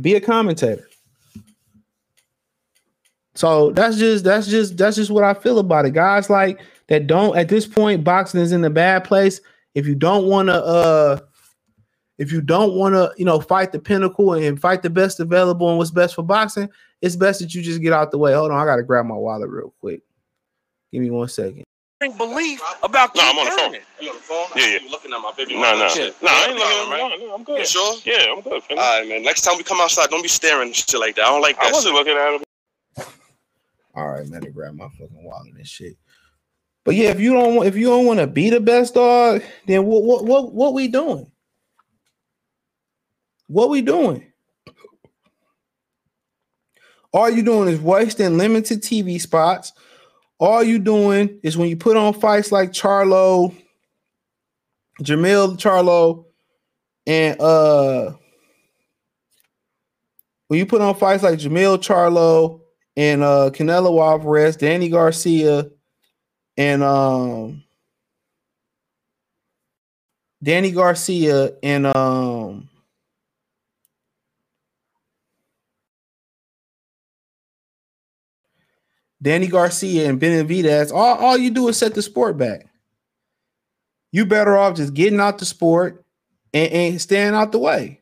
Be 0.00 0.14
a 0.14 0.20
commentator. 0.20 0.88
So 3.34 3.70
that's 3.70 3.96
just 3.96 4.24
that's 4.24 4.46
just 4.46 4.76
that's 4.76 4.96
just 4.96 5.10
what 5.10 5.24
I 5.24 5.34
feel 5.34 5.58
about 5.58 5.86
it. 5.86 5.92
Guys 5.92 6.28
like 6.28 6.60
that 6.88 7.06
don't 7.06 7.36
at 7.36 7.48
this 7.48 7.66
point 7.66 8.04
boxing 8.04 8.40
is 8.40 8.52
in 8.52 8.64
a 8.64 8.70
bad 8.70 9.04
place. 9.04 9.40
If 9.74 9.86
you 9.86 9.94
don't 9.94 10.26
want 10.26 10.48
to 10.48 10.54
uh 10.54 11.18
if 12.18 12.30
you 12.30 12.40
don't 12.40 12.74
want 12.74 12.94
to, 12.94 13.12
you 13.16 13.24
know, 13.24 13.40
fight 13.40 13.72
the 13.72 13.78
pinnacle 13.78 14.34
and 14.34 14.60
fight 14.60 14.82
the 14.82 14.90
best 14.90 15.18
available 15.18 15.68
and 15.70 15.78
what's 15.78 15.90
best 15.90 16.14
for 16.14 16.22
boxing, 16.22 16.68
it's 17.00 17.16
best 17.16 17.40
that 17.40 17.54
you 17.54 17.62
just 17.62 17.80
get 17.80 17.92
out 17.92 18.10
the 18.10 18.18
way. 18.18 18.32
Hold 18.34 18.52
on, 18.52 18.60
I 18.60 18.64
gotta 18.64 18.82
grab 18.82 19.06
my 19.06 19.16
wallet 19.16 19.48
real 19.48 19.74
quick. 19.80 20.02
Give 20.92 21.02
me 21.02 21.10
one 21.10 21.28
second. 21.28 21.64
Belief 22.10 22.60
about 22.82 23.14
No, 23.14 23.22
keep 23.22 23.30
I'm 23.32 23.38
on 23.38 23.44
the 23.44 23.50
phone. 23.52 23.68
earning. 23.68 23.80
You 24.00 24.08
on 24.10 24.16
the 24.16 24.22
phone? 24.22 24.46
Yeah, 24.56 24.66
yeah. 24.66 24.78
You 24.80 24.90
looking 24.90 25.12
at 25.12 25.20
my 25.20 25.32
baby? 25.36 25.54
No, 25.54 25.60
mama 25.60 25.78
no, 25.78 25.86
no. 25.86 25.88
I 25.88 25.88
ain't 25.88 25.96
No 25.96 26.30
looking 26.32 26.88
problem, 26.88 27.12
at 27.12 27.18
no, 27.20 27.26
no, 27.26 27.34
I'm 27.34 27.44
good. 27.44 27.58
You 27.60 27.66
sure? 27.66 27.94
Yeah, 28.04 28.32
I'm 28.36 28.40
good. 28.42 28.62
Finn. 28.64 28.78
All 28.78 28.98
right, 29.00 29.08
man. 29.08 29.22
Next 29.22 29.42
time 29.42 29.56
we 29.56 29.62
come 29.62 29.80
outside, 29.80 30.08
don't 30.10 30.22
be 30.22 30.28
staring 30.28 30.68
and 30.68 30.76
shit 30.76 30.98
like 30.98 31.16
that. 31.16 31.24
I 31.24 31.28
don't 31.28 31.42
like 31.42 31.56
that. 31.56 31.62
I 31.64 31.66
that. 31.68 31.74
wasn't 31.74 31.94
shit. 31.96 32.06
looking 32.06 32.16
at 32.16 32.34
him. 32.34 32.42
All 33.94 34.08
right, 34.08 34.26
man, 34.26 34.40
to 34.40 34.50
grab 34.50 34.74
my 34.74 34.88
fucking 34.88 35.22
wallet 35.22 35.54
and 35.54 35.66
shit. 35.66 35.96
But 36.84 36.94
yeah, 36.96 37.10
if 37.10 37.20
you 37.20 37.32
don't 37.32 37.54
want 37.54 37.68
if 37.68 37.76
you 37.76 37.86
don't 37.86 38.06
want 38.06 38.18
to 38.20 38.26
be 38.26 38.50
the 38.50 38.58
best 38.60 38.94
dog, 38.94 39.42
then 39.66 39.84
what 39.86 40.02
what 40.02 40.24
what 40.24 40.52
what 40.52 40.74
we 40.74 40.88
doing? 40.88 41.30
What 43.46 43.70
we 43.70 43.82
doing? 43.82 44.32
All 47.12 47.28
you 47.28 47.42
doing 47.42 47.68
is 47.68 47.78
wasting 47.80 48.38
limited 48.38 48.82
TV 48.82 49.20
spots. 49.20 49.72
All 50.42 50.64
you 50.64 50.80
doing 50.80 51.38
is 51.44 51.56
when 51.56 51.68
you 51.68 51.76
put 51.76 51.96
on 51.96 52.14
fights 52.14 52.50
like 52.50 52.72
Charlo, 52.72 53.54
Jermell 55.00 55.56
Charlo, 55.56 56.24
and 57.06 57.40
uh 57.40 58.14
when 60.48 60.58
you 60.58 60.66
put 60.66 60.80
on 60.80 60.96
fights 60.96 61.22
like 61.22 61.38
Jermell 61.38 61.78
Charlo 61.78 62.60
and 62.96 63.22
uh 63.22 63.50
Canelo 63.54 64.04
Alvarez, 64.04 64.56
Danny 64.56 64.88
Garcia, 64.88 65.70
and 66.56 66.82
um 66.82 67.62
Danny 70.42 70.72
Garcia 70.72 71.52
and 71.62 71.86
um 71.86 72.68
Danny 79.22 79.46
Garcia 79.46 80.08
and 80.08 80.20
Benavidez, 80.20 80.92
all, 80.92 81.16
all 81.18 81.38
you 81.38 81.50
do 81.50 81.68
is 81.68 81.78
set 81.78 81.94
the 81.94 82.02
sport 82.02 82.36
back. 82.36 82.66
You 84.10 84.26
better 84.26 84.56
off 84.58 84.76
just 84.76 84.94
getting 84.94 85.20
out 85.20 85.38
the 85.38 85.44
sport 85.46 86.04
and, 86.52 86.72
and 86.72 87.00
staying 87.00 87.34
out 87.34 87.52
the 87.52 87.58
way. 87.60 88.00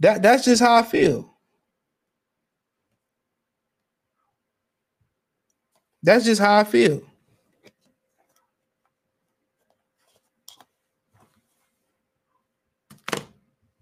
That 0.00 0.22
that's 0.22 0.44
just 0.44 0.60
how 0.60 0.74
I 0.74 0.82
feel. 0.82 1.30
That's 6.02 6.24
just 6.24 6.40
how 6.40 6.56
I 6.58 6.64
feel. 6.64 7.02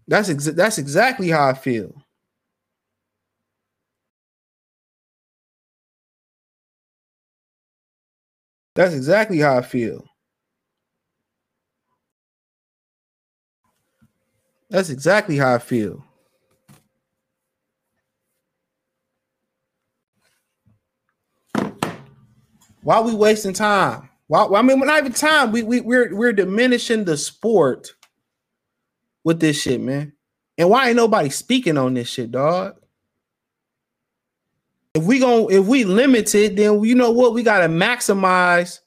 That's 0.07 0.29
exa- 0.29 0.55
that's 0.55 0.79
exactly 0.79 1.31
how 1.31 1.49
I 1.49 1.55
feel. 1.55 2.02
That's 8.75 8.95
exactly 8.95 9.39
how 9.39 9.59
I 9.59 9.63
feel. 9.63 10.05
That's 14.71 14.91
exactly 14.91 15.37
how 15.37 15.55
I 15.55 15.59
feel. 15.59 16.05
Why 22.83 22.97
are 22.97 23.05
we 23.05 23.15
wasting 23.15 23.53
time? 23.53 24.09
Why, 24.29 24.47
I 24.47 24.63
mean, 24.63 24.81
not 24.81 24.99
even 24.99 25.13
time. 25.13 25.53
We 25.53 25.63
we 25.63 25.81
we're 25.81 26.15
we're 26.15 26.33
diminishing 26.33 27.05
the 27.05 27.17
sport 27.17 27.95
with 29.25 29.41
this 29.41 29.61
shit, 29.61 29.81
man. 29.81 30.15
And 30.59 30.71
why 30.71 30.89
ain't 30.89 30.97
nobody 30.97 31.31
speaking 31.31 31.79
on 31.79 31.95
this 31.95 32.09
shit, 32.09 32.33
dog? 32.33 32.82
If 34.95 35.05
we 35.05 35.19
going 35.19 35.55
if 35.55 35.67
we 35.67 35.85
limit 35.85 36.35
it, 36.35 36.57
then 36.57 36.83
you 36.85 36.95
know 36.95 37.11
what? 37.11 37.33
We 37.33 37.43
gotta 37.43 37.69
maximize 37.69 38.81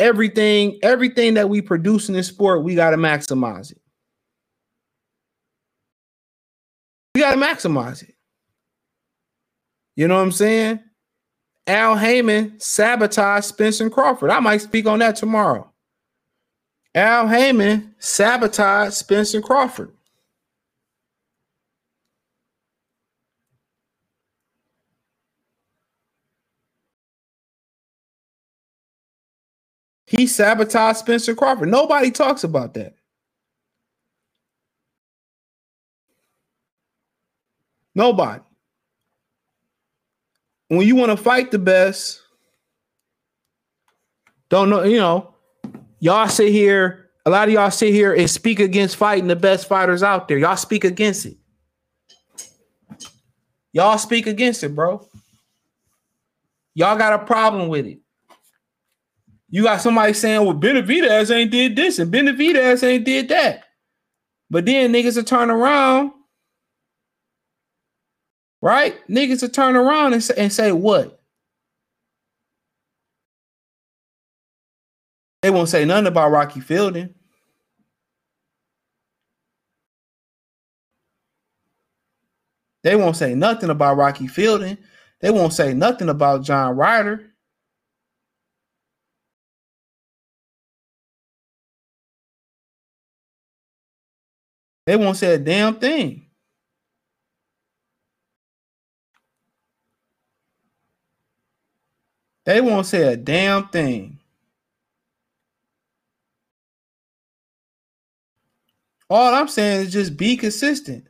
everything, 0.00 0.78
everything 0.82 1.34
that 1.34 1.48
we 1.48 1.60
produce 1.60 2.08
in 2.08 2.14
this 2.14 2.28
sport. 2.28 2.62
We 2.64 2.74
gotta 2.74 2.96
maximize 2.96 3.72
it. 3.72 3.80
We 7.14 7.20
gotta 7.20 7.40
maximize 7.40 8.02
it. 8.02 8.14
You 9.96 10.08
know 10.08 10.16
what 10.16 10.22
I'm 10.22 10.32
saying? 10.32 10.80
Al 11.66 11.96
Haymon 11.96 12.60
sabotaged 12.60 13.46
Spencer 13.46 13.90
Crawford. 13.90 14.30
I 14.30 14.40
might 14.40 14.60
speak 14.60 14.86
on 14.86 15.00
that 15.00 15.16
tomorrow. 15.16 15.70
Al 16.94 17.26
Haymon 17.26 17.94
sabotaged 17.98 18.94
Spencer 18.94 19.40
Crawford. 19.40 19.95
He 30.16 30.26
sabotaged 30.26 30.98
Spencer 30.98 31.34
Crawford. 31.34 31.68
Nobody 31.68 32.10
talks 32.10 32.42
about 32.42 32.74
that. 32.74 32.94
Nobody. 37.94 38.42
When 40.68 40.86
you 40.86 40.96
want 40.96 41.16
to 41.16 41.22
fight 41.22 41.50
the 41.50 41.58
best, 41.58 42.22
don't 44.48 44.70
know, 44.70 44.84
you 44.84 44.98
know, 44.98 45.34
y'all 46.00 46.28
sit 46.28 46.50
here, 46.50 47.10
a 47.24 47.30
lot 47.30 47.48
of 47.48 47.54
y'all 47.54 47.70
sit 47.70 47.92
here 47.92 48.12
and 48.14 48.28
speak 48.28 48.60
against 48.60 48.96
fighting 48.96 49.28
the 49.28 49.36
best 49.36 49.68
fighters 49.68 50.02
out 50.02 50.28
there. 50.28 50.38
Y'all 50.38 50.56
speak 50.56 50.84
against 50.84 51.26
it. 51.26 51.36
Y'all 53.72 53.98
speak 53.98 54.26
against 54.26 54.62
it, 54.62 54.74
bro. 54.74 55.06
Y'all 56.74 56.96
got 56.96 57.12
a 57.12 57.24
problem 57.24 57.68
with 57.68 57.86
it. 57.86 58.00
You 59.48 59.62
got 59.62 59.80
somebody 59.80 60.12
saying, 60.12 60.44
well, 60.44 60.54
Benavidez 60.54 61.34
ain't 61.34 61.50
did 61.50 61.76
this 61.76 61.98
and 61.98 62.12
Benavidez 62.12 62.82
ain't 62.82 63.04
did 63.04 63.28
that. 63.28 63.64
But 64.50 64.66
then 64.66 64.92
niggas 64.92 65.16
will 65.16 65.24
turn 65.24 65.50
around, 65.50 66.12
right? 68.60 68.96
Niggas 69.08 69.42
will 69.42 69.48
turn 69.48 69.76
around 69.76 70.12
and 70.12 70.22
say, 70.22 70.34
and 70.36 70.52
say 70.52 70.72
what? 70.72 71.20
They 75.42 75.50
won't 75.50 75.68
say 75.68 75.84
nothing 75.84 76.06
about 76.06 76.32
Rocky 76.32 76.60
Fielding. 76.60 77.14
They 82.82 82.94
won't 82.94 83.16
say 83.16 83.34
nothing 83.34 83.70
about 83.70 83.96
Rocky 83.96 84.28
Fielding. 84.28 84.78
They 85.20 85.30
won't 85.30 85.52
say 85.52 85.74
nothing 85.74 86.08
about 86.08 86.44
John 86.44 86.76
Ryder. 86.76 87.32
They 94.86 94.96
won't 94.96 95.18
say 95.18 95.34
a 95.34 95.38
damn 95.38 95.76
thing. 95.76 96.26
They 102.44 102.60
won't 102.60 102.86
say 102.86 103.12
a 103.12 103.16
damn 103.16 103.68
thing. 103.68 104.18
All 109.10 109.34
I'm 109.34 109.48
saying 109.48 109.82
is 109.86 109.92
just 109.92 110.16
be 110.16 110.36
consistent. 110.36 111.06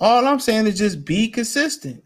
All 0.00 0.26
I'm 0.26 0.40
saying 0.40 0.68
is 0.68 0.78
just 0.78 1.04
be 1.04 1.28
consistent. 1.30 2.04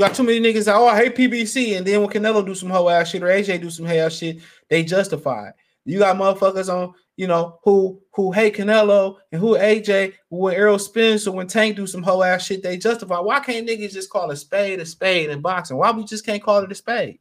Got 0.00 0.14
too 0.14 0.22
many 0.24 0.40
niggas 0.40 0.72
oh 0.72 0.86
I 0.86 0.96
hate 0.96 1.16
PBC, 1.16 1.76
and 1.76 1.86
then 1.86 2.00
when 2.00 2.10
Canelo 2.10 2.44
do 2.44 2.54
some 2.54 2.70
hoe 2.70 2.88
ass 2.88 3.10
shit 3.10 3.22
or 3.22 3.26
AJ 3.26 3.60
do 3.60 3.70
some 3.70 3.86
hell 3.86 4.08
shit, 4.08 4.38
they 4.68 4.82
justify. 4.82 5.48
it. 5.48 5.54
You 5.84 5.98
got 5.98 6.16
motherfuckers 6.16 6.72
on, 6.72 6.94
you 7.16 7.26
know, 7.26 7.58
who 7.64 8.00
who 8.12 8.32
hate 8.32 8.56
Canelo 8.56 9.16
and 9.32 9.40
who 9.40 9.56
AJ, 9.56 10.14
when 10.28 10.54
Errol 10.54 10.78
Spence 10.78 11.26
or 11.26 11.34
when 11.34 11.46
Tank 11.46 11.76
do 11.76 11.86
some 11.86 12.02
hoe 12.02 12.22
ass 12.22 12.44
shit, 12.44 12.62
they 12.62 12.76
justify. 12.76 13.18
Why 13.18 13.40
can't 13.40 13.68
niggas 13.68 13.92
just 13.92 14.10
call 14.10 14.30
a 14.30 14.36
spade 14.36 14.80
a 14.80 14.86
spade 14.86 15.30
in 15.30 15.40
boxing? 15.40 15.76
Why 15.76 15.90
we 15.92 16.04
just 16.04 16.26
can't 16.26 16.42
call 16.42 16.62
it 16.62 16.72
a 16.72 16.74
spade? 16.74 17.18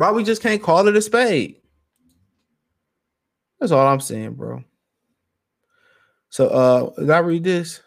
Why 0.00 0.12
we 0.12 0.24
just 0.24 0.40
can't 0.40 0.62
call 0.62 0.88
it 0.88 0.96
a 0.96 1.02
spade? 1.02 1.56
That's 3.58 3.70
all 3.70 3.86
I'm 3.86 4.00
saying, 4.00 4.32
bro. 4.32 4.64
So, 6.30 6.48
uh, 6.48 6.98
did 6.98 7.10
I 7.10 7.18
read 7.18 7.44
this? 7.44 7.82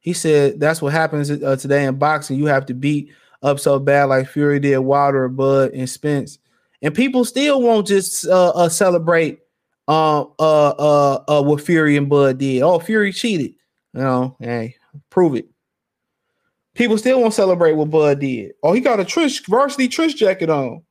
He 0.00 0.14
said 0.14 0.58
that's 0.58 0.80
what 0.80 0.94
happens 0.94 1.30
uh, 1.30 1.56
today 1.56 1.84
in 1.84 1.96
boxing. 1.96 2.38
You 2.38 2.46
have 2.46 2.64
to 2.64 2.74
beat 2.74 3.12
up 3.42 3.60
so 3.60 3.78
bad 3.78 4.04
like 4.04 4.26
Fury 4.26 4.58
did 4.58 4.78
Wilder, 4.78 5.28
Bud, 5.28 5.72
and 5.74 5.88
Spence, 5.88 6.38
and 6.80 6.94
people 6.94 7.26
still 7.26 7.60
won't 7.60 7.86
just 7.86 8.26
uh, 8.26 8.52
uh 8.54 8.70
celebrate 8.70 9.40
uh, 9.86 10.22
uh 10.38 10.68
uh 10.70 11.24
uh 11.28 11.42
what 11.42 11.60
Fury 11.60 11.98
and 11.98 12.08
Bud 12.08 12.38
did. 12.38 12.62
Oh, 12.62 12.78
Fury 12.78 13.12
cheated. 13.12 13.52
You 13.92 14.00
know, 14.00 14.36
hey, 14.40 14.76
prove 15.10 15.34
it. 15.34 15.50
People 16.72 16.96
still 16.96 17.20
won't 17.20 17.34
celebrate 17.34 17.74
what 17.74 17.90
Bud 17.90 18.20
did. 18.20 18.52
Oh, 18.62 18.72
he 18.72 18.80
got 18.80 18.98
a 18.98 19.04
Trish 19.04 19.46
varsity 19.46 19.90
Trish 19.90 20.16
jacket 20.16 20.48
on. 20.48 20.82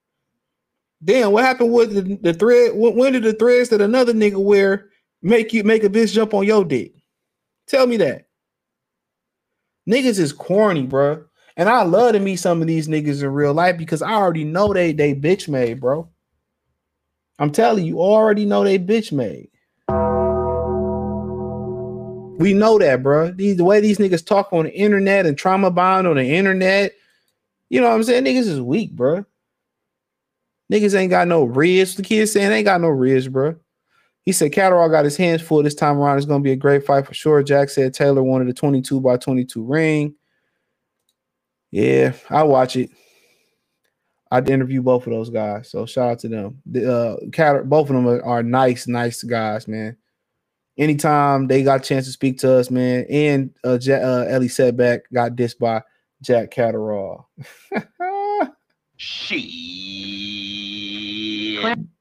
Damn, 1.04 1.32
what 1.32 1.44
happened 1.44 1.74
with 1.74 1.94
the, 1.94 2.18
the 2.22 2.34
thread? 2.34 2.72
When, 2.76 3.14
did 3.14 3.24
the 3.24 3.34
threads 3.34 3.70
that 3.70 3.82
another 3.82 4.14
nigga 4.14 4.38
wear 4.38 4.90
make 5.22 5.52
you 5.54 5.64
make 5.64 5.84
a 5.84 5.90
bitch 5.90 6.14
jump 6.14 6.34
on 6.34 6.46
your 6.46 6.64
dick? 6.64 6.94
Tell 7.68 7.88
me 7.88 7.98
that. 7.98 8.28
Niggas 9.90 10.20
is 10.20 10.32
corny, 10.32 10.86
bro. 10.86 11.26
And 11.58 11.70
I 11.70 11.84
love 11.84 12.14
to 12.14 12.20
meet 12.20 12.38
some 12.38 12.62
of 12.62 12.68
these 12.68 12.88
niggas 12.88 13.22
in 13.22 13.30
real 13.30 13.54
life 13.54 13.78
because 13.78 14.02
I 14.02 14.14
already 14.14 14.44
know 14.44 14.74
they 14.74 14.94
they 14.94 15.14
bitch 15.14 15.48
made, 15.48 15.82
bro. 15.82 16.10
I'm 17.38 17.52
telling 17.52 17.86
you, 17.86 18.00
already 18.00 18.46
know 18.46 18.64
they 18.64 18.80
bitch 18.80 19.12
made. 19.12 19.50
We 22.40 22.54
know 22.54 22.80
that, 22.80 23.04
bro. 23.04 23.32
These, 23.32 23.58
the 23.58 23.64
way 23.64 23.80
these 23.80 23.98
niggas 24.00 24.26
talk 24.26 24.52
on 24.52 24.66
the 24.66 24.74
internet 24.74 25.26
and 25.26 25.38
trauma 25.38 25.70
bond 25.70 26.08
on 26.08 26.16
the 26.16 26.26
internet, 26.26 26.94
you 27.70 27.82
know 27.82 27.90
what 27.90 27.96
I'm 27.96 28.04
saying? 28.04 28.26
Niggas 28.26 28.48
is 28.48 28.62
weak, 28.62 28.92
bro. 28.92 29.26
Niggas 30.72 30.96
ain't 30.96 31.10
got 31.10 31.28
no 31.28 31.44
ribs. 31.44 31.96
The 31.96 32.04
kid 32.04 32.28
saying 32.28 32.52
ain't 32.52 32.66
got 32.66 32.82
no 32.82 32.90
ribs, 32.90 33.28
bro. 33.28 33.56
He 34.24 34.32
said 34.32 34.54
Catterall 34.54 34.90
got 34.90 35.04
his 35.06 35.18
hands 35.18 35.42
full 35.42 35.62
this 35.64 35.76
time 35.76 35.98
around. 35.98 36.18
It's 36.18 36.26
gonna 36.26 36.44
be 36.44 36.54
a 36.54 36.58
great 36.58 36.86
fight 36.86 37.06
for 37.06 37.14
sure. 37.14 37.44
Jack 37.44 37.70
said 37.70 37.94
Taylor 37.94 38.24
wanted 38.24 38.48
a 38.48 38.54
22 38.54 39.02
by 39.02 39.18
22 39.18 39.64
ring. 39.64 40.16
Yeah, 41.72 42.14
I 42.30 42.44
watch 42.44 42.76
it. 42.76 42.90
I'd 44.32 44.50
interview 44.50 44.82
both 44.82 45.06
of 45.06 45.14
those 45.14 45.30
guys. 45.30 45.70
So 45.70 45.86
shout 45.86 46.10
out 46.10 46.20
to 46.20 46.30
them. 46.30 46.62
The 46.66 46.92
uh 46.92 47.16
Catter, 47.32 47.64
both 47.64 47.90
of 47.90 47.96
them 47.96 48.08
are, 48.08 48.24
are 48.24 48.44
nice, 48.44 48.88
nice 48.88 49.22
guys, 49.24 49.68
man. 49.68 49.98
Anytime 50.78 51.48
they 51.48 51.62
got 51.62 51.82
a 51.82 51.84
chance 51.84 52.06
to 52.06 52.12
speak 52.12 52.40
to 52.40 52.52
us, 52.54 52.72
man. 52.72 53.06
And 53.10 53.52
uh, 53.64 53.78
Ja- 53.82 53.98
uh 53.98 54.26
Ellie 54.30 54.48
Setback 54.48 55.02
got 55.14 55.34
dissed 55.34 55.60
by 55.60 55.84
Jack 56.22 56.50
Catterall. 56.50 57.28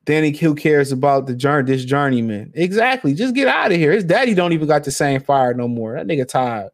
Danny, 0.05 0.37
who 0.37 0.55
cares 0.55 0.91
about 0.91 1.27
the 1.27 1.35
journey? 1.35 1.71
This 1.71 1.85
journeyman, 1.85 2.53
exactly. 2.55 3.15
Just 3.15 3.35
get 3.35 3.47
out 3.47 3.71
of 3.71 3.79
here. 3.79 3.93
His 3.93 4.05
daddy 4.05 4.35
don't 4.35 4.53
even 4.53 4.67
got 4.67 4.85
the 4.85 4.91
same 4.91 5.21
fire 5.21 5.55
no 5.55 5.69
more. 5.69 5.95
That 5.95 6.07
nigga 6.07 6.27
tired. 6.27 6.71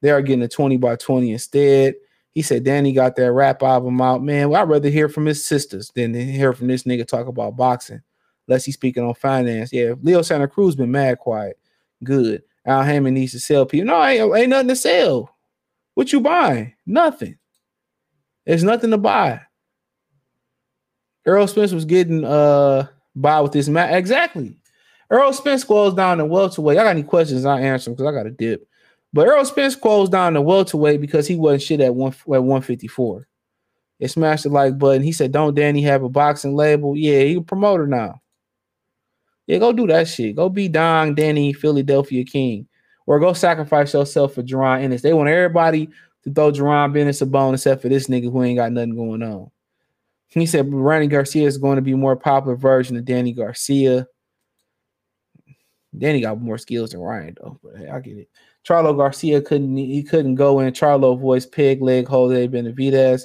They 0.00 0.10
are 0.10 0.22
getting 0.22 0.42
a 0.42 0.48
twenty 0.48 0.76
by 0.76 0.96
twenty 0.96 1.32
instead. 1.32 1.94
He 2.32 2.42
said 2.42 2.64
Danny 2.64 2.92
got 2.92 3.16
that 3.16 3.32
rap 3.32 3.62
album 3.62 4.00
out. 4.00 4.22
Man, 4.22 4.48
well, 4.48 4.62
I'd 4.62 4.68
rather 4.68 4.88
hear 4.88 5.08
from 5.08 5.26
his 5.26 5.44
sisters 5.44 5.90
than 5.94 6.14
hear 6.14 6.52
from 6.52 6.66
this 6.66 6.82
nigga 6.84 7.06
talk 7.06 7.26
about 7.26 7.56
boxing. 7.56 8.00
Unless 8.48 8.64
he's 8.64 8.74
speaking 8.74 9.04
on 9.04 9.14
finance. 9.14 9.72
Yeah, 9.72 9.94
Leo 10.02 10.22
Santa 10.22 10.48
Cruz 10.48 10.74
been 10.74 10.90
mad 10.90 11.18
quiet. 11.18 11.58
Good. 12.02 12.42
Al 12.66 12.82
Haymon 12.82 13.14
needs 13.14 13.32
to 13.32 13.40
sell 13.40 13.66
people. 13.66 13.86
No, 13.86 14.02
ain't, 14.02 14.36
ain't 14.36 14.48
nothing 14.48 14.68
to 14.68 14.76
sell. 14.76 15.34
What 15.94 16.12
you 16.12 16.20
buying? 16.20 16.74
Nothing. 16.86 17.38
There's 18.46 18.64
nothing 18.64 18.90
to 18.90 18.98
buy. 18.98 19.40
Errol 21.26 21.46
Spence 21.46 21.72
was 21.72 21.84
getting 21.84 22.24
uh 22.24 22.86
by 23.16 23.40
with 23.40 23.52
this 23.52 23.68
match. 23.68 23.94
Exactly. 23.94 24.58
Errol 25.10 25.32
Spence 25.32 25.64
goes 25.64 25.94
down 25.94 26.18
to 26.18 26.24
welterweight. 26.24 26.78
I 26.78 26.82
got 26.82 26.90
any 26.90 27.02
questions? 27.02 27.44
I 27.44 27.60
answer 27.60 27.90
them 27.90 27.94
because 27.94 28.12
I 28.12 28.16
got 28.16 28.26
a 28.26 28.30
dip. 28.30 28.66
But 29.12 29.28
Errol 29.28 29.44
Spence 29.44 29.76
goes 29.76 30.08
down 30.08 30.34
to 30.34 30.42
welterweight 30.42 31.00
because 31.00 31.26
he 31.26 31.36
wasn't 31.36 31.62
shit 31.62 31.80
at 31.80 31.94
one 31.94 32.12
at 32.12 32.42
154. 32.42 33.28
It 34.00 34.08
smashed 34.10 34.42
the 34.42 34.50
like 34.50 34.76
button. 34.76 35.02
He 35.02 35.12
said, 35.12 35.32
Don't 35.32 35.54
Danny 35.54 35.82
have 35.82 36.02
a 36.02 36.08
boxing 36.08 36.56
label? 36.56 36.96
Yeah, 36.96 37.20
he 37.22 37.36
a 37.36 37.40
promoter 37.40 37.86
now. 37.86 38.20
Yeah, 39.46 39.58
go 39.58 39.72
do 39.72 39.86
that 39.86 40.08
shit. 40.08 40.36
Go 40.36 40.48
be 40.48 40.68
Don 40.68 41.14
Danny, 41.14 41.52
Philadelphia 41.52 42.24
King. 42.24 42.66
Or 43.06 43.20
go 43.20 43.34
sacrifice 43.34 43.92
yourself 43.92 44.34
for 44.34 44.42
Jaron 44.42 44.82
Ennis. 44.82 45.02
They 45.02 45.12
want 45.12 45.28
everybody 45.28 45.90
to 46.24 46.32
throw 46.32 46.52
Jerron 46.52 46.92
Bennett 46.92 47.20
a 47.20 47.26
bone 47.26 47.54
except 47.54 47.82
for 47.82 47.88
this 47.88 48.08
nigga 48.08 48.30
who 48.30 48.42
ain't 48.42 48.58
got 48.58 48.72
nothing 48.72 48.96
going 48.96 49.22
on. 49.22 49.50
He 50.28 50.46
said 50.46 50.72
Randy 50.72 51.06
Garcia 51.06 51.46
is 51.46 51.58
going 51.58 51.76
to 51.76 51.82
be 51.82 51.92
a 51.92 51.96
more 51.96 52.16
popular 52.16 52.56
version 52.56 52.96
of 52.96 53.04
Danny 53.04 53.32
Garcia. 53.32 54.08
Danny 55.96 56.20
got 56.20 56.40
more 56.40 56.58
skills 56.58 56.90
than 56.90 57.00
Ryan 57.00 57.36
though, 57.40 57.60
but 57.62 57.76
hey, 57.76 57.88
I 57.88 58.00
get 58.00 58.18
it. 58.18 58.28
Charlo 58.66 58.96
Garcia 58.96 59.40
couldn't 59.40 59.76
he 59.76 60.02
couldn't 60.02 60.34
go 60.34 60.60
in. 60.60 60.72
Charlo 60.72 61.18
voice 61.18 61.46
pig 61.46 61.82
leg 61.82 62.08
Jose 62.08 62.48
Benavidez. 62.48 63.22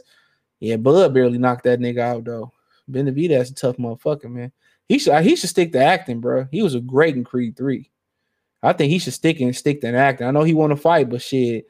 Yeah, 0.59 0.75
Bud 0.75 1.13
barely 1.13 1.39
knocked 1.39 1.63
that 1.63 1.79
nigga 1.79 1.99
out 1.99 2.25
though. 2.25 2.51
Benavidez 2.91 3.51
a 3.51 3.53
tough 3.55 3.77
motherfucker, 3.77 4.29
man. 4.29 4.51
He 4.87 4.99
should 4.99 5.19
he 5.23 5.35
should 5.35 5.49
stick 5.49 5.71
to 5.71 5.83
acting, 5.83 6.19
bro. 6.19 6.47
He 6.51 6.61
was 6.61 6.75
a 6.75 6.79
great 6.79 7.15
in 7.15 7.23
Creed 7.23 7.57
3. 7.57 7.89
I 8.61 8.73
think 8.73 8.91
he 8.91 8.99
should 8.99 9.13
stick 9.13 9.39
and 9.39 9.55
stick 9.55 9.81
to 9.81 9.95
acting. 9.95 10.27
I 10.27 10.31
know 10.31 10.43
he 10.43 10.53
want 10.53 10.71
to 10.71 10.77
fight, 10.77 11.09
but 11.09 11.21
shit, 11.21 11.65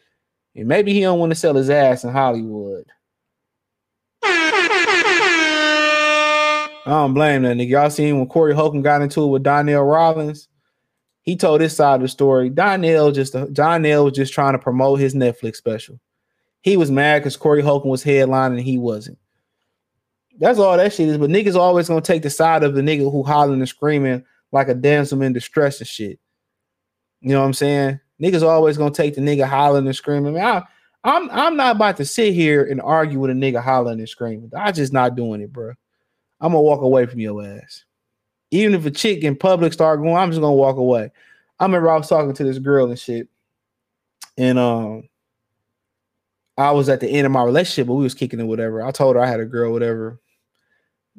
and 0.60 0.68
maybe 0.68 0.94
he 0.94 1.02
don't 1.02 1.20
want 1.20 1.32
to 1.32 1.36
sell 1.36 1.56
his 1.56 1.70
ass 1.70 2.04
in 2.04 2.12
Hollywood. 2.12 2.86
I 6.86 6.94
don't 6.94 7.14
blame 7.14 7.44
that 7.44 7.56
nigga. 7.56 7.70
Y'all 7.70 7.90
seen 7.90 8.18
when 8.18 8.28
Corey 8.28 8.54
Holcomb 8.54 8.82
got 8.82 9.02
into 9.02 9.24
it 9.24 9.28
with 9.28 9.44
Donnell 9.44 9.84
Rawlings? 9.84 10.48
He 11.22 11.36
told 11.36 11.62
his 11.62 11.76
side 11.76 11.96
of 11.96 12.02
the 12.02 12.08
story. 12.08 12.50
Donnell 12.50 13.12
just 13.12 13.36
Donnell 13.54 14.06
was 14.06 14.14
just 14.14 14.34
trying 14.34 14.54
to 14.54 14.60
promote 14.60 15.00
his 15.00 15.14
Netflix 15.14 15.58
special. 15.58 16.00
He 16.62 16.76
was 16.78 16.92
mad 16.92 17.20
because 17.20 17.38
Corey 17.38 17.62
Holcomb 17.62 17.92
was 17.92 18.04
headlining 18.04 18.58
and 18.58 18.62
he 18.62 18.78
wasn't. 18.78 19.18
That's 20.40 20.60
all 20.60 20.76
that 20.78 20.94
shit 20.94 21.10
is. 21.10 21.18
But 21.18 21.30
niggas 21.30 21.56
always 21.56 21.88
gonna 21.88 22.02
take 22.02 22.24
the 22.24 22.30
side 22.30 22.64
of 22.64 22.74
the 22.74 22.82
nigga 22.82 23.12
who 23.12 23.24
hollering 23.24 23.60
and 23.60 23.70
screaming 23.70 24.26
like 24.52 24.68
a 24.68 24.74
damsel 24.74 25.22
in 25.22 25.34
distress 25.34 25.80
and 25.80 25.88
shit. 25.88 26.20
You 27.22 27.34
know 27.34 27.42
what 27.42 27.48
I'm 27.48 27.54
saying? 27.54 28.00
Niggas 28.22 28.44
always 28.44 28.78
gonna 28.78 28.92
take 28.92 29.16
the 29.16 29.22
nigga 29.22 29.48
hollering 29.48 29.86
and 29.86 29.96
screaming. 29.96 30.40
I, 30.40 30.64
I'm 31.04 31.30
I'm 31.30 31.56
not 31.56 31.76
about 31.78 31.98
to 31.98 32.06
sit 32.06 32.34
here 32.34 32.66
and 32.66 32.82
argue 32.82 33.20
with 33.20 33.32
a 33.32 33.34
nigga 33.34 33.64
hollering 33.64 34.00
and 34.00 34.10
screaming. 34.10 34.52
I 34.56 34.72
just 34.72 34.92
not 34.92 35.16
doing 35.16 35.42
it, 35.42 35.54
bro. 35.54 35.74
I'm 36.42 36.52
gonna 36.52 36.62
walk 36.62 36.82
away 36.82 37.06
from 37.06 37.20
your 37.20 37.44
ass. 37.44 37.86
Even 38.52 38.74
if 38.74 38.86
a 38.86 38.92
chick 38.92 39.24
in 39.24 39.36
public 39.36 39.74
start 39.74 40.02
going, 40.02 40.16
I'm 40.16 40.32
just 40.32 40.42
gonna 40.42 40.54
walk 40.54 40.78
away. 40.78 41.12
I 41.60 41.66
remember 41.66 41.90
I 41.90 41.98
was 41.98 42.10
talking 42.10 42.34
to 42.34 42.44
this 42.44 42.60
girl 42.60 42.90
and 42.90 43.00
shit, 43.00 43.28
and 44.38 44.60
um, 44.60 45.10
I 46.58 46.72
was 46.72 46.90
at 46.90 47.00
the 47.00 47.08
end 47.08 47.26
of 47.26 47.32
my 47.32 47.44
relationship, 47.44 47.88
but 47.88 47.96
we 47.96 48.04
was 48.04 48.14
kicking 48.14 48.40
it, 48.40 48.46
whatever. 48.46 48.82
I 48.82 48.92
told 48.92 49.16
her 49.16 49.22
I 49.22 49.28
had 49.28 49.40
a 49.40 49.46
girl, 49.46 49.72
whatever. 49.72 50.20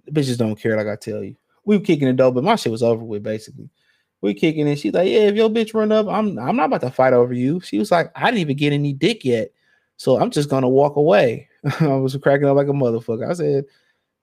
The 0.04 0.12
bitches 0.12 0.36
don't 0.36 0.56
care, 0.56 0.76
like 0.76 0.86
I 0.86 0.96
tell 0.96 1.22
you. 1.22 1.36
We 1.64 1.78
were 1.78 1.84
kicking 1.84 2.08
it 2.08 2.16
though, 2.18 2.30
but 2.30 2.44
my 2.44 2.56
shit 2.56 2.72
was 2.72 2.82
over 2.82 3.02
with 3.02 3.22
basically. 3.22 3.70
We 4.22 4.34
kicking 4.34 4.68
it. 4.68 4.76
She's 4.76 4.92
like, 4.92 5.08
Yeah, 5.08 5.20
if 5.20 5.34
your 5.34 5.48
bitch 5.48 5.74
run 5.74 5.92
up, 5.92 6.06
I'm 6.08 6.38
I'm 6.38 6.56
not 6.56 6.66
about 6.66 6.82
to 6.82 6.90
fight 6.90 7.12
over 7.12 7.32
you. 7.32 7.60
She 7.60 7.78
was 7.78 7.90
like, 7.90 8.10
I 8.14 8.26
didn't 8.26 8.40
even 8.40 8.56
get 8.56 8.72
any 8.72 8.92
dick 8.92 9.24
yet. 9.24 9.50
So 9.96 10.20
I'm 10.20 10.30
just 10.30 10.50
gonna 10.50 10.68
walk 10.68 10.96
away. 10.96 11.48
I 11.80 11.86
was 11.88 12.16
cracking 12.16 12.46
up 12.46 12.56
like 12.56 12.68
a 12.68 12.72
motherfucker. 12.72 13.28
I 13.28 13.32
said, 13.34 13.64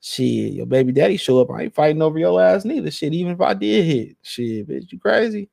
Shit, 0.02 0.54
your 0.54 0.66
baby 0.66 0.91
daddy 0.91 1.18
show 1.18 1.39
up. 1.39 1.50
I 1.52 1.64
ain't 1.64 1.76
fighting 1.76 2.02
over 2.02 2.20
your 2.20 2.41
ass 2.41 2.66
neither. 2.66 2.91
Shit, 2.91 3.14
even 3.14 3.34
if 3.34 3.41
I 3.41 3.54
did 3.54 3.86
hit. 3.86 4.18
Shit, 4.22 4.68
bitch, 4.68 4.91
you 4.91 5.00
crazy? 5.00 5.50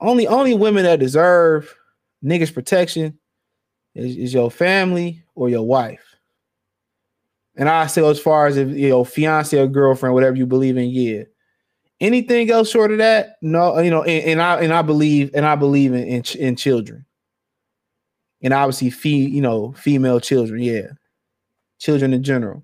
Only 0.00 0.26
only 0.26 0.54
women 0.54 0.84
that 0.84 1.00
deserve 1.00 1.74
niggas 2.24 2.52
protection 2.52 3.18
is, 3.94 4.16
is 4.16 4.34
your 4.34 4.50
family 4.50 5.22
or 5.34 5.48
your 5.48 5.66
wife. 5.66 6.16
And 7.56 7.68
I 7.68 7.86
say 7.88 8.06
as 8.08 8.20
far 8.20 8.46
as 8.46 8.56
if 8.56 8.68
you 8.68 8.90
know, 8.90 9.04
fiance 9.04 9.58
or 9.58 9.66
girlfriend, 9.66 10.14
whatever 10.14 10.36
you 10.36 10.46
believe 10.46 10.76
in, 10.76 10.90
yeah. 10.90 11.24
Anything 12.00 12.50
else 12.50 12.70
short 12.70 12.92
of 12.92 12.98
that, 12.98 13.36
no, 13.42 13.76
uh, 13.76 13.80
you 13.80 13.90
know, 13.90 14.04
and, 14.04 14.24
and 14.24 14.42
I 14.42 14.60
and 14.60 14.72
I 14.72 14.82
believe 14.82 15.32
and 15.34 15.44
I 15.44 15.56
believe 15.56 15.92
in 15.92 16.04
in, 16.04 16.22
in 16.38 16.56
children, 16.56 17.04
and 18.42 18.54
obviously, 18.54 18.90
fe- 18.90 19.08
you 19.28 19.40
know, 19.40 19.72
female 19.72 20.20
children, 20.20 20.60
yeah. 20.62 20.88
children 21.78 22.12
in 22.14 22.22
general. 22.22 22.62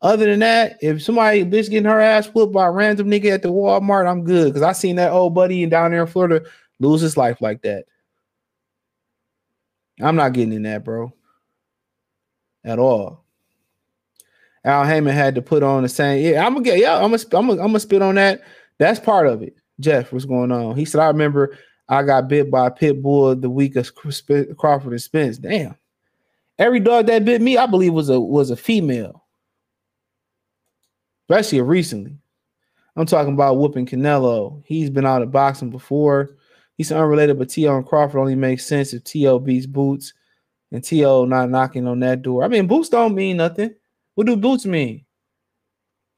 Other 0.00 0.26
than 0.26 0.40
that, 0.40 0.78
if 0.82 1.00
somebody 1.00 1.44
bitch 1.44 1.70
getting 1.70 1.84
her 1.84 2.00
ass 2.00 2.26
whooped 2.26 2.52
by 2.52 2.66
a 2.66 2.70
random 2.72 3.08
nigga 3.08 3.30
at 3.30 3.42
the 3.42 3.52
Walmart, 3.52 4.10
I'm 4.10 4.24
good 4.24 4.48
because 4.48 4.62
I 4.62 4.72
seen 4.72 4.96
that 4.96 5.12
old 5.12 5.32
buddy 5.34 5.64
down 5.66 5.92
there 5.92 6.00
in 6.00 6.06
Florida 6.08 6.44
lose 6.80 7.00
his 7.00 7.16
life 7.16 7.40
like 7.40 7.62
that. 7.62 7.84
I'm 10.00 10.16
not 10.16 10.32
getting 10.32 10.52
in 10.52 10.64
that, 10.64 10.84
bro. 10.84 11.12
At 12.64 12.80
all. 12.80 13.24
Al 14.64 14.84
Haymon 14.84 15.14
had 15.14 15.36
to 15.36 15.42
put 15.42 15.62
on 15.62 15.82
the 15.82 15.88
same. 15.88 16.24
Yeah, 16.24 16.44
I'm 16.44 16.54
gonna 16.54 16.64
get. 16.64 16.78
Yeah, 16.78 16.96
I'm 16.96 17.10
gonna. 17.10 17.22
I'm 17.32 17.46
gonna. 17.48 17.52
I'm 17.52 17.68
gonna 17.68 17.80
spit 17.80 18.02
on 18.02 18.14
that. 18.16 18.42
That's 18.82 18.98
part 18.98 19.28
of 19.28 19.42
it. 19.42 19.54
Jeff, 19.78 20.12
what's 20.12 20.24
going 20.24 20.50
on? 20.50 20.76
He 20.76 20.84
said, 20.84 21.00
I 21.00 21.06
remember 21.06 21.56
I 21.88 22.02
got 22.02 22.26
bit 22.26 22.50
by 22.50 22.66
a 22.66 22.70
pit 22.70 23.00
bull 23.00 23.36
the 23.36 23.48
week 23.48 23.76
of 23.76 23.94
Crawford 23.94 24.92
and 24.92 25.00
Spence. 25.00 25.38
Damn. 25.38 25.76
Every 26.58 26.80
dog 26.80 27.06
that 27.06 27.24
bit 27.24 27.40
me, 27.40 27.56
I 27.56 27.66
believe, 27.66 27.92
was 27.92 28.08
a 28.08 28.20
was 28.20 28.50
a 28.50 28.56
female. 28.56 29.24
Especially 31.28 31.60
recently. 31.60 32.18
I'm 32.96 33.06
talking 33.06 33.34
about 33.34 33.58
whooping 33.58 33.86
Canelo. 33.86 34.60
He's 34.66 34.90
been 34.90 35.06
out 35.06 35.22
of 35.22 35.30
boxing 35.30 35.70
before. 35.70 36.36
He's 36.76 36.90
unrelated, 36.90 37.38
but 37.38 37.50
T.O. 37.50 37.76
and 37.76 37.86
Crawford 37.86 38.18
only 38.18 38.34
makes 38.34 38.66
sense 38.66 38.92
if 38.92 39.04
T.O. 39.04 39.38
beats 39.38 39.66
Boots 39.66 40.12
and 40.72 40.82
T.O. 40.82 41.24
not 41.26 41.50
knocking 41.50 41.86
on 41.86 42.00
that 42.00 42.22
door. 42.22 42.42
I 42.42 42.48
mean, 42.48 42.66
Boots 42.66 42.88
don't 42.88 43.14
mean 43.14 43.36
nothing. 43.36 43.76
What 44.16 44.26
do 44.26 44.36
Boots 44.36 44.66
mean? 44.66 45.04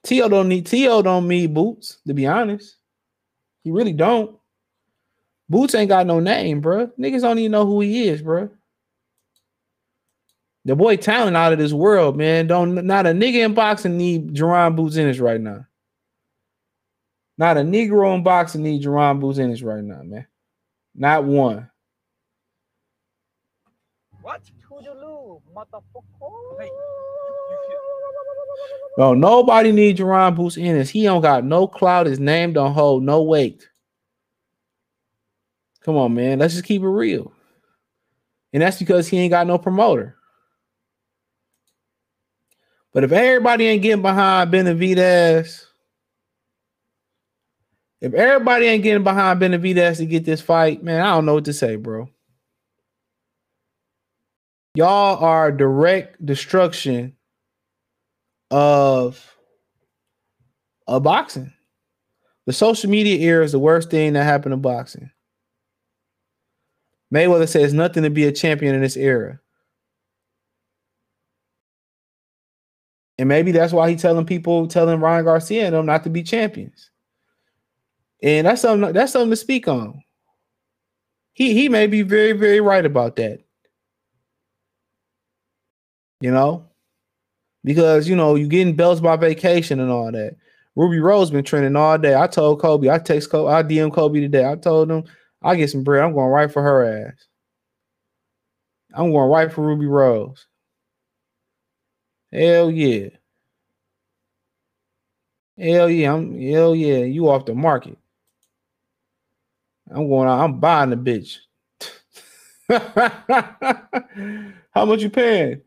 T.O. 0.04 0.28
don't 0.28 0.48
need 0.48 0.66
T.O. 0.66 1.02
don't 1.02 1.26
need 1.26 1.54
Boots, 1.54 1.98
to 2.06 2.14
be 2.14 2.26
honest. 2.26 2.76
He 3.64 3.70
really 3.70 3.94
don't. 3.94 4.36
Boots 5.48 5.74
ain't 5.74 5.88
got 5.88 6.06
no 6.06 6.20
name, 6.20 6.60
bro. 6.60 6.88
Niggas 6.98 7.22
don't 7.22 7.38
even 7.38 7.52
know 7.52 7.66
who 7.66 7.80
he 7.80 8.08
is, 8.08 8.22
bro. 8.22 8.50
The 10.66 10.74
boy 10.74 10.96
talent 10.96 11.36
out 11.36 11.52
of 11.52 11.58
this 11.58 11.72
world, 11.72 12.16
man. 12.16 12.46
Don't 12.46 12.86
not 12.86 13.06
a 13.06 13.10
nigga 13.10 13.44
in 13.44 13.54
boxing 13.54 13.98
need 13.98 14.34
Jaron 14.34 14.76
Boots 14.76 14.96
Ennis 14.96 15.18
right 15.18 15.40
now. 15.40 15.66
Not 17.36 17.58
a 17.58 17.60
Negro 17.60 18.14
in 18.14 18.22
boxing 18.22 18.62
need 18.62 18.82
Jaron 18.82 19.20
Boots 19.20 19.38
Ennis 19.38 19.62
right 19.62 19.84
now, 19.84 20.02
man. 20.02 20.26
Not 20.94 21.24
one. 21.24 21.68
What? 24.22 24.40
Toodaloo, 24.70 25.42
motherfucker. 25.54 26.70
No, 28.96 29.12
nobody 29.12 29.72
need 29.72 29.98
Jaron 29.98 30.36
Boots 30.36 30.56
Ennis. 30.56 30.90
He 30.90 31.02
don't 31.02 31.22
got 31.22 31.44
no 31.44 31.66
clout. 31.66 32.06
His 32.06 32.20
name 32.20 32.52
don't 32.52 32.74
hold 32.74 33.02
no 33.02 33.22
weight. 33.22 33.68
Come 35.80 35.96
on, 35.96 36.14
man. 36.14 36.38
Let's 36.38 36.54
just 36.54 36.64
keep 36.64 36.82
it 36.82 36.88
real. 36.88 37.32
And 38.52 38.62
that's 38.62 38.78
because 38.78 39.08
he 39.08 39.18
ain't 39.18 39.32
got 39.32 39.46
no 39.46 39.58
promoter. 39.58 40.16
But 42.92 43.02
if 43.02 43.10
everybody 43.10 43.66
ain't 43.66 43.82
getting 43.82 44.02
behind 44.02 44.52
Benavidez, 44.52 45.64
if 48.00 48.14
everybody 48.14 48.66
ain't 48.66 48.84
getting 48.84 49.02
behind 49.02 49.40
Benavidez 49.40 49.96
to 49.96 50.06
get 50.06 50.24
this 50.24 50.40
fight, 50.40 50.84
man, 50.84 51.00
I 51.00 51.10
don't 51.10 51.26
know 51.26 51.34
what 51.34 51.46
to 51.46 51.52
say, 51.52 51.74
bro. 51.74 52.08
Y'all 54.76 55.22
are 55.24 55.50
direct 55.50 56.24
destruction 56.24 57.16
of 58.50 59.36
a 60.86 61.00
boxing. 61.00 61.52
The 62.46 62.52
social 62.52 62.90
media 62.90 63.16
era 63.18 63.44
is 63.44 63.52
the 63.52 63.58
worst 63.58 63.90
thing 63.90 64.12
that 64.12 64.24
happened 64.24 64.52
to 64.52 64.56
boxing. 64.56 65.10
Mayweather 67.12 67.48
says 67.48 67.72
nothing 67.72 68.02
to 68.02 68.10
be 68.10 68.24
a 68.24 68.32
champion 68.32 68.74
in 68.74 68.82
this 68.82 68.96
era. 68.96 69.40
And 73.18 73.28
maybe 73.28 73.52
that's 73.52 73.72
why 73.72 73.90
he's 73.90 74.02
telling 74.02 74.26
people, 74.26 74.66
telling 74.66 75.00
Ryan 75.00 75.24
Garcia 75.24 75.66
and 75.66 75.74
them 75.74 75.86
not 75.86 76.02
to 76.04 76.10
be 76.10 76.22
champions. 76.22 76.90
And 78.22 78.46
that's 78.46 78.62
something 78.62 78.92
that's 78.92 79.12
something 79.12 79.30
to 79.30 79.36
speak 79.36 79.68
on. 79.68 80.02
He 81.34 81.54
he 81.54 81.68
may 81.68 81.86
be 81.86 82.02
very, 82.02 82.32
very 82.32 82.60
right 82.60 82.84
about 82.84 83.16
that. 83.16 83.40
You 86.20 86.30
know, 86.30 86.66
because 87.64 88.08
you 88.08 88.14
know, 88.14 88.34
you 88.34 88.46
getting 88.46 88.76
belts 88.76 89.00
by 89.00 89.16
vacation 89.16 89.80
and 89.80 89.90
all 89.90 90.12
that. 90.12 90.36
Ruby 90.76 90.98
Rose 90.98 91.30
been 91.30 91.44
training 91.44 91.76
all 91.76 91.98
day. 91.98 92.16
I 92.16 92.26
told 92.26 92.60
Kobe, 92.60 92.90
I 92.90 92.98
text 92.98 93.30
Kobe, 93.30 93.52
I 93.52 93.62
DM 93.62 93.92
Kobe 93.92 94.20
today. 94.20 94.48
I 94.48 94.56
told 94.56 94.90
him 94.90 95.04
I 95.42 95.54
get 95.54 95.70
some 95.70 95.84
bread. 95.84 96.04
I'm 96.04 96.14
going 96.14 96.30
right 96.30 96.50
for 96.50 96.62
her 96.62 97.08
ass. 97.08 97.26
I'm 98.94 99.12
going 99.12 99.30
right 99.30 99.52
for 99.52 99.62
Ruby 99.62 99.86
Rose. 99.86 100.46
Hell 102.32 102.70
yeah. 102.70 103.08
Hell 105.58 105.88
yeah. 105.88 106.12
I'm 106.12 106.40
hell 106.40 106.74
yeah. 106.74 106.98
You 106.98 107.28
off 107.28 107.44
the 107.44 107.54
market. 107.54 107.96
I'm 109.90 110.08
going 110.08 110.28
out. 110.28 110.40
I'm 110.40 110.58
buying 110.58 110.90
the 110.90 110.96
bitch. 110.96 111.38
How 114.74 114.84
much 114.84 115.02
you 115.02 115.10
paying? 115.10 115.60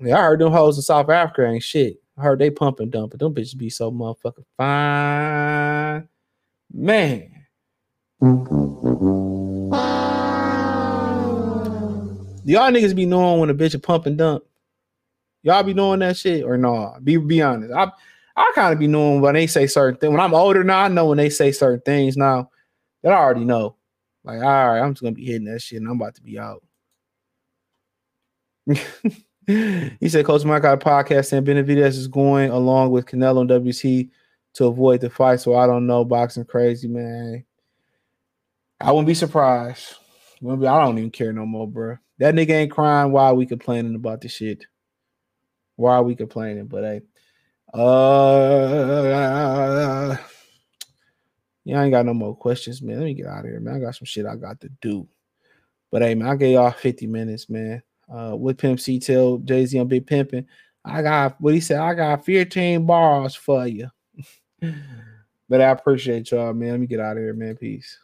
Yeah, 0.00 0.18
I 0.18 0.22
heard 0.22 0.40
them 0.40 0.52
hoes 0.52 0.76
in 0.76 0.82
South 0.82 1.08
Africa 1.08 1.46
ain't 1.46 1.62
shit. 1.62 2.02
I 2.18 2.22
heard 2.22 2.38
they 2.38 2.50
pumping 2.50 2.90
dumping. 2.90 3.18
Them 3.18 3.34
bitches 3.34 3.56
be 3.56 3.70
so 3.70 3.90
motherfucking 3.90 4.44
fine. 4.56 6.08
Man. 6.72 7.30
Y'all 12.44 12.70
niggas 12.70 12.94
be 12.94 13.06
knowing 13.06 13.40
when 13.40 13.50
a 13.50 13.54
bitch 13.54 13.74
a 13.74 13.78
pump 13.78 14.06
and 14.06 14.18
dump. 14.18 14.44
Y'all 15.42 15.62
be 15.62 15.74
knowing 15.74 16.00
that 16.00 16.16
shit 16.16 16.44
or 16.44 16.56
no? 16.58 16.74
Nah? 16.74 16.98
Be 17.00 17.16
be 17.16 17.40
honest. 17.42 17.72
I 17.72 17.90
I 18.36 18.52
kind 18.54 18.72
of 18.72 18.78
be 18.78 18.86
knowing 18.86 19.20
when 19.20 19.34
they 19.34 19.46
say 19.46 19.66
certain 19.66 19.98
things. 19.98 20.10
When 20.10 20.20
I'm 20.20 20.34
older 20.34 20.62
now, 20.62 20.82
I 20.82 20.88
know 20.88 21.06
when 21.06 21.18
they 21.18 21.30
say 21.30 21.52
certain 21.52 21.80
things 21.80 22.16
now 22.16 22.50
that 23.02 23.12
I 23.12 23.16
already 23.16 23.44
know. 23.44 23.76
Like, 24.24 24.42
all 24.42 24.68
right, 24.68 24.80
I'm 24.80 24.92
just 24.92 25.02
gonna 25.02 25.14
be 25.14 25.24
hitting 25.24 25.46
that 25.46 25.62
shit 25.62 25.80
and 25.80 25.88
I'm 25.88 26.00
about 26.00 26.16
to 26.16 26.22
be 26.22 26.38
out. 26.38 26.62
he 29.46 30.08
said 30.08 30.24
Coach 30.24 30.44
Mike 30.44 30.62
got 30.62 30.82
a 30.82 30.84
podcast 30.84 31.26
saying 31.26 31.44
Benavidez 31.44 31.96
is 31.96 32.08
going 32.08 32.50
along 32.50 32.90
with 32.90 33.06
Canelo 33.06 33.42
and 33.42 33.50
WC 33.50 34.10
to 34.54 34.64
avoid 34.66 35.00
the 35.00 35.08
fight. 35.08 35.40
So 35.40 35.54
I 35.54 35.68
don't 35.68 35.86
know. 35.86 36.04
Boxing 36.04 36.44
crazy, 36.44 36.88
man. 36.88 37.44
I 38.80 38.90
wouldn't 38.90 39.06
be 39.06 39.14
surprised. 39.14 39.94
I 40.42 40.56
don't 40.56 40.98
even 40.98 41.12
care 41.12 41.32
no 41.32 41.46
more, 41.46 41.68
bro. 41.68 41.96
That 42.18 42.34
nigga 42.34 42.50
ain't 42.50 42.72
crying. 42.72 43.12
Why 43.12 43.26
are 43.26 43.34
we 43.34 43.46
complaining 43.46 43.94
about 43.94 44.20
the 44.20 44.28
shit? 44.28 44.66
Why 45.76 45.94
are 45.94 46.02
we 46.02 46.16
complaining? 46.16 46.66
But 46.66 46.82
hey, 46.82 47.02
uh, 47.72 47.86
yeah, 51.64 51.80
I 51.80 51.84
ain't 51.84 51.92
got 51.92 52.06
no 52.06 52.14
more 52.14 52.34
questions, 52.34 52.82
man. 52.82 52.98
Let 52.98 53.04
me 53.04 53.14
get 53.14 53.26
out 53.26 53.44
of 53.44 53.50
here, 53.50 53.60
man. 53.60 53.76
I 53.76 53.78
got 53.78 53.94
some 53.94 54.06
shit 54.06 54.26
I 54.26 54.34
got 54.34 54.60
to 54.62 54.68
do. 54.80 55.06
But 55.92 56.02
hey, 56.02 56.16
man, 56.16 56.28
I 56.28 56.34
gave 56.34 56.54
y'all 56.54 56.72
50 56.72 57.06
minutes, 57.06 57.48
man 57.48 57.82
uh, 58.12 58.36
with 58.36 58.58
Pimp 58.58 58.80
C 58.80 58.98
tell 58.98 59.38
Jay 59.38 59.66
Z 59.66 59.78
on 59.78 59.88
Big 59.88 60.06
Pimpin'. 60.06 60.46
I 60.84 61.02
got 61.02 61.40
what 61.40 61.54
he 61.54 61.60
said. 61.60 61.80
I 61.80 61.94
got 61.94 62.24
15 62.24 62.86
bars 62.86 63.34
for 63.34 63.66
you. 63.66 63.88
but 65.48 65.60
I 65.60 65.70
appreciate 65.70 66.30
y'all, 66.30 66.52
man. 66.54 66.70
Let 66.70 66.80
me 66.80 66.86
get 66.86 67.00
out 67.00 67.16
of 67.16 67.22
here, 67.22 67.34
man. 67.34 67.56
Peace. 67.56 67.98